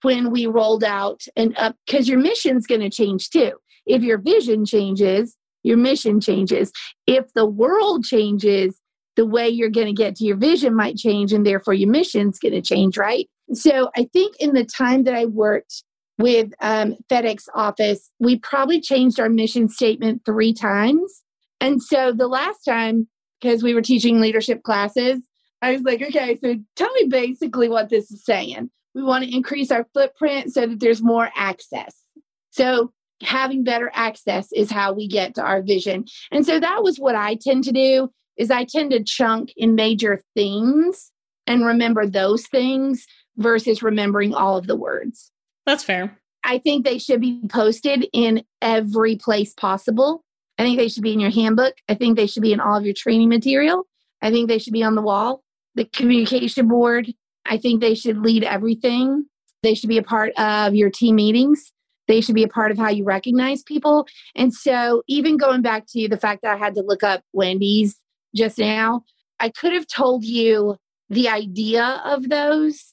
when 0.01 0.31
we 0.31 0.45
rolled 0.45 0.83
out 0.83 1.23
and 1.35 1.57
up 1.57 1.75
because 1.85 2.09
your 2.09 2.19
mission's 2.19 2.67
going 2.67 2.81
to 2.81 2.89
change 2.89 3.29
too. 3.29 3.53
If 3.85 4.03
your 4.03 4.17
vision 4.17 4.65
changes, 4.65 5.35
your 5.63 5.77
mission 5.77 6.19
changes. 6.19 6.71
If 7.07 7.33
the 7.33 7.45
world 7.45 8.03
changes, 8.03 8.79
the 9.15 9.25
way 9.25 9.49
you're 9.49 9.69
going 9.69 9.87
to 9.87 9.93
get 9.93 10.15
to 10.15 10.25
your 10.25 10.37
vision 10.37 10.75
might 10.75 10.97
change, 10.97 11.33
and 11.33 11.45
therefore 11.45 11.73
your 11.73 11.89
mission's 11.89 12.39
going 12.39 12.53
to 12.53 12.61
change, 12.61 12.97
right? 12.97 13.27
So 13.53 13.89
I 13.97 14.09
think 14.13 14.35
in 14.39 14.53
the 14.53 14.63
time 14.63 15.03
that 15.03 15.15
I 15.15 15.25
worked 15.25 15.83
with 16.19 16.51
um, 16.61 16.95
FedEx 17.09 17.45
office, 17.55 18.11
we 18.19 18.37
probably 18.37 18.79
changed 18.79 19.19
our 19.19 19.29
mission 19.29 19.69
statement 19.69 20.21
three 20.25 20.53
times. 20.53 21.23
And 21.59 21.81
so 21.81 22.11
the 22.11 22.27
last 22.27 22.59
time 22.63 23.07
because 23.39 23.63
we 23.63 23.73
were 23.73 23.81
teaching 23.81 24.19
leadership 24.19 24.63
classes. 24.63 25.19
I 25.61 25.73
was 25.73 25.81
like, 25.81 26.01
okay, 26.01 26.37
so 26.41 26.55
tell 26.75 26.93
me 26.93 27.07
basically 27.09 27.69
what 27.69 27.89
this 27.89 28.11
is 28.11 28.23
saying. 28.23 28.69
We 28.95 29.03
want 29.03 29.23
to 29.23 29.35
increase 29.35 29.71
our 29.71 29.87
footprint 29.93 30.53
so 30.53 30.65
that 30.67 30.79
there's 30.79 31.01
more 31.01 31.29
access. 31.35 32.03
So 32.51 32.91
having 33.21 33.63
better 33.63 33.91
access 33.93 34.51
is 34.53 34.71
how 34.71 34.93
we 34.93 35.07
get 35.07 35.35
to 35.35 35.41
our 35.41 35.61
vision. 35.61 36.05
And 36.31 36.45
so 36.45 36.59
that 36.59 36.83
was 36.83 36.97
what 36.97 37.15
I 37.15 37.35
tend 37.35 37.65
to 37.65 37.71
do 37.71 38.09
is 38.37 38.49
I 38.49 38.63
tend 38.63 38.91
to 38.91 39.03
chunk 39.03 39.51
in 39.57 39.75
major 39.75 40.21
themes 40.33 41.11
and 41.45 41.65
remember 41.65 42.07
those 42.07 42.47
things 42.47 43.05
versus 43.37 43.83
remembering 43.83 44.33
all 44.33 44.57
of 44.57 44.67
the 44.67 44.77
words. 44.77 45.31
That's 45.69 45.83
fair. 45.83 46.17
I 46.43 46.57
think 46.57 46.83
they 46.83 46.97
should 46.97 47.21
be 47.21 47.41
posted 47.47 48.07
in 48.11 48.43
every 48.59 49.17
place 49.17 49.53
possible. 49.53 50.23
I 50.57 50.63
think 50.63 50.79
they 50.79 50.87
should 50.87 51.03
be 51.03 51.13
in 51.13 51.19
your 51.19 51.29
handbook. 51.29 51.75
I 51.87 51.93
think 51.93 52.17
they 52.17 52.25
should 52.25 52.41
be 52.41 52.53
in 52.53 52.59
all 52.59 52.75
of 52.75 52.85
your 52.85 52.95
training 52.95 53.29
material. 53.29 53.83
I 54.19 54.31
think 54.31 54.47
they 54.47 54.57
should 54.57 54.73
be 54.73 54.81
on 54.81 54.95
the 54.95 55.03
wall, 55.03 55.43
the 55.75 55.85
communication 55.85 56.67
board. 56.67 57.13
I 57.45 57.57
think 57.57 57.81
they 57.81 57.93
should 57.93 58.17
lead 58.17 58.43
everything. 58.43 59.25
They 59.61 59.75
should 59.75 59.89
be 59.89 59.99
a 59.99 60.03
part 60.03 60.31
of 60.39 60.73
your 60.73 60.89
team 60.89 61.17
meetings. 61.17 61.71
They 62.07 62.19
should 62.19 62.33
be 62.33 62.43
a 62.43 62.47
part 62.47 62.71
of 62.71 62.79
how 62.79 62.89
you 62.89 63.03
recognize 63.03 63.61
people. 63.61 64.07
And 64.35 64.51
so, 64.51 65.03
even 65.07 65.37
going 65.37 65.61
back 65.61 65.85
to 65.89 66.07
the 66.07 66.17
fact 66.17 66.41
that 66.41 66.55
I 66.55 66.57
had 66.57 66.73
to 66.75 66.81
look 66.81 67.03
up 67.03 67.21
Wendy's 67.31 67.95
just 68.35 68.57
now, 68.57 69.03
I 69.39 69.49
could 69.49 69.73
have 69.73 69.85
told 69.85 70.25
you 70.25 70.77
the 71.11 71.29
idea 71.29 72.01
of 72.03 72.29
those 72.29 72.91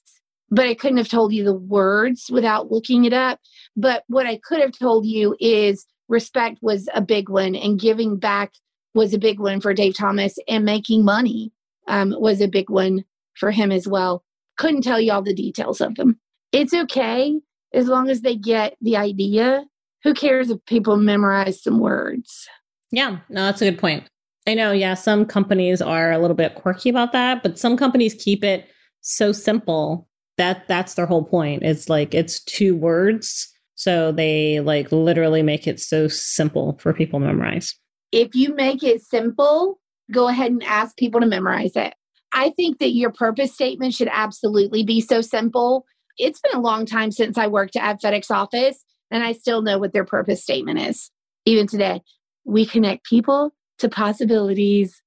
but 0.51 0.66
I 0.66 0.74
couldn't 0.74 0.99
have 0.99 1.09
told 1.09 1.32
you 1.32 1.44
the 1.44 1.55
words 1.55 2.26
without 2.30 2.70
looking 2.70 3.05
it 3.05 3.12
up. 3.12 3.40
But 3.76 4.05
what 4.09 4.26
I 4.26 4.38
could 4.38 4.61
have 4.61 4.76
told 4.78 5.07
you 5.07 5.36
is 5.40 5.86
respect 6.09 6.59
was 6.62 6.88
a 6.94 7.01
big 7.01 7.28
one, 7.28 7.55
and 7.55 7.80
giving 7.80 8.16
back 8.16 8.53
was 8.94 9.12
a 9.12 9.18
big 9.18 9.40
one 9.40 9.61
for 9.61 9.74
Dave 9.74 9.97
Thomas, 9.97 10.38
and 10.49 10.64
making 10.64 11.05
money 11.05 11.53
um, 11.88 12.14
was 12.18 12.40
a 12.40 12.49
big 12.49 12.70
one 12.70 13.05
for 13.34 13.51
him 13.51 13.70
as 13.70 13.86
well. 13.86 14.24
Couldn't 14.57 14.82
tell 14.82 15.01
you 15.01 15.12
all 15.12 15.22
the 15.22 15.34
details 15.34 15.80
of 15.80 15.97
them. 15.97 16.18
It's 16.53 16.72
okay 16.72 17.38
as 17.74 17.88
long 17.88 18.09
as 18.09 18.22
they 18.22 18.36
get 18.36 18.76
the 18.80 18.97
idea. 18.97 19.64
Who 20.05 20.14
cares 20.14 20.51
if 20.51 20.64
people 20.66 20.97
memorize 20.97 21.62
some 21.62 21.80
words? 21.80 22.49
Yeah, 22.92 23.18
no, 23.28 23.44
that's 23.44 23.61
a 23.61 23.70
good 23.70 23.78
point. 23.78 24.05
I 24.47 24.55
know, 24.55 24.70
yeah, 24.70 24.94
some 24.94 25.26
companies 25.26 25.82
are 25.82 26.12
a 26.12 26.18
little 26.18 26.36
bit 26.36 26.55
quirky 26.55 26.88
about 26.88 27.12
that, 27.12 27.42
but 27.42 27.59
some 27.59 27.76
companies 27.76 28.14
keep 28.14 28.44
it 28.44 28.68
so 29.01 29.32
simple 29.32 30.09
that 30.39 30.68
that's 30.68 30.95
their 30.95 31.07
whole 31.07 31.24
point. 31.24 31.62
It's 31.62 31.89
like 31.89 32.14
it's 32.14 32.43
two 32.43 32.74
words. 32.76 33.53
So 33.74 34.12
they 34.12 34.61
like 34.61 34.91
literally 34.93 35.43
make 35.43 35.66
it 35.66 35.80
so 35.80 36.09
simple 36.09 36.78
for 36.80 36.93
people 36.93 37.20
to 37.20 37.26
memorize. 37.26 37.74
If 38.12 38.34
you 38.34 38.55
make 38.55 38.82
it 38.82 39.03
simple, 39.03 39.78
go 40.11 40.28
ahead 40.28 40.53
and 40.53 40.62
ask 40.62 40.97
people 40.97 41.20
to 41.20 41.26
memorize 41.26 41.72
it. 41.76 41.95
I 42.32 42.51
think 42.51 42.78
that 42.78 42.91
your 42.91 43.11
purpose 43.11 43.53
statement 43.53 43.95
should 43.95 44.09
absolutely 44.11 44.82
be 44.84 45.01
so 45.01 45.20
simple. 45.20 45.87
It's 46.18 46.41
been 46.41 46.55
a 46.55 46.61
long 46.61 46.87
time 46.87 47.11
since 47.11 47.39
I 47.39 47.47
worked 47.47 47.76
at 47.76 48.01
FedEx 48.01 48.30
office, 48.30 48.84
and 49.11 49.22
I 49.22 49.32
still 49.32 49.62
know 49.62 49.78
what 49.78 49.93
their 49.93 50.05
purpose 50.05 50.43
statement 50.43 50.80
is, 50.80 51.11
even 51.45 51.66
today. 51.66 52.03
We 52.45 52.66
connect 52.66 53.05
people 53.05 53.55
to 53.78 53.89
possibilities 53.89 55.03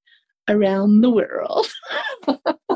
around 0.47 1.01
the 1.01 1.09
world. 1.09 1.67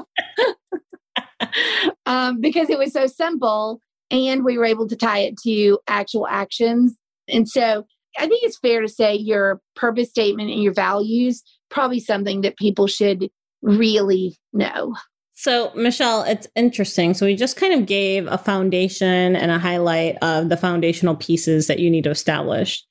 um, 2.05 2.41
because 2.41 2.69
it 2.69 2.77
was 2.77 2.93
so 2.93 3.07
simple 3.07 3.79
and 4.11 4.43
we 4.43 4.57
were 4.57 4.65
able 4.65 4.87
to 4.87 4.95
tie 4.95 5.19
it 5.19 5.37
to 5.43 5.79
actual 5.87 6.27
actions. 6.27 6.95
And 7.27 7.47
so 7.47 7.85
I 8.17 8.27
think 8.27 8.43
it's 8.43 8.59
fair 8.59 8.81
to 8.81 8.87
say 8.87 9.15
your 9.15 9.61
purpose 9.75 10.09
statement 10.09 10.51
and 10.51 10.61
your 10.61 10.73
values 10.73 11.43
probably 11.69 11.99
something 11.99 12.41
that 12.41 12.57
people 12.57 12.87
should 12.87 13.29
really 13.61 14.37
know. 14.53 14.93
So, 15.33 15.73
Michelle, 15.75 16.23
it's 16.23 16.47
interesting. 16.55 17.15
So, 17.15 17.25
we 17.25 17.35
just 17.35 17.57
kind 17.57 17.73
of 17.73 17.87
gave 17.87 18.27
a 18.27 18.37
foundation 18.37 19.35
and 19.35 19.49
a 19.49 19.57
highlight 19.57 20.17
of 20.21 20.49
the 20.49 20.57
foundational 20.57 21.15
pieces 21.15 21.65
that 21.67 21.79
you 21.79 21.89
need 21.89 22.03
to 22.03 22.11
establish. 22.11 22.85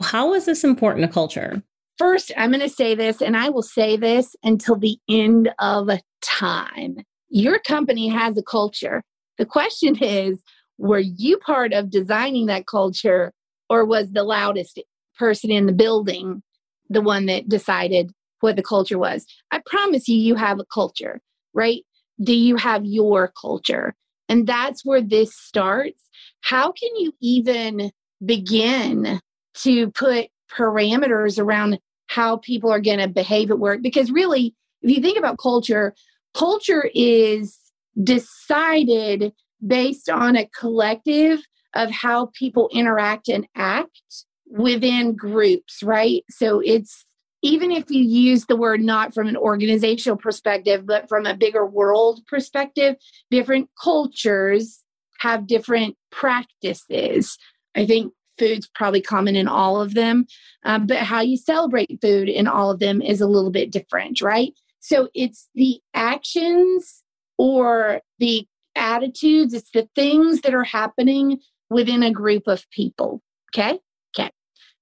How 0.00 0.34
is 0.34 0.46
this 0.46 0.62
important 0.62 1.04
to 1.04 1.12
culture? 1.12 1.62
First, 1.98 2.30
I'm 2.36 2.52
going 2.52 2.60
to 2.60 2.68
say 2.68 2.94
this, 2.94 3.20
and 3.20 3.36
I 3.36 3.48
will 3.48 3.62
say 3.62 3.96
this 3.96 4.36
until 4.44 4.76
the 4.76 4.98
end 5.08 5.50
of 5.58 5.90
time 6.22 6.98
your 7.28 7.58
company 7.58 8.08
has 8.08 8.36
a 8.36 8.42
culture. 8.42 9.02
The 9.38 9.46
question 9.46 9.96
is, 10.02 10.42
were 10.78 11.00
you 11.00 11.38
part 11.38 11.72
of 11.72 11.90
designing 11.90 12.46
that 12.46 12.66
culture 12.66 13.32
or 13.68 13.84
was 13.84 14.12
the 14.12 14.24
loudest 14.24 14.80
person 15.18 15.50
in 15.50 15.66
the 15.66 15.72
building 15.72 16.42
the 16.90 17.02
one 17.02 17.26
that 17.26 17.48
decided 17.48 18.12
what 18.40 18.56
the 18.56 18.62
culture 18.62 18.98
was? 18.98 19.26
I 19.50 19.60
promise 19.66 20.08
you, 20.08 20.16
you 20.16 20.36
have 20.36 20.60
a 20.60 20.64
culture, 20.72 21.20
right? 21.52 21.82
Do 22.22 22.34
you 22.34 22.56
have 22.56 22.84
your 22.84 23.32
culture? 23.40 23.94
And 24.28 24.46
that's 24.46 24.84
where 24.84 25.02
this 25.02 25.34
starts. 25.34 26.02
How 26.42 26.72
can 26.72 26.94
you 26.96 27.12
even 27.20 27.90
begin 28.24 29.20
to 29.54 29.90
put 29.90 30.28
parameters 30.50 31.38
around 31.38 31.78
how 32.06 32.38
people 32.38 32.70
are 32.70 32.80
going 32.80 32.98
to 32.98 33.08
behave 33.08 33.50
at 33.50 33.58
work? 33.58 33.82
Because 33.82 34.10
really, 34.10 34.54
if 34.82 34.90
you 34.90 35.02
think 35.02 35.18
about 35.18 35.38
culture, 35.38 35.94
culture 36.38 36.90
is 36.94 37.58
decided 38.02 39.32
based 39.66 40.08
on 40.08 40.36
a 40.36 40.48
collective 40.58 41.40
of 41.74 41.90
how 41.90 42.30
people 42.38 42.70
interact 42.72 43.28
and 43.28 43.46
act 43.56 44.24
within 44.46 45.14
groups, 45.14 45.82
right? 45.82 46.24
So 46.30 46.60
it's 46.64 47.04
even 47.42 47.70
if 47.70 47.90
you 47.90 48.02
use 48.02 48.46
the 48.46 48.56
word 48.56 48.80
not 48.80 49.14
from 49.14 49.28
an 49.28 49.36
organizational 49.36 50.16
perspective, 50.16 50.86
but 50.86 51.08
from 51.08 51.26
a 51.26 51.36
bigger 51.36 51.66
world 51.66 52.20
perspective, 52.26 52.96
different 53.30 53.68
cultures 53.80 54.82
have 55.20 55.46
different 55.46 55.96
practices. 56.10 57.36
I 57.76 57.86
think 57.86 58.12
food's 58.38 58.68
probably 58.74 59.02
common 59.02 59.36
in 59.36 59.48
all 59.48 59.80
of 59.80 59.94
them, 59.94 60.26
um, 60.64 60.86
but 60.86 60.98
how 60.98 61.20
you 61.20 61.36
celebrate 61.36 61.98
food 62.00 62.28
in 62.28 62.46
all 62.46 62.70
of 62.70 62.78
them 62.78 63.02
is 63.02 63.20
a 63.20 63.26
little 63.26 63.50
bit 63.50 63.70
different, 63.70 64.20
right? 64.20 64.52
So 64.88 65.10
it's 65.14 65.50
the 65.54 65.80
actions 65.92 67.02
or 67.36 68.00
the 68.18 68.46
attitudes, 68.74 69.52
it's 69.52 69.70
the 69.70 69.86
things 69.94 70.40
that 70.40 70.54
are 70.54 70.64
happening 70.64 71.40
within 71.68 72.02
a 72.02 72.10
group 72.10 72.44
of 72.46 72.64
people. 72.70 73.20
Okay. 73.54 73.78
Okay. 74.18 74.30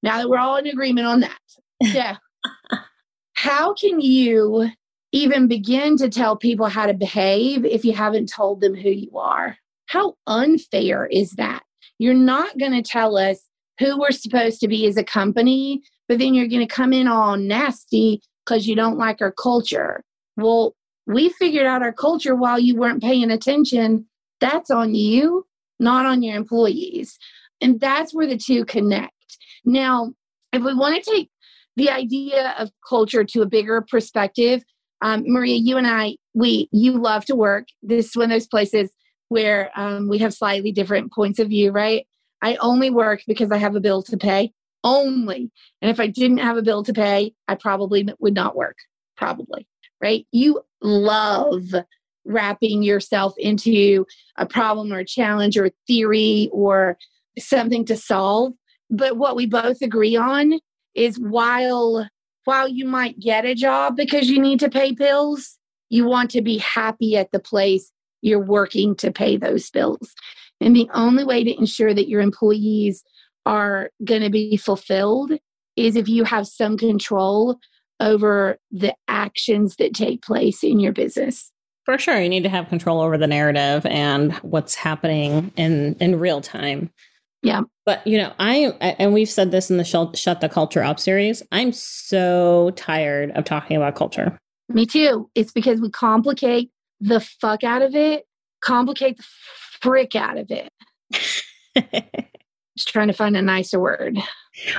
Now 0.04 0.18
that 0.18 0.30
we're 0.30 0.38
all 0.38 0.56
in 0.56 0.68
agreement 0.68 1.06
on 1.06 1.20
that. 1.20 1.38
Yeah. 1.82 2.16
how 3.34 3.74
can 3.74 4.00
you 4.00 4.70
even 5.12 5.46
begin 5.46 5.98
to 5.98 6.08
tell 6.08 6.36
people 6.36 6.68
how 6.68 6.86
to 6.86 6.94
behave 6.94 7.66
if 7.66 7.84
you 7.84 7.92
haven't 7.92 8.32
told 8.32 8.60
them 8.60 8.74
who 8.74 8.88
you 8.88 9.18
are? 9.18 9.58
How 9.86 10.14
unfair 10.26 11.06
is 11.06 11.32
that? 11.32 11.64
You're 11.98 12.14
not 12.14 12.56
going 12.58 12.72
to 12.72 12.82
tell 12.82 13.16
us 13.16 13.40
who 13.78 13.98
we're 13.98 14.12
supposed 14.12 14.60
to 14.60 14.68
be 14.68 14.86
as 14.86 14.96
a 14.96 15.04
company, 15.04 15.82
but 16.08 16.18
then 16.18 16.32
you're 16.32 16.48
going 16.48 16.66
to 16.66 16.74
come 16.74 16.92
in 16.92 17.08
all 17.08 17.36
nasty 17.36 18.22
because 18.46 18.66
you 18.66 18.74
don't 18.74 18.98
like 18.98 19.20
our 19.20 19.32
culture. 19.32 20.02
Well, 20.36 20.74
we 21.06 21.30
figured 21.30 21.66
out 21.66 21.82
our 21.82 21.92
culture 21.92 22.34
while 22.34 22.58
you 22.58 22.76
weren't 22.76 23.02
paying 23.02 23.30
attention. 23.30 24.06
That's 24.40 24.70
on 24.70 24.94
you, 24.94 25.46
not 25.78 26.06
on 26.06 26.22
your 26.22 26.36
employees. 26.36 27.18
And 27.60 27.80
that's 27.80 28.14
where 28.14 28.26
the 28.26 28.36
two 28.36 28.64
connect. 28.64 29.12
Now, 29.64 30.12
if 30.52 30.62
we 30.62 30.74
want 30.74 31.02
to 31.02 31.10
take 31.10 31.30
the 31.76 31.90
idea 31.90 32.54
of 32.58 32.70
culture 32.88 33.24
to 33.24 33.42
a 33.42 33.46
bigger 33.46 33.84
perspective, 33.88 34.62
um, 35.02 35.24
Maria, 35.26 35.56
you 35.56 35.76
and 35.76 35.86
I, 35.86 36.16
we 36.34 36.68
you 36.72 36.92
love 36.92 37.24
to 37.26 37.34
work. 37.34 37.68
This 37.82 38.06
is 38.06 38.16
one 38.16 38.24
of 38.24 38.30
those 38.30 38.46
places 38.46 38.90
where 39.28 39.70
um, 39.76 40.08
we 40.08 40.18
have 40.18 40.32
slightly 40.32 40.72
different 40.72 41.12
points 41.12 41.38
of 41.38 41.48
view, 41.48 41.70
right? 41.70 42.06
I 42.42 42.56
only 42.56 42.90
work 42.90 43.22
because 43.26 43.50
I 43.50 43.56
have 43.58 43.74
a 43.74 43.80
bill 43.80 44.02
to 44.04 44.16
pay 44.16 44.52
only. 44.84 45.50
And 45.82 45.90
if 45.90 46.00
I 46.00 46.06
didn't 46.06 46.38
have 46.38 46.56
a 46.56 46.62
bill 46.62 46.82
to 46.84 46.92
pay, 46.92 47.34
I 47.48 47.54
probably 47.54 48.08
would 48.18 48.34
not 48.34 48.56
work. 48.56 48.76
Probably, 49.16 49.66
right? 50.00 50.26
You 50.32 50.60
love 50.82 51.74
wrapping 52.24 52.82
yourself 52.82 53.34
into 53.38 54.04
a 54.36 54.46
problem 54.46 54.92
or 54.92 54.98
a 54.98 55.04
challenge 55.04 55.56
or 55.56 55.66
a 55.66 55.72
theory 55.86 56.50
or 56.52 56.98
something 57.38 57.84
to 57.86 57.96
solve. 57.96 58.52
But 58.90 59.16
what 59.16 59.36
we 59.36 59.46
both 59.46 59.82
agree 59.82 60.16
on 60.16 60.60
is 60.94 61.18
while 61.18 62.08
while 62.44 62.68
you 62.68 62.86
might 62.86 63.18
get 63.18 63.44
a 63.44 63.56
job 63.56 63.96
because 63.96 64.30
you 64.30 64.40
need 64.40 64.60
to 64.60 64.68
pay 64.68 64.92
bills, 64.92 65.58
you 65.88 66.06
want 66.06 66.30
to 66.30 66.40
be 66.40 66.58
happy 66.58 67.16
at 67.16 67.32
the 67.32 67.40
place 67.40 67.90
you're 68.22 68.38
working 68.38 68.94
to 68.96 69.10
pay 69.10 69.36
those 69.36 69.68
bills. 69.70 70.14
And 70.60 70.74
the 70.74 70.88
only 70.94 71.24
way 71.24 71.44
to 71.44 71.58
ensure 71.58 71.92
that 71.92 72.08
your 72.08 72.20
employees 72.20 73.04
are 73.46 73.90
going 74.04 74.22
to 74.22 74.30
be 74.30 74.56
fulfilled 74.56 75.32
is 75.76 75.96
if 75.96 76.08
you 76.08 76.24
have 76.24 76.46
some 76.46 76.76
control 76.76 77.58
over 78.00 78.58
the 78.70 78.94
actions 79.08 79.76
that 79.76 79.94
take 79.94 80.22
place 80.22 80.62
in 80.62 80.80
your 80.80 80.92
business. 80.92 81.50
For 81.84 81.96
sure, 81.98 82.20
you 82.20 82.28
need 82.28 82.42
to 82.42 82.48
have 82.48 82.68
control 82.68 83.00
over 83.00 83.16
the 83.16 83.28
narrative 83.28 83.86
and 83.86 84.34
what's 84.34 84.74
happening 84.74 85.52
in 85.56 85.94
in 86.00 86.18
real 86.18 86.40
time. 86.40 86.90
Yeah. 87.42 87.62
But, 87.84 88.04
you 88.04 88.18
know, 88.18 88.32
I, 88.40 88.74
and 88.80 89.14
we've 89.14 89.28
said 89.28 89.52
this 89.52 89.70
in 89.70 89.76
the 89.76 89.84
Shut 89.84 90.40
the 90.40 90.48
Culture 90.48 90.82
Up 90.82 90.98
series, 90.98 91.44
I'm 91.52 91.70
so 91.70 92.72
tired 92.74 93.30
of 93.32 93.44
talking 93.44 93.76
about 93.76 93.94
culture. 93.94 94.36
Me 94.68 94.84
too. 94.84 95.30
It's 95.36 95.52
because 95.52 95.80
we 95.80 95.88
complicate 95.90 96.72
the 96.98 97.20
fuck 97.20 97.62
out 97.62 97.82
of 97.82 97.94
it, 97.94 98.24
complicate 98.62 99.18
the 99.18 99.24
frick 99.80 100.16
out 100.16 100.38
of 100.38 100.50
it. 100.50 100.68
Just 102.76 102.88
trying 102.88 103.08
to 103.08 103.14
find 103.14 103.36
a 103.36 103.42
nicer 103.42 103.80
word. 103.80 104.18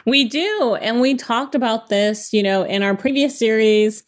We 0.06 0.26
do. 0.26 0.78
And 0.82 1.02
we 1.02 1.16
talked 1.16 1.56
about 1.56 1.90
this, 1.90 2.34
you 2.34 2.44
know, 2.44 2.64
in 2.64 2.84
our 2.84 2.96
previous 2.96 3.38
series. 3.38 4.04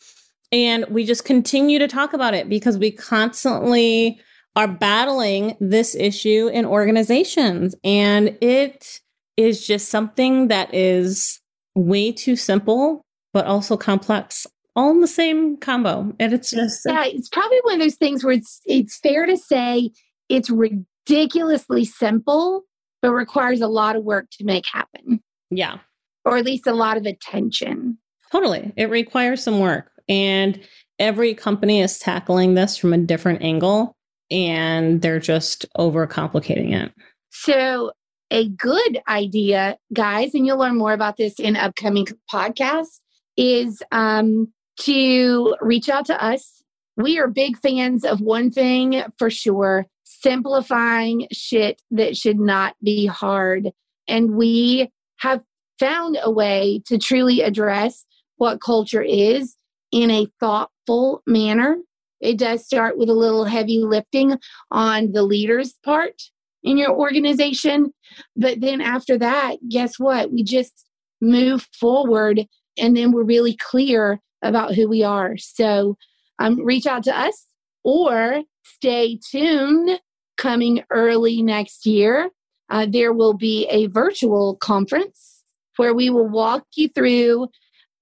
And 0.51 0.85
we 0.89 1.05
just 1.05 1.25
continue 1.25 1.77
to 1.79 1.87
talk 1.87 2.13
about 2.13 2.33
it 2.33 2.49
because 2.49 2.77
we 2.77 2.91
constantly 2.91 4.19
are 4.55 4.67
battling 4.67 5.55
this 5.59 5.95
issue 5.95 6.49
in 6.51 6.65
organizations. 6.65 7.75
And 7.83 8.37
it 8.41 8.99
is 9.37 9.65
just 9.65 9.89
something 9.89 10.47
that 10.47 10.73
is 10.73 11.39
way 11.75 12.11
too 12.11 12.35
simple, 12.35 13.05
but 13.31 13.45
also 13.45 13.77
complex, 13.77 14.45
all 14.75 14.91
in 14.91 15.01
the 15.01 15.07
same 15.07 15.57
combo. 15.57 16.11
And 16.19 16.33
it's 16.33 16.49
just 16.51 16.81
Yeah, 16.85 17.05
it's 17.05 17.29
probably 17.29 17.59
one 17.63 17.75
of 17.75 17.79
those 17.81 17.95
things 17.95 18.23
where 18.23 18.33
it's 18.33 18.59
it's 18.65 18.97
fair 18.97 19.25
to 19.25 19.37
say 19.37 19.91
it's 20.29 20.49
ridiculously 20.49 21.85
simple, 21.85 22.63
but 23.01 23.11
requires 23.11 23.61
a 23.61 23.67
lot 23.67 23.95
of 23.95 24.03
work 24.03 24.27
to 24.31 24.43
make 24.43 24.65
happen. 24.71 25.21
Yeah. 25.49 25.77
Or 26.25 26.37
at 26.37 26.45
least 26.45 26.67
a 26.67 26.73
lot 26.73 26.97
of 26.97 27.05
attention. 27.05 27.97
Totally. 28.31 28.73
It 28.75 28.89
requires 28.89 29.43
some 29.43 29.59
work. 29.59 29.91
And 30.07 30.59
every 30.97 31.33
company 31.33 31.81
is 31.81 31.99
tackling 31.99 32.55
this 32.55 32.77
from 32.77 32.93
a 32.93 32.97
different 32.97 33.41
angle 33.41 33.95
and 34.31 35.01
they're 35.01 35.19
just 35.19 35.65
overcomplicating 35.77 36.73
it. 36.73 36.91
So, 37.31 37.91
a 38.31 38.47
good 38.47 39.01
idea, 39.07 39.77
guys, 39.91 40.35
and 40.35 40.45
you'll 40.45 40.59
learn 40.59 40.77
more 40.77 40.93
about 40.93 41.17
this 41.17 41.39
in 41.39 41.55
upcoming 41.55 42.05
podcasts, 42.31 42.99
is 43.37 43.81
um, 43.91 44.53
to 44.81 45.55
reach 45.61 45.89
out 45.89 46.05
to 46.05 46.23
us. 46.23 46.61
We 46.95 47.17
are 47.17 47.27
big 47.27 47.57
fans 47.57 48.03
of 48.05 48.21
one 48.21 48.51
thing 48.51 49.03
for 49.17 49.31
sure 49.31 49.87
simplifying 50.21 51.27
shit 51.31 51.81
that 51.91 52.17
should 52.17 52.39
not 52.39 52.75
be 52.83 53.05
hard. 53.05 53.69
And 54.07 54.35
we 54.35 54.89
have 55.19 55.41
found 55.79 56.17
a 56.21 56.31
way 56.31 56.81
to 56.87 56.97
truly 56.97 57.41
address 57.41 58.05
what 58.37 58.61
culture 58.61 59.01
is 59.01 59.55
in 59.91 60.11
a 60.11 60.27
thoughtful 60.39 61.21
manner. 61.25 61.77
It 62.21 62.37
does 62.37 62.65
start 62.65 62.97
with 62.97 63.09
a 63.09 63.13
little 63.13 63.45
heavy 63.45 63.79
lifting 63.79 64.37
on 64.71 65.11
the 65.13 65.23
leader's 65.23 65.73
part 65.85 66.21
in 66.63 66.77
your 66.77 66.91
organization. 66.91 67.93
But 68.35 68.59
then 68.59 68.81
after 68.81 69.17
that, 69.17 69.57
guess 69.69 69.97
what? 69.97 70.31
We 70.31 70.43
just 70.43 70.85
move 71.21 71.67
forward 71.79 72.45
and 72.77 72.95
then 72.95 73.11
we're 73.11 73.23
really 73.23 73.55
clear 73.55 74.19
about 74.41 74.75
who 74.75 74.87
we 74.87 75.03
are. 75.03 75.37
So 75.37 75.97
um, 76.39 76.63
reach 76.63 76.85
out 76.85 77.03
to 77.03 77.17
us 77.17 77.45
or 77.83 78.43
stay 78.63 79.19
tuned 79.31 79.99
coming 80.39 80.81
early 80.89 81.43
next 81.43 81.85
year. 81.85 82.31
Uh, 82.69 82.87
there 82.89 83.13
will 83.13 83.33
be 83.33 83.67
a 83.69 83.87
virtual 83.87 84.55
conference 84.55 85.43
where 85.75 85.93
we 85.93 86.09
will 86.09 86.27
walk 86.27 86.65
you 86.75 86.87
through 86.87 87.47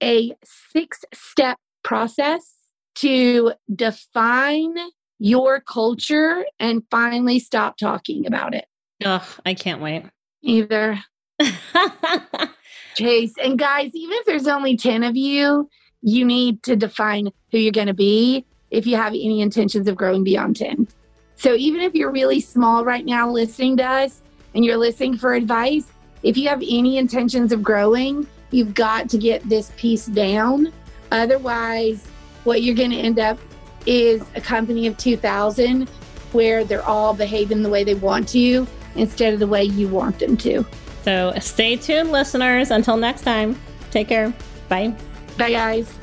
a 0.02 0.32
six 0.72 1.04
step 1.14 1.58
process 1.84 2.54
to 2.96 3.54
define 3.74 4.76
your 5.20 5.60
culture 5.60 6.46
and 6.60 6.84
finally 6.92 7.40
stop 7.40 7.78
talking 7.78 8.26
about 8.28 8.54
it. 8.54 8.66
Oh, 9.04 9.28
I 9.46 9.54
can't 9.54 9.82
wait. 9.82 10.06
Either. 10.44 11.00
Chase. 12.96 13.34
And 13.44 13.58
guys, 13.58 13.92
even 13.94 14.18
if 14.18 14.26
there's 14.26 14.48
only 14.48 14.78
10 14.78 15.04
of 15.04 15.16
you, 15.16 15.70
you 16.02 16.26
need 16.26 16.62
to 16.64 16.76
define 16.76 17.30
who 17.52 17.58
you're 17.58 17.72
going 17.72 17.88
to 17.88 17.94
be 17.94 18.46
if 18.70 18.86
you 18.86 18.96
have 18.96 19.14
any 19.14 19.42
intentions 19.42 19.88
of 19.88 19.96
growing 19.96 20.24
beyond 20.24 20.56
10. 20.58 20.88
So 21.38 21.54
even 21.54 21.82
if 21.82 21.94
you're 21.94 22.12
really 22.12 22.42
small 22.42 22.84
right 22.84 23.06
now 23.06 23.30
listening 23.30 23.78
to 23.78 23.84
us 23.84 24.22
and 24.56 24.66
you're 24.66 24.78
listening 24.78 25.18
for 25.18 25.34
advice, 25.36 25.86
if 26.24 26.36
you 26.36 26.50
have 26.50 26.64
any 26.68 26.98
intentions 26.98 27.52
of 27.52 27.62
growing, 27.62 28.28
you've 28.52 28.74
got 28.74 29.08
to 29.10 29.18
get 29.18 29.48
this 29.48 29.72
piece 29.78 30.08
down. 30.08 30.74
Otherwise, 31.12 32.06
what 32.44 32.64
you're 32.64 32.76
going 32.76 32.92
to 32.92 32.98
end 32.98 33.20
up 33.20 33.38
is 33.86 34.24
a 34.36 34.42
company 34.42 34.88
of 34.88 34.98
2000 34.98 35.88
where 36.34 36.64
they're 36.64 36.84
all 36.84 37.14
behaving 37.14 37.62
the 37.62 37.70
way 37.70 37.84
they 37.84 37.96
want 37.96 38.28
to 38.30 38.68
instead 38.96 39.34
of 39.34 39.40
the 39.40 39.48
way 39.48 39.64
you 39.64 39.88
want 39.88 40.20
them 40.20 40.36
to. 40.38 40.66
So 41.04 41.34
stay 41.40 41.76
tuned, 41.76 42.12
listeners. 42.12 42.72
Until 42.72 42.98
next 42.98 43.22
time, 43.22 43.58
take 43.92 44.08
care. 44.10 44.34
Bye. 44.68 44.94
Bye, 45.38 45.52
guys. 45.52 45.94